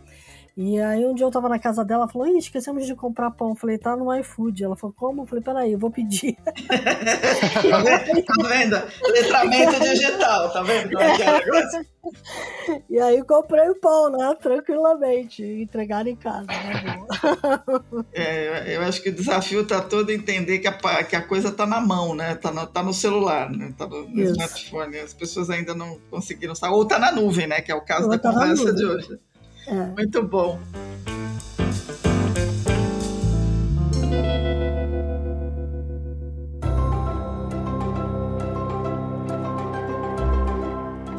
E 0.58 0.82
aí 0.82 1.06
um 1.06 1.14
dia 1.14 1.24
eu 1.24 1.30
tava 1.30 1.48
na 1.48 1.60
casa 1.60 1.86
dela, 1.86 2.02
ela 2.02 2.12
falou, 2.12 2.28
Ih, 2.28 2.40
esquecemos 2.40 2.88
de 2.88 2.96
comprar 2.96 3.30
pão. 3.30 3.50
Eu 3.50 3.56
falei, 3.56 3.78
tá 3.78 3.96
no 3.96 4.12
iFood. 4.16 4.64
Ela 4.64 4.76
falou, 4.76 4.92
como? 4.98 5.22
Eu 5.22 5.28
falei, 5.28 5.44
peraí, 5.44 5.74
eu 5.74 5.78
vou 5.78 5.92
pedir. 5.92 6.36
tá, 6.46 6.54
vendo? 8.48 8.82
Letramento 9.12 9.80
digital, 9.80 10.52
tá 10.52 10.64
vendo 10.64 10.90
como 10.90 11.04
é 11.04 11.16
que 11.16 11.22
é 11.22 11.46
negócio? 11.46 11.86
E 12.90 12.98
aí 13.00 13.22
comprei 13.24 13.70
o 13.70 13.76
pão, 13.76 14.10
né? 14.10 14.36
Tranquilamente. 14.42 15.44
Entregaram 15.44 16.10
em 16.10 16.16
casa, 16.16 16.48
né? 16.48 17.06
é, 18.14 18.78
eu 18.78 18.82
acho 18.82 19.02
que 19.02 19.10
o 19.10 19.14
desafio 19.14 19.68
tá 19.68 19.82
todo 19.82 20.10
entender 20.10 20.60
que 20.60 20.68
a, 20.68 21.04
que 21.04 21.18
a 21.18 21.22
coisa 21.22 21.52
tá 21.52 21.66
na 21.66 21.82
mão, 21.82 22.16
né? 22.16 22.36
Tá 22.36 22.50
no, 22.50 22.66
tá 22.66 22.82
no 22.82 22.94
celular, 22.94 23.52
né? 23.52 23.74
Tá 23.78 23.86
no, 23.86 24.08
no 24.08 24.24
smartphone. 24.24 24.98
As 25.00 25.14
pessoas 25.14 25.50
ainda 25.50 25.76
não 25.76 26.00
conseguiram 26.10 26.56
saber. 26.56 26.74
Ou 26.74 26.86
tá 26.86 26.98
na 26.98 27.12
nuvem, 27.12 27.46
né? 27.46 27.60
Que 27.62 27.74
é 27.74 27.76
o 27.76 27.84
caso 27.84 28.06
Ou 28.06 28.12
da 28.12 28.18
tá 28.18 28.32
conversa 28.32 28.74
de 28.74 28.86
hoje. 28.86 29.20
É. 29.68 29.86
Muito 29.98 30.24
bom. 30.24 30.58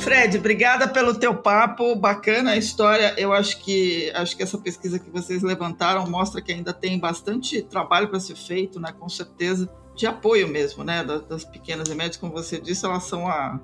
Fred, 0.01 0.39
obrigada 0.39 0.89
pelo 0.89 1.15
teu 1.15 1.35
papo, 1.35 1.95
bacana 1.95 2.53
a 2.53 2.57
história. 2.57 3.15
Eu 3.19 3.35
acho 3.35 3.61
que 3.61 4.11
acho 4.15 4.35
que 4.35 4.43
essa 4.43 4.57
pesquisa 4.57 4.99
que 4.99 5.11
vocês 5.11 5.43
levantaram 5.43 6.09
mostra 6.09 6.41
que 6.41 6.51
ainda 6.51 6.73
tem 6.73 6.99
bastante 6.99 7.61
trabalho 7.61 8.09
para 8.09 8.19
ser 8.19 8.35
feito, 8.35 8.81
né? 8.81 8.95
Com 8.99 9.11
certeza 9.11 9.69
de 9.95 10.07
apoio 10.07 10.49
mesmo, 10.49 10.83
né? 10.83 11.05
Das, 11.05 11.23
das, 11.27 11.45
pequenas 11.45 11.89
e 11.89 11.95
médias, 11.95 12.17
como 12.17 12.33
você 12.33 12.59
disse, 12.59 12.87
elas 12.87 13.05
são 13.05 13.29
a 13.29 13.61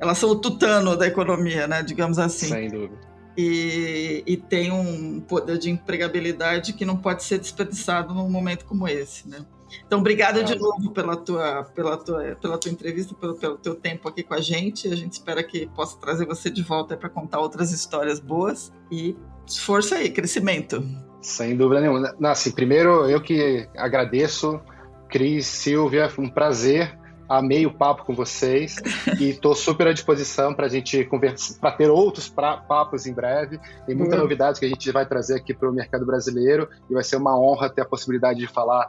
elas 0.00 0.18
são 0.18 0.30
o 0.30 0.34
tutano 0.34 0.96
da 0.96 1.06
economia, 1.06 1.68
né? 1.68 1.80
Digamos 1.80 2.18
assim. 2.18 2.48
Sem 2.48 2.68
dúvida 2.68 3.13
e, 3.36 4.22
e, 4.26 4.36
tem 4.36 4.70
um 4.70 5.20
poder 5.20 5.58
de 5.58 5.70
empregabilidade 5.70 6.72
que 6.72 6.84
não 6.84 6.96
pode 6.96 7.24
ser 7.24 7.38
desperdiçado 7.38 8.14
num 8.14 8.28
momento 8.30 8.64
como 8.64 8.86
esse, 8.86 9.28
né? 9.28 9.44
Então, 9.86 9.98
obrigada 9.98 10.44
de 10.44 10.56
novo 10.56 10.90
pela 10.92 11.16
tua, 11.16 11.64
pela 11.74 11.96
tua, 11.96 12.36
pela 12.40 12.58
tua 12.58 12.70
entrevista, 12.70 13.14
pelo, 13.14 13.34
pelo 13.34 13.58
teu 13.58 13.74
tempo 13.74 14.08
aqui 14.08 14.22
com 14.22 14.34
a 14.34 14.40
gente. 14.40 14.88
A 14.88 14.94
gente 14.94 15.14
espera 15.14 15.42
que 15.42 15.66
possa 15.66 15.98
trazer 15.98 16.26
você 16.26 16.48
de 16.48 16.62
volta 16.62 16.96
para 16.96 17.08
contar 17.08 17.40
outras 17.40 17.72
histórias 17.72 18.20
boas 18.20 18.72
e 18.90 19.16
força 19.64 19.96
aí, 19.96 20.10
crescimento. 20.10 20.84
Sem 21.20 21.56
dúvida 21.56 21.80
nenhuma. 21.80 22.14
Assim, 22.22 22.52
primeiro, 22.52 23.08
eu 23.08 23.20
que 23.20 23.68
agradeço, 23.76 24.60
Cris, 25.08 25.46
Silvia, 25.46 26.08
foi 26.08 26.24
um 26.24 26.30
prazer 26.30 26.96
amei 27.28 27.66
o 27.66 27.72
papo 27.72 28.04
com 28.04 28.14
vocês 28.14 28.76
e 29.20 29.30
estou 29.30 29.54
super 29.54 29.86
à 29.86 29.92
disposição 29.92 30.54
para 30.54 30.66
a 30.66 30.68
gente 30.68 31.04
conversar, 31.04 31.58
para 31.60 31.72
ter 31.72 31.90
outros 31.90 32.28
pra, 32.28 32.56
papos 32.56 33.06
em 33.06 33.14
breve. 33.14 33.58
Tem 33.86 33.94
muita 33.94 34.16
uhum. 34.16 34.22
novidade 34.22 34.58
que 34.58 34.66
a 34.66 34.68
gente 34.68 34.90
vai 34.90 35.06
trazer 35.06 35.36
aqui 35.36 35.54
para 35.54 35.68
o 35.68 35.72
mercado 35.72 36.04
brasileiro 36.04 36.68
e 36.88 36.94
vai 36.94 37.04
ser 37.04 37.16
uma 37.16 37.38
honra 37.38 37.70
ter 37.70 37.82
a 37.82 37.86
possibilidade 37.86 38.38
de 38.38 38.46
falar 38.46 38.88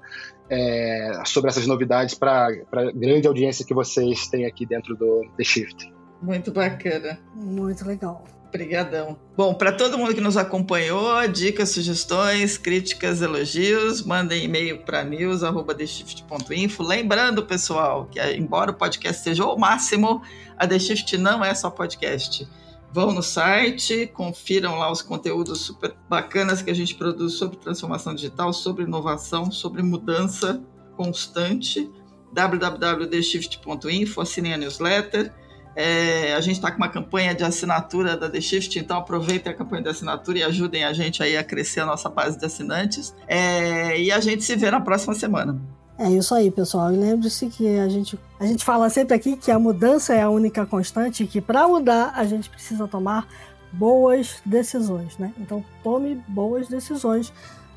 é, 0.50 1.22
sobre 1.26 1.50
essas 1.50 1.66
novidades 1.66 2.16
para 2.16 2.48
a 2.48 2.92
grande 2.92 3.28
audiência 3.28 3.66
que 3.66 3.74
vocês 3.74 4.28
têm 4.28 4.46
aqui 4.46 4.66
dentro 4.66 4.96
do 4.96 5.26
The 5.38 5.44
Shift. 5.44 5.94
Muito 6.22 6.52
bacana. 6.52 7.20
Muito 7.36 7.86
legal. 7.86 8.26
Obrigadão. 8.48 9.18
Bom, 9.36 9.54
para 9.54 9.74
todo 9.74 9.98
mundo 9.98 10.16
que 10.16 10.22
nos 10.22 10.38
acompanhou, 10.38 11.28
dicas, 11.28 11.70
sugestões, 11.70 12.58
críticas, 12.58 13.22
elogios, 13.22 14.02
mandem 14.02 14.46
e-mail 14.46 14.80
para 14.80 15.04
news@theshift.info. 15.04 16.82
Lembrando, 16.82 17.46
pessoal, 17.46 18.06
que 18.06 18.22
embora 18.34 18.72
o 18.72 18.74
podcast 18.74 19.22
seja 19.24 19.46
o 19.46 19.58
máximo, 19.58 20.22
a 20.58 20.66
The 20.66 20.80
Shift 20.80 21.18
não 21.18 21.44
é 21.44 21.54
só 21.54 21.70
podcast. 21.70 22.48
Vão 22.94 23.12
no 23.12 23.22
site, 23.22 24.10
confiram 24.14 24.80
lá 24.80 24.90
os 24.90 25.02
conteúdos 25.02 25.60
super 25.60 25.94
bacanas 26.10 26.62
que 26.62 26.72
a 26.72 26.74
gente 26.74 26.96
produz 26.96 27.34
sobre 27.34 27.58
transformação 27.58 28.16
digital, 28.16 28.54
sobre 28.54 28.86
inovação, 28.86 29.52
sobre 29.52 29.84
mudança 29.84 30.64
constante. 30.96 31.92
www.theshift.info, 32.32 34.22
assinem 34.22 34.54
a 34.54 34.58
newsletter 34.58 35.34
é, 35.76 36.34
a 36.34 36.42
gente 36.42 36.56
está 36.56 36.72
com 36.72 36.78
uma 36.78 36.90
campanha 36.90 37.36
de 37.36 37.44
assinatura 37.44 38.16
da 38.16 38.30
The 38.30 38.40
Shift, 38.40 38.80
então 38.80 38.98
aproveitem 38.98 39.52
a 39.52 39.56
campanha 39.56 39.84
de 39.84 39.90
assinatura 39.90 40.40
e 40.40 40.44
ajudem 40.44 40.86
a 40.86 40.94
gente 40.94 41.22
aí 41.22 41.36
a 41.36 41.44
crescer 41.44 41.82
a 41.82 41.86
nossa 41.86 42.10
base 42.10 42.40
de 42.40 42.46
assinantes. 42.46 43.14
É, 43.28 44.00
e 44.00 44.12
a 44.12 44.20
gente 44.20 44.44
se 44.44 44.56
vê 44.56 44.72
na 44.72 44.80
próxima 44.80 45.14
semana. 45.14 45.60
É 45.98 46.10
isso 46.10 46.34
aí, 46.36 46.52
pessoal. 46.52 46.94
E 46.94 46.98
lembre-se 46.98 47.48
que 47.48 47.80
a 47.80 47.88
gente, 47.88 48.20
a 48.40 48.46
gente 48.46 48.64
fala 48.64 48.90
sempre 48.90 49.16
aqui 49.16 49.38
que 49.38 49.50
a 49.50 49.58
mudança 49.60 50.14
é 50.14 50.22
a 50.22 50.30
única 50.30 50.66
constante 50.66 51.24
e 51.24 51.28
que 51.28 51.40
para 51.40 51.68
mudar 51.68 52.14
a 52.16 52.26
gente 52.26 52.50
precisa 52.50 52.88
tomar 52.88 53.28
boas 53.72 54.42
decisões, 54.46 55.18
né? 55.18 55.34
Então 55.40 55.64
tome 55.84 56.22
boas 56.28 56.68
decisões 56.68 57.32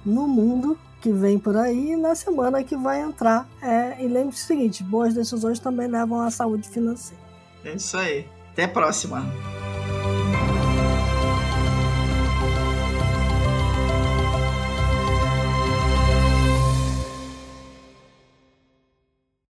no 0.04 0.26
mundo 0.26 0.78
que 1.00 1.12
vem 1.12 1.38
por 1.38 1.56
aí 1.56 1.92
e 1.92 1.96
na 1.96 2.14
semana 2.14 2.62
que 2.64 2.76
vai 2.76 3.00
entrar. 3.00 3.48
É, 3.62 4.04
e 4.04 4.08
lembre-se 4.08 4.42
o 4.42 4.46
seguinte: 4.46 4.82
boas 4.82 5.14
decisões 5.14 5.60
também 5.60 5.86
levam 5.86 6.20
à 6.20 6.30
saúde 6.30 6.68
financeira. 6.68 7.27
É 7.64 7.72
isso 7.72 7.96
aí. 7.96 8.26
Até 8.52 8.64
a 8.64 8.68
próxima. 8.68 9.22